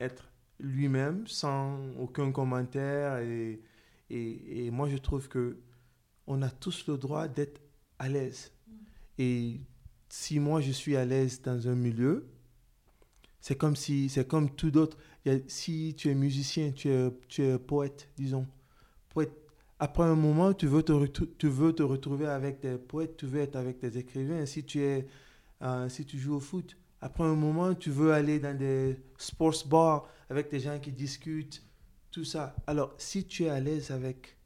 être 0.00 0.29
lui-même 0.60 1.26
sans 1.26 1.78
aucun 1.98 2.32
commentaire. 2.32 3.18
Et, 3.18 3.60
et, 4.10 4.66
et, 4.66 4.70
moi, 4.70 4.88
je 4.88 4.96
trouve 4.96 5.28
que 5.28 5.58
on 6.26 6.42
a 6.42 6.50
tous 6.50 6.86
le 6.86 6.96
droit 6.96 7.28
d'être 7.28 7.60
à 7.98 8.08
l'aise. 8.08 8.52
Et 9.18 9.60
si 10.08 10.38
moi, 10.38 10.60
je 10.60 10.72
suis 10.72 10.96
à 10.96 11.04
l'aise 11.04 11.42
dans 11.42 11.68
un 11.68 11.74
milieu, 11.74 12.28
c'est 13.40 13.56
comme 13.56 13.76
si, 13.76 14.08
c'est 14.08 14.26
comme 14.26 14.50
tout 14.50 14.70
d'autre. 14.70 14.96
Si 15.48 15.94
tu 15.96 16.10
es 16.10 16.14
musicien, 16.14 16.72
tu 16.72 16.88
es, 16.88 17.10
tu 17.28 17.42
es 17.42 17.58
poète, 17.58 18.08
disons, 18.16 18.46
poète 19.08 19.32
après 19.80 20.04
un 20.04 20.14
moment, 20.14 20.52
tu 20.52 20.66
veux, 20.66 20.82
te 20.82 20.92
tu 21.38 21.48
veux 21.48 21.72
te 21.72 21.82
retrouver 21.82 22.26
avec 22.26 22.60
des 22.60 22.76
poètes, 22.76 23.16
tu 23.16 23.24
veux 23.24 23.40
être 23.40 23.56
avec 23.56 23.80
des 23.80 23.96
écrivains. 23.96 24.44
Si 24.44 24.62
tu, 24.62 24.82
es, 24.82 25.06
euh, 25.62 25.88
si 25.88 26.04
tu 26.04 26.18
joues 26.18 26.34
au 26.34 26.40
foot, 26.40 26.76
après 27.00 27.24
un 27.24 27.34
moment, 27.34 27.74
tu 27.74 27.90
veux 27.90 28.12
aller 28.12 28.38
dans 28.38 28.56
des 28.56 28.96
sports 29.16 29.66
bars 29.66 30.08
avec 30.28 30.50
des 30.50 30.60
gens 30.60 30.78
qui 30.78 30.92
discutent, 30.92 31.62
tout 32.10 32.24
ça. 32.24 32.54
Alors, 32.66 32.94
si 32.98 33.26
tu 33.26 33.44
es 33.44 33.48
à 33.48 33.60
l'aise 33.60 33.90
avec 33.90 34.36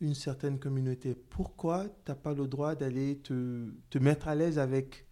une 0.00 0.14
certaine 0.14 0.58
communauté, 0.58 1.14
pourquoi 1.14 1.84
tu 1.84 2.10
n'as 2.10 2.16
pas 2.16 2.34
le 2.34 2.48
droit 2.48 2.74
d'aller 2.74 3.18
te, 3.18 3.70
te, 3.90 3.98
mettre 3.98 4.26
à 4.26 4.34
l'aise 4.34 4.58
avec 4.58 5.06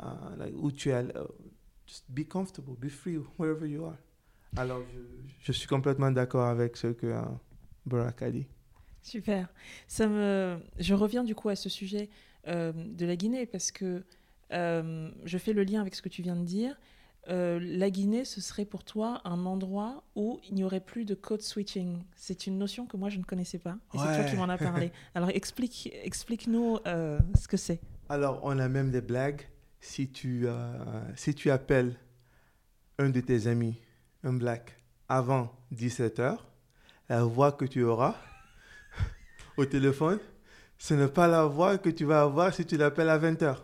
uh, 0.00 0.52
où 0.54 0.72
tu 0.72 0.90
es 0.90 1.04
uh, 1.04 1.08
Just 1.86 2.04
be 2.08 2.26
comfortable, 2.26 2.76
be 2.76 2.88
free 2.88 3.18
wherever 3.38 3.68
you 3.68 3.84
are? 3.84 3.98
Alors, 4.56 4.82
je, 5.40 5.52
suis 5.52 5.66
complètement 5.66 6.10
d'accord 6.10 6.46
avec 6.46 6.76
ce 6.76 6.88
que... 6.88 7.06
Uh, 7.06 8.42
Super. 9.02 9.48
Ça 9.88 10.06
me... 10.06 10.58
Je 10.78 10.94
reviens 10.94 11.24
du 11.24 11.34
coup 11.34 11.48
à 11.48 11.56
ce 11.56 11.68
sujet 11.68 12.08
euh, 12.48 12.72
de 12.72 13.06
la 13.06 13.16
Guinée 13.16 13.46
parce 13.46 13.72
que 13.72 14.04
euh, 14.52 15.10
je 15.24 15.38
fais 15.38 15.52
le 15.52 15.64
lien 15.64 15.80
avec 15.80 15.94
ce 15.94 16.02
que 16.02 16.08
tu 16.08 16.22
viens 16.22 16.36
de 16.36 16.44
dire. 16.44 16.78
Euh, 17.28 17.60
la 17.62 17.90
Guinée, 17.90 18.24
ce 18.24 18.40
serait 18.40 18.64
pour 18.64 18.82
toi 18.84 19.20
un 19.24 19.46
endroit 19.46 20.02
où 20.16 20.40
il 20.48 20.54
n'y 20.54 20.64
aurait 20.64 20.80
plus 20.80 21.04
de 21.04 21.14
code 21.14 21.42
switching. 21.42 22.02
C'est 22.16 22.46
une 22.46 22.58
notion 22.58 22.86
que 22.86 22.96
moi 22.96 23.10
je 23.10 23.18
ne 23.18 23.24
connaissais 23.24 23.58
pas. 23.58 23.76
Et 23.94 23.98
c'est 23.98 24.16
toi 24.16 24.24
qui 24.24 24.36
m'en 24.36 24.48
as 24.48 24.58
parlé. 24.58 24.90
Alors 25.14 25.30
explique, 25.30 25.92
explique-nous 26.02 26.78
ce 26.84 27.48
que 27.48 27.56
c'est. 27.56 27.80
Alors 28.08 28.40
on 28.42 28.58
a 28.58 28.68
même 28.68 28.90
des 28.90 29.00
blagues. 29.00 29.42
Si 29.78 30.08
tu, 30.10 30.46
si 31.16 31.34
tu 31.34 31.50
appelles 31.50 31.96
un 32.98 33.10
de 33.10 33.20
tes 33.20 33.46
amis, 33.46 33.80
un 34.24 34.32
black, 34.32 34.76
avant 35.08 35.52
17 35.72 36.18
h 36.18 36.38
la 37.08 37.24
voix 37.24 37.52
que 37.52 37.64
tu 37.64 37.82
auras 37.82 38.14
au 39.56 39.66
téléphone, 39.66 40.18
ce 40.78 40.94
n'est 40.94 41.08
pas 41.08 41.28
la 41.28 41.44
voix 41.44 41.78
que 41.78 41.90
tu 41.90 42.04
vas 42.04 42.22
avoir 42.22 42.54
si 42.54 42.64
tu 42.64 42.76
l'appelles 42.76 43.10
à 43.10 43.18
20h. 43.18 43.56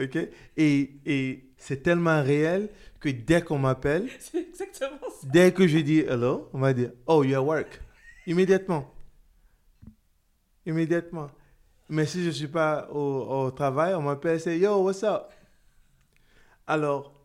OK? 0.00 0.16
Et, 0.56 0.90
et 1.04 1.50
c'est 1.56 1.82
tellement 1.82 2.22
réel 2.22 2.70
que 3.00 3.08
dès 3.08 3.42
qu'on 3.42 3.58
m'appelle, 3.58 4.08
dès 5.24 5.52
que 5.52 5.66
je 5.66 5.78
dis 5.78 6.00
hello, 6.00 6.48
on 6.52 6.60
va 6.60 6.72
dire 6.72 6.92
oh, 7.06 7.22
you're 7.24 7.42
at 7.42 7.44
work. 7.44 7.80
Immédiatement. 8.26 8.92
Immédiatement. 10.66 11.30
Mais 11.88 12.06
si 12.06 12.22
je 12.22 12.28
ne 12.28 12.32
suis 12.32 12.48
pas 12.48 12.88
au, 12.92 13.46
au 13.46 13.50
travail, 13.50 13.94
on 13.94 14.02
m'appelle 14.02 14.40
c'est 14.40 14.58
yo, 14.58 14.82
what's 14.82 15.02
up? 15.02 15.24
Alors, 16.66 17.20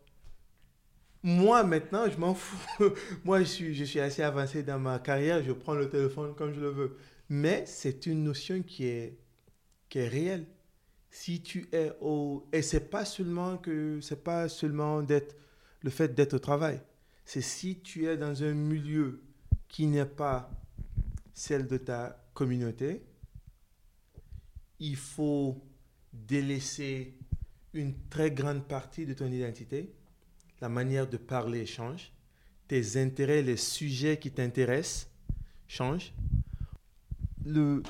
moi, 1.22 1.64
maintenant, 1.64 2.08
je 2.08 2.16
m'en 2.18 2.34
fous. 2.34 2.56
Moi, 3.24 3.40
je 3.40 3.44
suis, 3.44 3.74
je 3.74 3.82
suis 3.82 3.98
assez 3.98 4.22
avancé 4.22 4.62
dans 4.62 4.78
ma 4.78 5.00
carrière. 5.00 5.42
Je 5.42 5.50
prends 5.50 5.74
le 5.74 5.88
téléphone 5.88 6.34
comme 6.36 6.54
je 6.54 6.60
le 6.60 6.70
veux. 6.70 6.96
Mais 7.28 7.64
c'est 7.66 8.06
une 8.06 8.22
notion 8.22 8.62
qui 8.62 8.86
est, 8.86 9.18
qui 9.88 9.98
est 9.98 10.06
réelle. 10.06 10.46
Si 11.18 11.40
tu 11.40 11.66
es 11.72 11.92
au... 12.02 12.46
Et 12.52 12.60
c'est 12.60 12.90
pas 12.90 13.06
seulement 13.06 13.56
que... 13.56 14.00
C'est 14.02 14.22
pas 14.22 14.50
seulement 14.50 15.02
d'être... 15.02 15.34
Le 15.80 15.88
fait 15.88 16.14
d'être 16.14 16.34
au 16.34 16.38
travail. 16.38 16.78
C'est 17.24 17.40
si 17.40 17.80
tu 17.80 18.06
es 18.06 18.18
dans 18.18 18.42
un 18.42 18.52
milieu 18.52 19.22
qui 19.66 19.86
n'est 19.86 20.04
pas 20.04 20.50
celle 21.32 21.66
de 21.66 21.78
ta 21.78 22.22
communauté, 22.34 23.02
il 24.78 24.96
faut 24.96 25.64
délaisser 26.12 27.16
une 27.72 27.94
très 28.10 28.30
grande 28.30 28.68
partie 28.68 29.06
de 29.06 29.14
ton 29.14 29.26
identité 29.26 29.94
la 30.60 30.68
manière 30.68 31.08
de 31.08 31.16
parler 31.16 31.64
change, 31.64 32.12
tes 32.68 33.00
intérêts, 33.00 33.40
les 33.40 33.56
sujets 33.56 34.18
qui 34.18 34.30
t'intéressent 34.30 35.08
changent. 35.66 36.12
Le, 37.44 37.82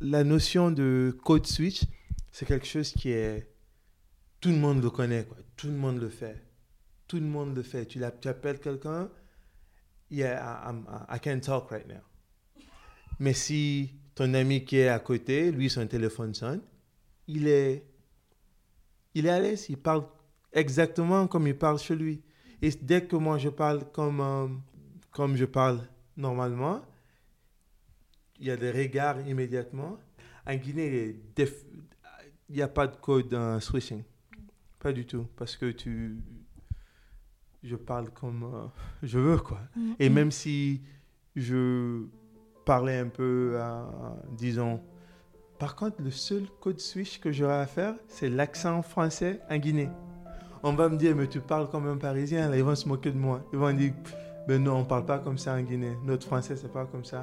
la 0.00 0.22
notion 0.22 0.70
de 0.70 1.16
code 1.24 1.46
switch, 1.46 1.84
c'est 2.34 2.46
quelque 2.46 2.66
chose 2.66 2.90
qui 2.90 3.12
est... 3.12 3.48
Tout 4.40 4.48
le 4.48 4.56
monde 4.56 4.82
le 4.82 4.90
connaît, 4.90 5.24
quoi. 5.24 5.36
tout 5.56 5.68
le 5.68 5.74
monde 5.74 6.00
le 6.00 6.08
fait. 6.08 6.44
Tout 7.06 7.18
le 7.18 7.26
monde 7.26 7.54
le 7.54 7.62
fait. 7.62 7.86
Tu, 7.86 8.00
tu 8.20 8.28
appelles 8.28 8.58
quelqu'un, 8.58 9.08
yeah, 10.10 10.68
I, 10.68 11.14
I 11.14 11.20
can't 11.20 11.38
talk 11.38 11.70
right 11.70 11.86
now. 11.86 12.00
Mais 13.20 13.34
si 13.34 13.94
ton 14.16 14.34
ami 14.34 14.64
qui 14.64 14.78
est 14.78 14.88
à 14.88 14.98
côté, 14.98 15.52
lui, 15.52 15.70
son 15.70 15.86
téléphone 15.86 16.34
sonne, 16.34 16.60
il 17.28 17.46
est, 17.46 17.86
il 19.14 19.26
est 19.26 19.30
à 19.30 19.38
l'aise, 19.38 19.66
il 19.68 19.76
parle 19.76 20.04
exactement 20.52 21.28
comme 21.28 21.46
il 21.46 21.56
parle 21.56 21.78
chez 21.78 21.94
lui. 21.94 22.20
Et 22.60 22.70
dès 22.70 23.04
que 23.04 23.14
moi 23.14 23.38
je 23.38 23.48
parle 23.48 23.88
comme, 23.92 24.20
euh, 24.20 24.48
comme 25.12 25.36
je 25.36 25.44
parle 25.44 25.86
normalement, 26.16 26.82
il 28.40 28.48
y 28.48 28.50
a 28.50 28.56
des 28.56 28.72
regards 28.72 29.20
immédiatement. 29.20 30.00
En 30.44 30.56
Guinée, 30.56 31.14
il 32.48 32.56
n'y 32.56 32.62
a 32.62 32.68
pas 32.68 32.86
de 32.86 32.96
code 32.96 33.36
switching. 33.60 34.02
Pas 34.78 34.92
du 34.92 35.06
tout. 35.06 35.26
Parce 35.36 35.56
que 35.56 35.70
tu. 35.70 36.16
Je 37.62 37.76
parle 37.76 38.10
comme 38.10 38.42
euh, 38.44 38.66
je 39.02 39.18
veux, 39.18 39.38
quoi. 39.38 39.60
Mm, 39.74 39.92
Et 39.98 40.10
mm. 40.10 40.12
même 40.12 40.30
si 40.30 40.82
je 41.34 42.04
parlais 42.64 42.98
un 42.98 43.08
peu, 43.08 43.58
disons. 44.32 44.80
Par 45.58 45.76
contre, 45.76 46.02
le 46.02 46.10
seul 46.10 46.46
code 46.60 46.80
switch 46.80 47.20
que 47.20 47.32
j'aurais 47.32 47.60
à 47.60 47.66
faire, 47.66 47.94
c'est 48.08 48.28
l'accent 48.28 48.82
français 48.82 49.40
en 49.48 49.56
Guinée 49.56 49.88
on 50.64 50.72
va 50.72 50.88
me 50.88 50.96
dire, 50.96 51.14
mais 51.14 51.26
tu 51.26 51.40
parles 51.40 51.68
comme 51.68 51.86
un 51.86 51.98
Parisien, 51.98 52.48
là, 52.48 52.56
ils 52.56 52.64
vont 52.64 52.74
se 52.74 52.88
moquer 52.88 53.10
de 53.10 53.18
moi. 53.18 53.42
Ils 53.52 53.58
vont 53.58 53.72
dire, 53.72 53.92
Mais 54.48 54.58
non, 54.58 54.78
on 54.78 54.84
parle 54.84 55.04
pas 55.04 55.18
comme 55.18 55.36
ça 55.36 55.54
en 55.54 55.60
Guinée. 55.60 55.92
Notre 56.04 56.26
français, 56.26 56.56
c'est 56.56 56.72
pas 56.72 56.86
comme 56.86 57.04
ça. 57.04 57.22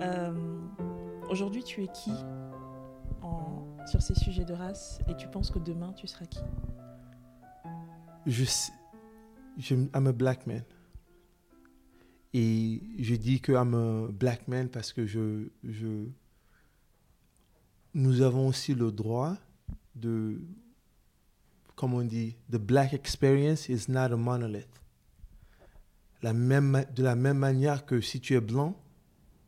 Euh, 0.00 0.32
Aujourd'hui, 1.28 1.62
tu 1.62 1.84
es 1.84 1.88
qui 1.88 2.12
sur 3.86 4.02
ces 4.02 4.14
sujets 4.14 4.44
de 4.44 4.52
race 4.52 5.00
et 5.08 5.16
tu 5.16 5.26
penses 5.28 5.50
que 5.50 5.58
demain, 5.58 5.92
tu 5.94 6.06
seras 6.06 6.26
qui? 6.26 6.40
Je, 8.26 8.44
sais- 8.44 8.72
je, 9.58 9.74
I'm 9.74 10.06
a 10.06 10.12
black 10.12 10.46
man. 10.46 10.62
Et 12.34 12.82
je 12.98 13.14
dis 13.16 13.40
que 13.40 13.52
I'm 13.52 13.74
a 13.74 14.08
black 14.12 14.46
man 14.48 14.68
parce 14.68 14.92
que 14.92 15.06
je, 15.06 15.48
je, 15.64 16.06
nous 17.94 18.20
avons 18.22 18.48
aussi 18.48 18.74
le 18.74 18.92
droit 18.92 19.36
de, 19.96 20.40
comme 21.74 21.94
on 21.94 22.02
dit, 22.04 22.36
the 22.50 22.58
black 22.58 22.92
experience 22.92 23.68
is 23.68 23.86
not 23.90 24.12
a 24.12 24.16
monolith. 24.16 24.68
La 26.22 26.32
même, 26.32 26.84
de 26.94 27.02
la 27.02 27.14
même 27.16 27.38
manière 27.38 27.86
que 27.86 28.00
si 28.00 28.20
tu 28.20 28.34
es 28.34 28.40
blanc, 28.40 28.76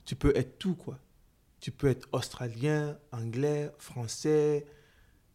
tu 0.05 0.17
peux 0.17 0.37
être 0.37 0.59
tout, 0.59 0.75
quoi. 0.75 0.99
Tu 1.61 1.71
peux 1.71 1.89
être 1.89 2.09
australien, 2.13 2.99
anglais, 3.13 3.71
français, 3.79 4.67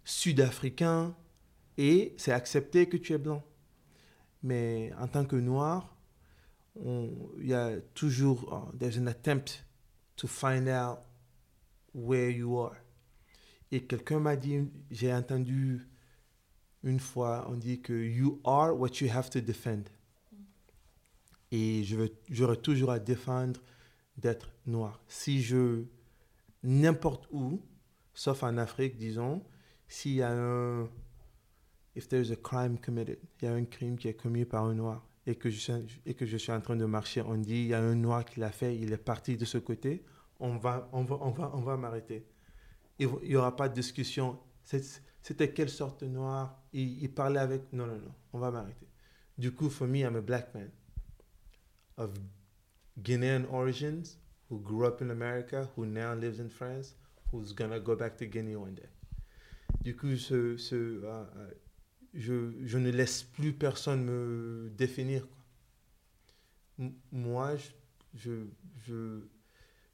sud-africain, 0.04 1.16
et 1.78 2.14
c'est 2.18 2.32
accepté 2.32 2.88
que 2.90 2.98
tu 2.98 3.14
es 3.14 3.18
blanc. 3.18 3.44
Mais 4.44 4.92
en 5.00 5.08
tant 5.08 5.26
que 5.26 5.36
noir, 5.36 5.96
il 6.84 7.48
y 7.48 7.54
a 7.54 7.80
toujours, 7.94 8.72
uh, 8.74 8.78
there's 8.78 8.98
an 8.98 9.08
attempt 9.08 9.64
to 10.16 10.28
find 10.28 10.68
out 10.68 11.00
where 11.94 12.30
you 12.30 12.60
are. 12.60 12.76
Et 13.72 13.84
quelqu'un 13.84 14.20
m'a 14.20 14.36
dit, 14.36 14.60
j'ai 14.92 15.14
entendu 15.14 15.88
une 16.84 17.00
fois, 17.00 17.48
on 17.50 17.56
dit 17.56 17.82
que 17.82 17.94
you 17.94 18.40
are 18.46 18.78
what 18.78 19.02
you 19.02 19.10
have 19.10 19.30
to 19.30 19.42
defend. 19.42 19.84
Et 21.52 21.84
je 21.84 21.96
veux, 21.96 22.14
j'aurai 22.30 22.58
toujours 22.58 22.92
à 22.92 23.00
défendre 23.00 23.60
d'être 24.18 24.54
noir. 24.66 25.02
Si 25.08 25.42
je, 25.42 25.84
n'importe 26.64 27.28
où, 27.32 27.62
sauf 28.14 28.44
en 28.44 28.58
Afrique, 28.58 28.98
disons, 28.98 29.44
s'il 29.88 30.14
y 30.14 30.22
a 30.22 30.32
un, 30.32 30.90
if 31.96 32.08
there's 32.08 32.32
a 32.32 32.36
crime 32.36 32.78
committed, 32.80 33.20
il 33.42 33.46
y 33.46 33.48
a 33.48 33.54
un 33.54 33.66
crime 33.66 33.98
qui 33.98 34.08
est 34.08 34.16
commis 34.16 34.46
par 34.46 34.66
un 34.66 34.74
noir 34.74 35.08
et 35.26 35.36
que 35.36 35.50
je 35.50 35.60
suis, 35.60 35.74
et 36.06 36.14
que 36.14 36.26
je 36.26 36.38
suis 36.38 36.52
en 36.52 36.62
train 36.62 36.76
de 36.76 36.86
marcher, 36.86 37.22
on 37.22 37.36
dit 37.36 37.62
il 37.62 37.68
y 37.68 37.74
a 37.74 37.80
un 37.80 37.96
noir 37.96 38.26
qui 38.26 38.40
l'a 38.40 38.52
fait, 38.52 38.78
il 38.78 38.92
est 38.92 38.98
parti 38.98 39.38
de 39.38 39.46
ce 39.46 39.58
côté, 39.58 40.04
on 40.40 40.58
va, 40.58 40.90
on 40.94 41.04
va, 41.04 41.18
on 41.22 41.32
va, 41.32 41.52
on 41.54 41.62
va 41.62 41.78
m'arrêter. 41.78 42.26
Il 43.00 43.10
n'y 43.24 43.36
aura 43.36 43.56
pas 43.56 43.70
de 43.70 43.74
discussion. 43.74 44.40
C'était 44.64 45.54
quelle 45.54 45.70
sorte 45.70 46.04
de 46.04 46.10
noir? 46.10 46.64
Il, 46.74 47.12
parlait 47.14 47.40
avec. 47.40 47.72
Non, 47.74 47.86
non, 47.86 47.96
non, 47.96 48.14
on 48.34 48.40
va 48.40 48.52
m'arrêter. 48.52 48.88
Du 49.38 49.54
coup, 49.54 49.70
for 49.70 49.88
me, 49.88 50.00
I'm 50.00 50.16
a 50.16 50.22
black 50.22 50.54
man 50.56 50.72
Guinean 53.04 53.46
origins 53.52 54.18
who 54.50 54.60
grew 54.60 54.86
up 54.86 55.02
in 55.02 55.12
America, 55.12 55.70
who 55.76 55.86
now 55.86 56.14
lives 56.14 56.40
in 56.40 56.50
France, 56.50 56.96
who's 57.32 57.54
gonna 57.54 57.80
go 57.80 57.96
back 57.96 58.18
to 58.18 58.26
Guinea 58.26 58.56
one 58.56 58.76
day. 58.76 58.90
Du 59.82 59.96
coup, 59.96 60.16
ce, 60.18 60.58
ce, 60.58 60.76
euh, 60.76 61.24
euh, 61.38 61.52
je, 62.14 62.52
je 62.64 62.78
ne 62.78 62.90
laisse 62.90 63.24
plus 63.24 63.54
personne 63.54 64.04
me 64.04 64.70
définir. 64.78 65.28
Moi, 67.12 67.56
je, 68.14 68.46
je, 68.86 69.22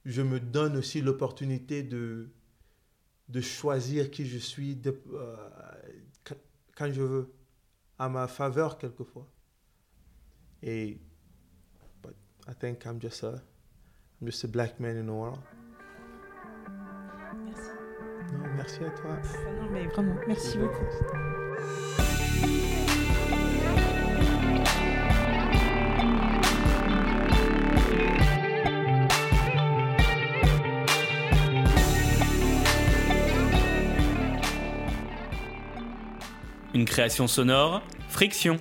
je, 0.05 0.21
me 0.21 0.39
donne 0.39 0.77
aussi 0.77 1.01
l'opportunité 1.01 1.83
de, 1.83 2.29
de 3.29 3.41
choisir 3.41 4.11
qui 4.11 4.25
je 4.25 4.37
suis 4.37 4.79
euh, 4.85 5.35
quand, 6.75 6.91
je 6.91 7.01
veux, 7.01 7.33
à 7.99 8.09
ma 8.09 8.27
faveur 8.27 8.77
quelquefois. 8.77 9.27
Et 10.61 10.99
I 12.45 12.51
think 12.53 12.85
I'm 12.85 12.99
just 12.99 13.23
a, 13.23 13.41
I'm 14.19 14.27
just 14.27 14.43
a 14.43 14.47
black 14.47 14.79
man 14.79 14.97
in 14.97 15.07
the 15.07 15.13
world. 15.13 15.39
Merci. 17.45 17.69
Non, 18.33 18.53
merci 18.57 18.83
à 18.83 18.89
toi. 18.89 19.17
Non, 19.61 19.69
mais 19.71 19.85
vraiment, 19.87 20.15
merci 20.27 20.57
beaucoup. 20.57 20.83
Une 36.73 36.85
création 36.85 37.27
sonore, 37.27 37.81
Friction. 38.09 38.57